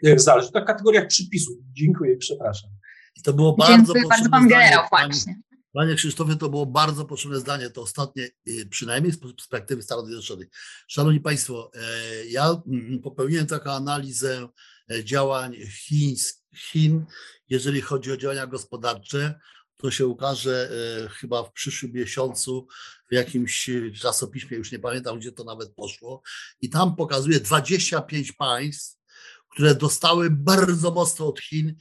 [0.06, 0.52] e, zależy.
[0.52, 1.56] To w kategoriach przypisów.
[1.74, 2.70] Dziękuję przepraszam.
[3.16, 5.36] I to było bardzo Dziękuję bardzo pan generał, właśnie.
[5.74, 10.48] Panie Krzysztofie, to było bardzo potrzebne zdanie, to ostatnie, e, przynajmniej z perspektywy Stanów Zjednoczonych.
[10.88, 14.48] Szanowni Państwo, e, ja mm, popełniłem taką analizę
[15.03, 15.56] działań
[15.88, 16.16] Chin,
[16.56, 17.06] Chin,
[17.49, 19.40] jeżeli chodzi o działania gospodarcze
[19.77, 20.69] to się ukaże
[21.06, 22.68] e, chyba w przyszłym miesiącu
[23.11, 23.69] w jakimś
[24.02, 26.22] czasopiśmie, już nie pamiętam gdzie to nawet poszło,
[26.61, 28.97] i tam pokazuje 25 państw,
[29.49, 31.76] które dostały bardzo mocno od Chin,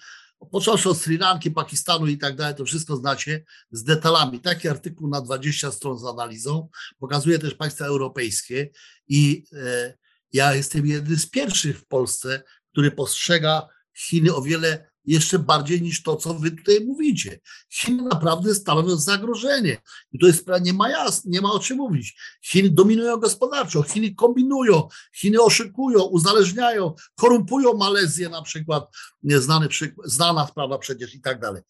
[0.50, 4.40] począwszy od Sri Lanki, Pakistanu i tak dalej, to wszystko znacie z detalami.
[4.40, 6.68] Taki artykuł na 20 stron z analizą
[6.98, 8.70] pokazuje też państwa europejskie
[9.08, 9.94] i e,
[10.32, 12.42] ja jestem jednym z pierwszych w Polsce,
[12.72, 17.40] który postrzega Chiny o wiele jeszcze bardziej niż to, co wy tutaj mówicie.
[17.72, 19.76] Chiny naprawdę stanowią zagrożenie.
[20.12, 22.16] I to jest nie ma jasne, nie ma o czym mówić.
[22.42, 30.46] Chiny dominują gospodarczo, Chiny kombinują, Chiny oszukują, uzależniają, korumpują Malezję na przykład, znany przykład, znana
[30.46, 31.62] sprawa przecież i tak dalej.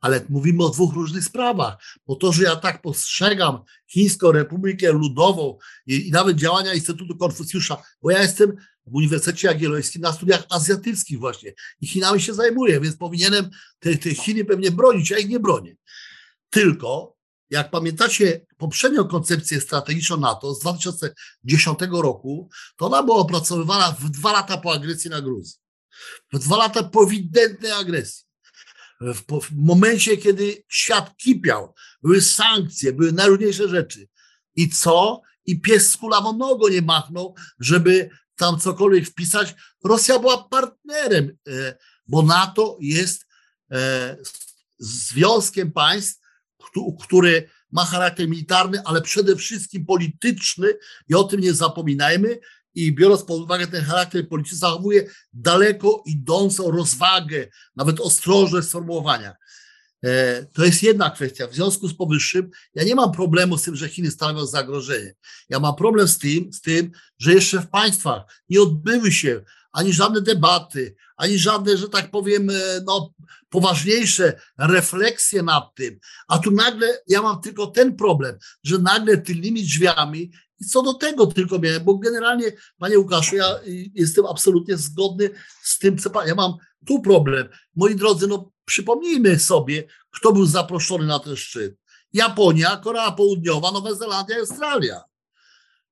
[0.00, 1.76] Ale mówimy o dwóch różnych sprawach,
[2.06, 7.82] bo to, że ja tak postrzegam Chińską Republikę Ludową i, i nawet działania Instytutu Konfucjusza,
[8.02, 8.56] bo ja jestem
[8.90, 14.14] w Uniwersytecie Jagiellońskim na studiach azjatyckich właśnie i Chinami się zajmuję, więc powinienem te, te
[14.14, 15.76] Chiny pewnie bronić, ja ich nie bronię.
[16.50, 17.16] Tylko,
[17.50, 24.32] jak pamiętacie poprzednią koncepcję strategiczną NATO z 2010 roku, to ona była opracowywana w dwa
[24.32, 25.58] lata po agresji na Gruzję.
[26.32, 28.24] W dwa lata po ewidentnej agresji.
[29.00, 34.08] W, w momencie, kiedy świat kipiał, były sankcje, były najróżniejsze rzeczy.
[34.56, 35.20] I co?
[35.46, 38.10] I pies z kulawą nogą nie machnął, żeby
[38.40, 39.54] tam cokolwiek wpisać.
[39.84, 43.26] Rosja była partnerem, e, bo NATO jest
[43.72, 44.16] e,
[44.78, 46.20] związkiem państw,
[47.02, 50.74] który ma charakter militarny, ale przede wszystkim polityczny
[51.08, 52.38] i o tym nie zapominajmy.
[52.74, 59.34] I biorąc pod uwagę ten charakter polityczny, zachowuje daleko idącą rozwagę, nawet ostrożność w sformułowaniach.
[59.34, 59.39] E,
[60.52, 61.46] to jest jedna kwestia.
[61.46, 65.14] W związku z powyższym ja nie mam problemu z tym, że Chiny stanowią zagrożenie.
[65.48, 69.40] Ja mam problem z tym, z tym, że jeszcze w państwach nie odbyły się
[69.72, 72.54] ani żadne debaty, ani żadne, że tak powiem, e,
[72.86, 73.14] no,
[73.48, 75.98] poważniejsze refleksje nad tym.
[76.28, 80.94] A tu nagle ja mam tylko ten problem, że nagle tylnymi drzwiami i co do
[80.94, 83.60] tego tylko miałem, bo generalnie, panie Łukaszu, ja
[83.94, 85.30] jestem absolutnie zgodny
[85.62, 86.28] z tym, co pan.
[86.28, 86.54] Ja mam
[86.86, 87.48] tu problem.
[87.76, 91.74] Moi drodzy, no przypomnijmy sobie, kto był zaproszony na ten szczyt.
[92.12, 95.02] Japonia, Korea Południowa, Nowa Zelandia i Australia.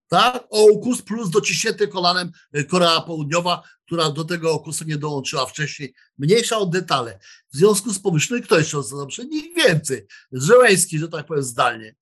[0.08, 0.44] Tak?
[0.50, 5.94] OKUS plus dociśnięty kolanem y, Korea Południowa, która do tego okusu nie dołączyła wcześniej.
[6.18, 7.18] Mniejsza o detale.
[7.52, 9.24] W związku z powyższym, kto jeszcze dobrze?
[9.24, 10.06] Nikt więcej.
[10.32, 11.94] Żeleński, że tak powiem zdalnie.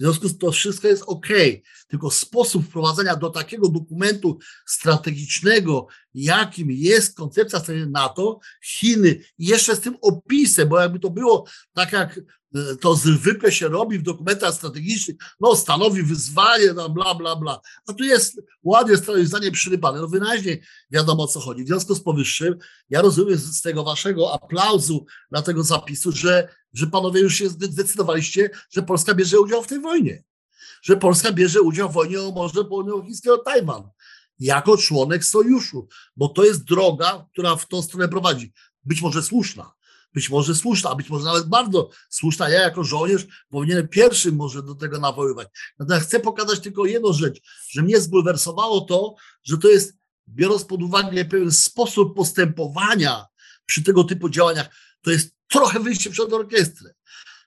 [0.00, 1.26] W związku z tym to wszystko jest ok,
[1.88, 7.60] tylko sposób wprowadzenia do takiego dokumentu strategicznego, jakim jest koncepcja
[7.90, 12.20] NATO, Chiny, jeszcze z tym opisem, bo jakby to było tak jak
[12.54, 17.60] e, to zwykle się robi w dokumentach strategicznych, no stanowi wyzwanie, no bla, bla, bla.
[17.86, 20.58] A tu jest ładnie zdanie przyrypane, no wyraźnie
[20.90, 21.64] wiadomo o co chodzi.
[21.64, 22.58] W związku z powyższym,
[22.90, 28.50] ja rozumiem z tego waszego aplauzu dla tego zapisu, że że panowie już się zdecydowaliście,
[28.70, 30.24] że Polska bierze udział w tej wojnie.
[30.82, 33.90] Że Polska bierze udział w wojnie o Morze Południowochińskie o Tajwan.
[34.38, 38.52] Jako członek sojuszu, bo to jest droga, która w tą stronę prowadzi.
[38.84, 39.72] Być może słuszna,
[40.14, 42.48] być może słuszna, być może nawet bardzo słuszna.
[42.48, 45.48] Ja jako żołnierz powinienem pierwszym może do tego nawoływać.
[45.78, 47.40] Natomiast chcę pokazać tylko jedną rzecz,
[47.70, 49.96] że mnie zbulwersowało to, że to jest,
[50.28, 53.26] biorąc pod uwagę pewien sposób postępowania
[53.66, 54.68] przy tego typu działaniach,
[55.02, 56.90] to jest trochę wyjście przed orkiestrę.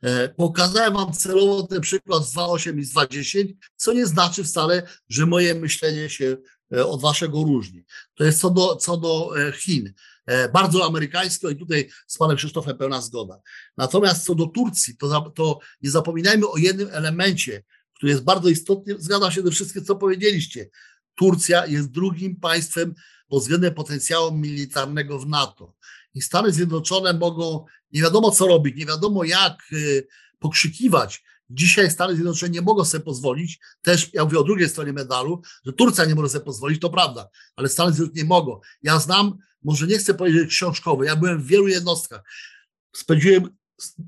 [0.04, 4.88] E, pokazałem wam celowo ten przykład z 2.8 i z 2.10, co nie znaczy wcale,
[5.10, 6.38] że moje myślenie się
[6.74, 7.84] e, od waszego różni.
[8.16, 9.94] To jest co do, co do e, Chin.
[10.54, 13.42] Bardzo amerykańsko i tutaj z panem Krzysztofem pełna zgoda.
[13.78, 17.64] Natomiast co do Turcji, to, to nie zapominajmy o jednym elemencie,
[17.96, 18.96] który jest bardzo istotny.
[19.00, 20.70] Zgadzam się ze wszystkim, co powiedzieliście.
[21.16, 22.94] Turcja jest drugim państwem
[23.28, 25.76] pod względem potencjału militarnego w NATO
[26.14, 30.08] i Stany Zjednoczone mogą nie wiadomo co robić, nie wiadomo jak y,
[30.40, 35.42] pokrzykiwać, Dzisiaj Stany Zjednoczone nie mogą sobie pozwolić, też ja mówię o drugiej stronie medalu,
[35.66, 38.60] że Turcja nie może sobie pozwolić, to prawda, ale Stany Zjednoczone nie mogą.
[38.84, 42.22] Ja znam, może nie chcę powiedzieć książkowe, ja byłem w wielu jednostkach,
[42.96, 43.50] spędziłem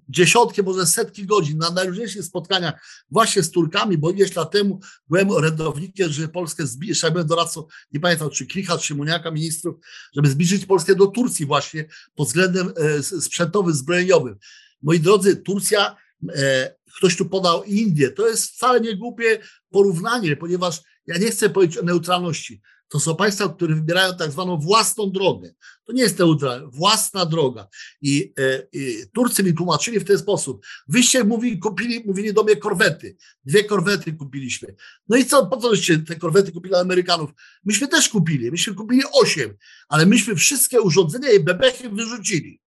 [0.10, 4.80] dziesiątki, może setki godzin na najróżniejszych spotkaniach właśnie z Turkami, bo ileś lat temu
[5.10, 9.76] byłem orędownikiem, żeby Polskę zbliżyć, ja byłem doradcą, nie pamiętam, czy Klicha, czy Muniaka, ministrów,
[10.16, 11.86] żeby zbliżyć Polskę do Turcji właśnie
[12.16, 14.36] pod względem e, sprzętowym, zbrojeniowym.
[14.82, 15.96] Moi drodzy, Turcja,
[16.36, 19.40] e, ktoś tu podał Indię, to jest wcale nie głupie
[19.70, 22.62] porównanie, ponieważ ja nie chcę powiedzieć o neutralności.
[22.88, 25.54] To są państwa, które wybierają tak zwaną własną drogę.
[25.86, 27.68] To nie jest neutralna, własna droga.
[28.02, 30.66] I, e, I, Turcy mi tłumaczyli w ten sposób.
[30.88, 33.18] Wyście mówili, kupili, mówili do mnie korwety.
[33.46, 34.76] Dwie korwety kupiliśmy.
[35.10, 37.32] No i co, po co żeście te korwety kupili Amerykanów?
[37.66, 38.52] Myśmy też kupili.
[38.52, 39.54] Myśmy kupili osiem,
[39.90, 42.62] ale myśmy wszystkie urządzenia i bebechy wyrzucili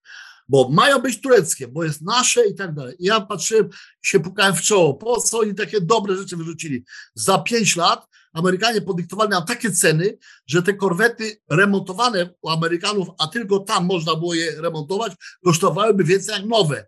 [0.49, 2.97] bo mają być tureckie, bo jest nasze i tak dalej.
[2.99, 3.69] I ja patrzyłem,
[4.03, 6.85] się pukałem w czoło, po co oni takie dobre rzeczy wyrzucili.
[7.15, 8.07] Za pięć lat
[8.39, 14.15] Amerykanie podyktowali nam takie ceny, że te korwety remontowane u Amerykanów, a tylko tam można
[14.15, 15.13] było je remontować,
[15.45, 16.87] kosztowałyby więcej jak nowe.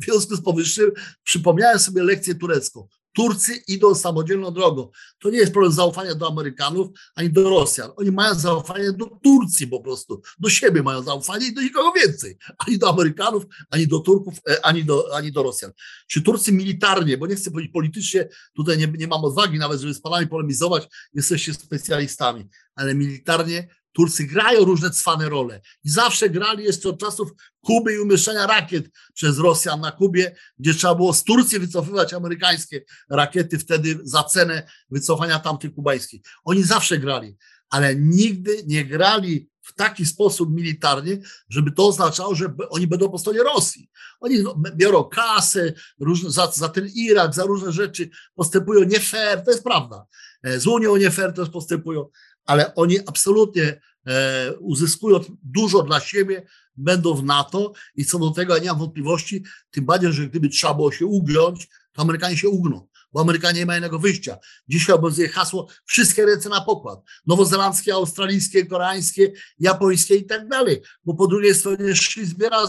[0.00, 0.90] W związku z powyższym
[1.24, 2.88] przypomniałem sobie lekcję turecką.
[3.12, 4.90] Turcy idą samodzielną drogą.
[5.18, 7.90] To nie jest problem zaufania do Amerykanów ani do Rosjan.
[7.96, 10.22] Oni mają zaufanie do Turcji po prostu.
[10.38, 12.36] Do siebie mają zaufanie i do nikogo więcej.
[12.58, 15.72] Ani do Amerykanów, ani do Turków, e, ani do, ani do Rosjan.
[16.06, 19.94] Czy Turcy militarnie, bo nie chcę powiedzieć politycznie, tutaj nie, nie mam odwagi nawet, żeby
[19.94, 26.64] z panami polemizować, jesteście specjalistami, ale militarnie Turcy grają różne cwane role i zawsze grali
[26.64, 31.24] jeszcze od czasów Kuby i umieszczenia rakiet przez Rosjan na Kubie, gdzie trzeba było z
[31.24, 36.22] Turcji wycofywać amerykańskie rakiety wtedy za cenę wycofania tamtych kubańskich.
[36.44, 37.36] Oni zawsze grali,
[37.70, 43.18] ale nigdy nie grali w taki sposób militarnie, żeby to oznaczało, że oni będą po
[43.18, 43.90] stronie Rosji.
[44.20, 44.44] Oni
[44.74, 49.64] biorą kasę różne, za, za ten Irak, za różne rzeczy, postępują nie fair, to jest
[49.64, 50.06] prawda.
[50.42, 52.08] E, z Unią nie fair też postępują,
[52.46, 56.46] ale oni absolutnie e, uzyskują dużo dla siebie,
[56.76, 60.74] będą w NATO i co do tego nie mam wątpliwości, tym bardziej, że gdyby trzeba
[60.74, 64.38] było się ugiąć, to Amerykanie się ugną, bo Amerykanie nie mają innego wyjścia.
[64.68, 67.00] Dzisiaj obowiązuje hasło wszystkie ręce na pokład.
[67.26, 72.68] Nowozelandzkie, australijskie, koreańskie, japońskie i tak dalej, bo po drugiej stronie zbiera e,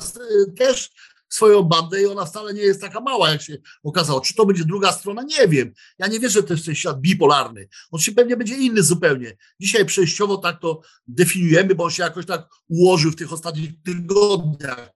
[0.57, 0.89] też
[1.33, 4.21] swoją bandę i ona wcale nie jest taka mała, jak się okazało.
[4.21, 5.23] Czy to będzie druga strona?
[5.23, 5.73] Nie wiem.
[5.99, 7.67] Ja nie wierzę, to jest ten świat bipolarny.
[7.91, 9.37] On się pewnie będzie inny zupełnie.
[9.59, 14.93] Dzisiaj przejściowo tak to definiujemy, bo on się jakoś tak ułożył w tych ostatnich tygodniach.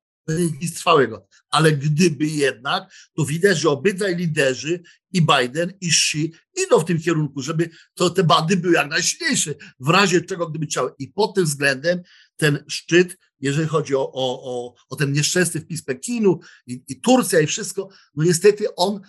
[0.62, 1.28] Nic trwałego.
[1.50, 4.84] Ale gdyby jednak, to widać, że obydwaj liderzy,
[5.14, 6.34] i Biden, i Xi,
[6.66, 10.66] idą w tym kierunku, żeby to te bandy były jak najsilniejsze, w razie czego gdyby
[10.66, 10.92] chciały.
[11.00, 12.02] I pod tym względem
[12.36, 17.40] ten szczyt jeżeli chodzi o, o, o, o ten nieszczęsny wpis Pekinu i, i Turcja
[17.40, 19.02] i wszystko, no niestety on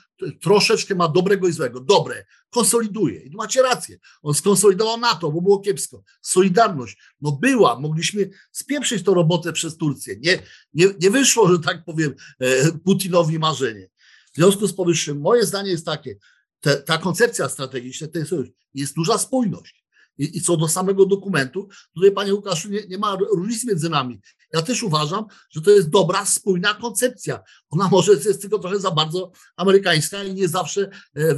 [0.42, 1.80] troszeczkę ma dobrego i złego.
[1.80, 3.20] Dobre, konsoliduje.
[3.20, 3.98] I macie rację.
[4.22, 6.02] On skonsolidował NATO, bo było kiepsko.
[6.22, 10.16] Solidarność, no była, mogliśmy spieprzyć tą robotę przez Turcję.
[10.20, 10.42] Nie,
[10.74, 13.90] nie, nie wyszło, że tak powiem, e, Putinowi marzenie.
[14.32, 16.16] W związku z powyższym, moje zdanie jest takie,
[16.60, 18.32] te, ta koncepcja strategiczna to jest,
[18.74, 19.84] jest duża spójność.
[20.18, 24.20] I, I co do samego dokumentu, tutaj panie Łukaszu, nie, nie ma różnicy między nami.
[24.52, 27.40] Ja też uważam, że to jest dobra, spójna koncepcja.
[27.70, 31.36] Ona może jest tylko trochę za bardzo amerykańska i nie zawsze e, e,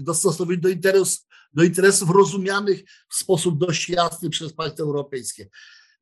[0.00, 5.48] dostosowuje do, interes, do interesów rozumianych w sposób dość jasny przez państwa europejskie.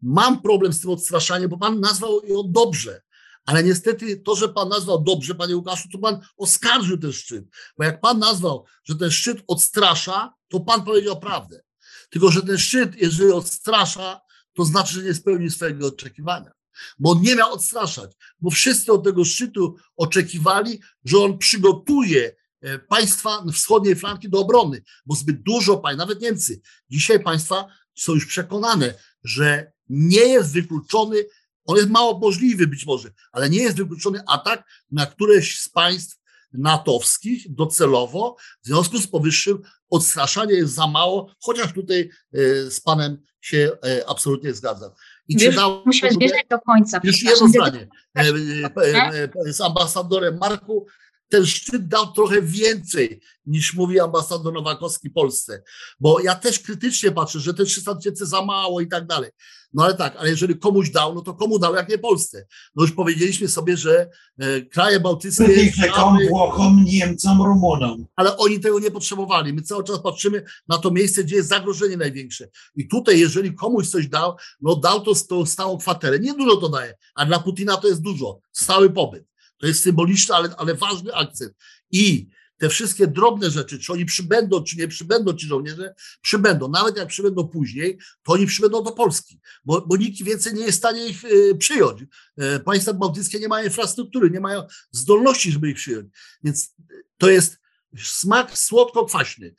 [0.03, 3.03] Mam problem z tym odstraszaniem, bo pan nazwał ją dobrze.
[3.47, 7.45] Ale niestety to, że pan nazwał dobrze, panie Łukaszu, to pan oskarżył ten szczyt.
[7.79, 11.66] Bo jak pan nazwał, że ten szczyt odstrasza, to pan powiedział prawdę.
[12.11, 14.21] Tylko, że ten szczyt, jeżeli odstrasza,
[14.55, 16.51] to znaczy, że nie spełni swojego oczekiwania.
[16.99, 22.79] Bo on nie miał odstraszać, bo wszyscy od tego szczytu oczekiwali, że on przygotuje e,
[22.79, 26.61] państwa wschodniej flanki do obrony, bo zbyt dużo państw, nawet Niemcy,
[26.91, 31.25] dzisiaj państwa są już przekonane, że nie jest wykluczony,
[31.65, 36.19] on jest mało możliwy być może, ale nie jest wykluczony atak na któreś z państw
[36.59, 38.37] natowskich docelowo.
[38.63, 44.09] W związku z powyższym odstraszanie jest za mało, chociaż tutaj e, z panem się e,
[44.09, 44.91] absolutnie zgadzam.
[45.29, 45.57] I Wiesz,
[45.87, 47.01] musimy zmierzać do końca.
[47.05, 47.89] Jeszcze jedno zdanie.
[48.17, 50.87] E, z ambasadorem Marku
[51.29, 55.63] ten szczyt dał trochę więcej niż mówi ambasador Nowakowski Polsce,
[56.01, 59.31] bo ja też krytycznie patrzę, że te 300 tysięcy za mało i tak dalej.
[59.77, 62.47] No ale tak, ale jeżeli komuś dał, no to komu dał, jak nie Polsce?
[62.77, 65.73] No już powiedzieliśmy sobie, że e, kraje bałtyckie...
[65.73, 68.07] Czekam Włochom, Niemcom, Rumunom.
[68.17, 69.53] Ale oni tego nie potrzebowali.
[69.53, 72.49] My cały czas patrzymy na to miejsce, gdzie jest zagrożenie największe.
[72.77, 76.19] I tutaj, jeżeli komuś coś dał, no dał to, to stałą kwaterę.
[76.19, 78.39] Nie dużo to daje, a dla Putina to jest dużo.
[78.53, 79.25] Stały pobyt.
[79.59, 81.53] To jest symboliczny, ale, ale ważny akcent.
[81.93, 82.29] I
[82.59, 86.69] te wszystkie drobne rzeczy, czy oni przybędą, czy nie przybędą ci żołnierze, przybędą.
[86.69, 90.79] Nawet jak przybędą później, to oni przybędą do Polski, bo, bo nikt więcej nie jest
[90.79, 92.03] w stanie ich y, przyjąć.
[92.03, 96.07] Y, państwa bałtyckie nie mają infrastruktury, nie mają zdolności, żeby ich przyjąć.
[96.45, 96.75] Więc
[97.19, 97.59] to jest
[98.03, 99.55] smak słodko-kwaśny.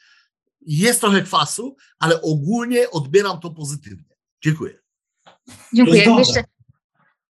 [0.62, 4.16] Jest trochę kwasu, ale ogólnie odbieram to pozytywnie.
[4.44, 4.80] Dziękuję.
[5.74, 6.16] Dziękuję.
[6.18, 6.44] Jeszcze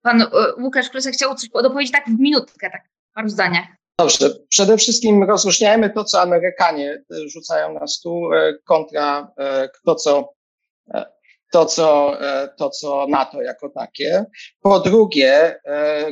[0.01, 0.27] pan e,
[0.57, 3.82] Łukasz Krosek chciał coś dopowiedzieć tak w minutkę, tak w paru zdaniach.
[3.99, 4.29] Dobrze.
[4.49, 10.33] Przede wszystkim rozróżniajmy to, co Amerykanie rzucają na stół e, kontra e, to, co,
[11.51, 12.17] to, co,
[12.57, 14.25] to, co NATO jako takie.
[14.61, 15.59] Po drugie,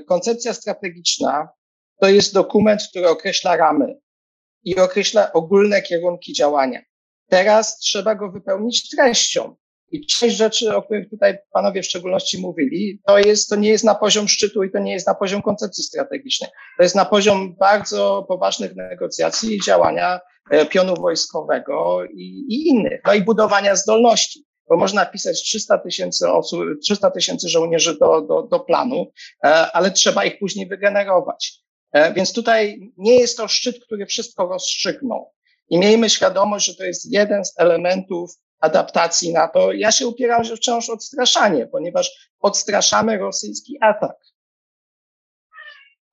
[0.08, 1.50] koncepcja strategiczna
[2.02, 3.96] to jest dokument, który określa ramy
[4.64, 6.82] i określa ogólne kierunki działania.
[7.30, 9.56] Teraz trzeba go wypełnić treścią.
[9.92, 13.84] I część rzeczy, o których tutaj panowie w szczególności mówili, to jest, to nie jest
[13.84, 16.50] na poziom szczytu i to nie jest na poziom koncepcji strategicznej.
[16.78, 20.20] To jest na poziom bardzo poważnych negocjacji i działania
[20.52, 23.02] e, pionu wojskowego i, i innych.
[23.06, 28.44] No i budowania zdolności bo można pisać 300 tysięcy osób, 300 tysięcy żołnierzy do, do,
[28.44, 29.12] do planu,
[29.44, 31.54] e, ale trzeba ich później wygenerować.
[31.94, 35.32] E, więc tutaj nie jest to szczyt, który wszystko rozstrzygnął.
[35.70, 38.32] I miejmy świadomość, że to jest jeden z elementów
[38.62, 39.74] adaptacji na to.
[39.74, 44.16] Ja się upieram, że wciąż odstraszanie, ponieważ odstraszamy rosyjski atak.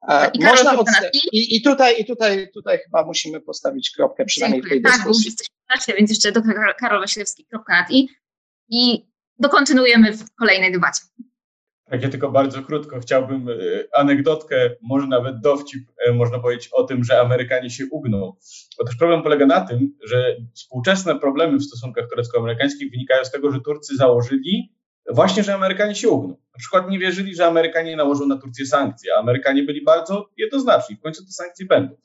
[0.08, 4.62] E, I, Można odstra- I, i, tutaj, i tutaj, tutaj chyba musimy postawić kropkę, przynajmniej
[4.62, 4.80] Dziękuję.
[4.80, 5.24] w tej dyskusji.
[5.24, 8.08] Tak, bo jesteśmy w czasie, więc jeszcze dr Karol Wasilewski, kropka nad i.
[8.68, 9.06] I
[9.38, 11.00] dokontynuujemy w kolejnej debacie.
[11.90, 13.54] Tak, ja tylko bardzo krótko chciałbym e,
[13.96, 18.32] anegdotkę, może nawet dowcip, e, można powiedzieć o tym, że Amerykanie się ugną.
[18.78, 23.60] Otóż problem polega na tym, że współczesne problemy w stosunkach turecko-amerykańskich wynikają z tego, że
[23.60, 24.72] Turcy założyli
[25.10, 26.28] właśnie, że Amerykanie się ugną.
[26.28, 30.96] Na przykład nie wierzyli, że Amerykanie nałożą na Turcję sankcje, a Amerykanie byli bardzo jednoznaczni.
[30.96, 31.96] W końcu te sankcje będą.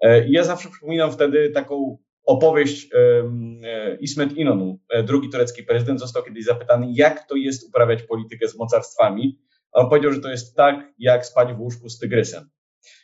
[0.00, 1.98] E, ja zawsze przypominam wtedy taką
[2.28, 8.02] opowieść e, Ismet Inonu, e, drugi turecki prezydent, został kiedyś zapytany, jak to jest uprawiać
[8.02, 9.38] politykę z mocarstwami.
[9.72, 12.50] On powiedział, że to jest tak, jak spać w łóżku z tygrysem.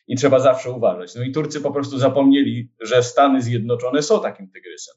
[0.06, 1.14] I trzeba zawsze uważać.
[1.14, 4.94] No i Turcy po prostu zapomnieli, że Stany Zjednoczone są takim tygrysem.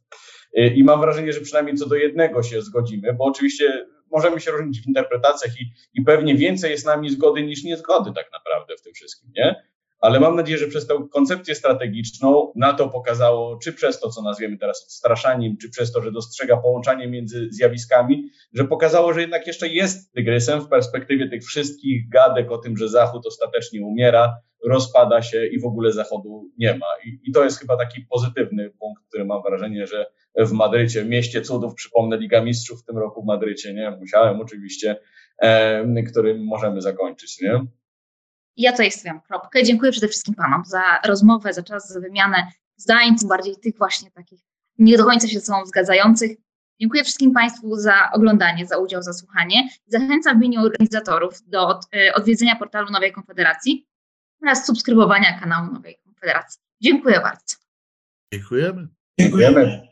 [0.58, 4.52] E, I mam wrażenie, że przynajmniej co do jednego się zgodzimy, bo oczywiście możemy się
[4.52, 8.82] różnić w interpretacjach i, i pewnie więcej jest nami zgody niż niezgody tak naprawdę w
[8.82, 9.56] tym wszystkim, nie?
[10.00, 14.58] Ale mam nadzieję, że przez tę koncepcję strategiczną NATO pokazało, czy przez to, co nazwiemy
[14.58, 19.68] teraz odstraszaniem, czy przez to, że dostrzega połączenie między zjawiskami, że pokazało, że jednak jeszcze
[19.68, 24.34] jest tygrysem w perspektywie tych wszystkich gadek o tym, że Zachód ostatecznie umiera,
[24.66, 26.88] rozpada się i w ogóle Zachodu nie ma.
[27.06, 30.06] I, i to jest chyba taki pozytywny punkt, który mam wrażenie, że
[30.38, 33.92] w Madrycie, mieście cudów, przypomnę Liga Mistrzów w tym roku w Madrycie, nie?
[33.92, 34.96] Musiałem oczywiście,
[35.42, 37.66] e, którym możemy zakończyć, nie?
[38.58, 39.64] Ja tutaj stawiam kropkę.
[39.64, 44.12] Dziękuję przede wszystkim Panom za rozmowę, za czas, za wymianę zdań, tym bardziej tych właśnie
[44.12, 44.40] takich
[44.78, 46.38] nie do końca się ze sobą zgadzających.
[46.82, 49.70] Dziękuję wszystkim Państwu za oglądanie, za udział, za słuchanie.
[49.88, 53.88] Zachęcam w imieniu organizatorów do e, odwiedzenia portalu Nowej Konfederacji
[54.44, 56.62] oraz subskrybowania kanału Nowej Konfederacji.
[56.82, 57.56] Dziękuję bardzo.
[58.34, 58.88] Dziękujemy.
[59.20, 59.88] Dziękujemy.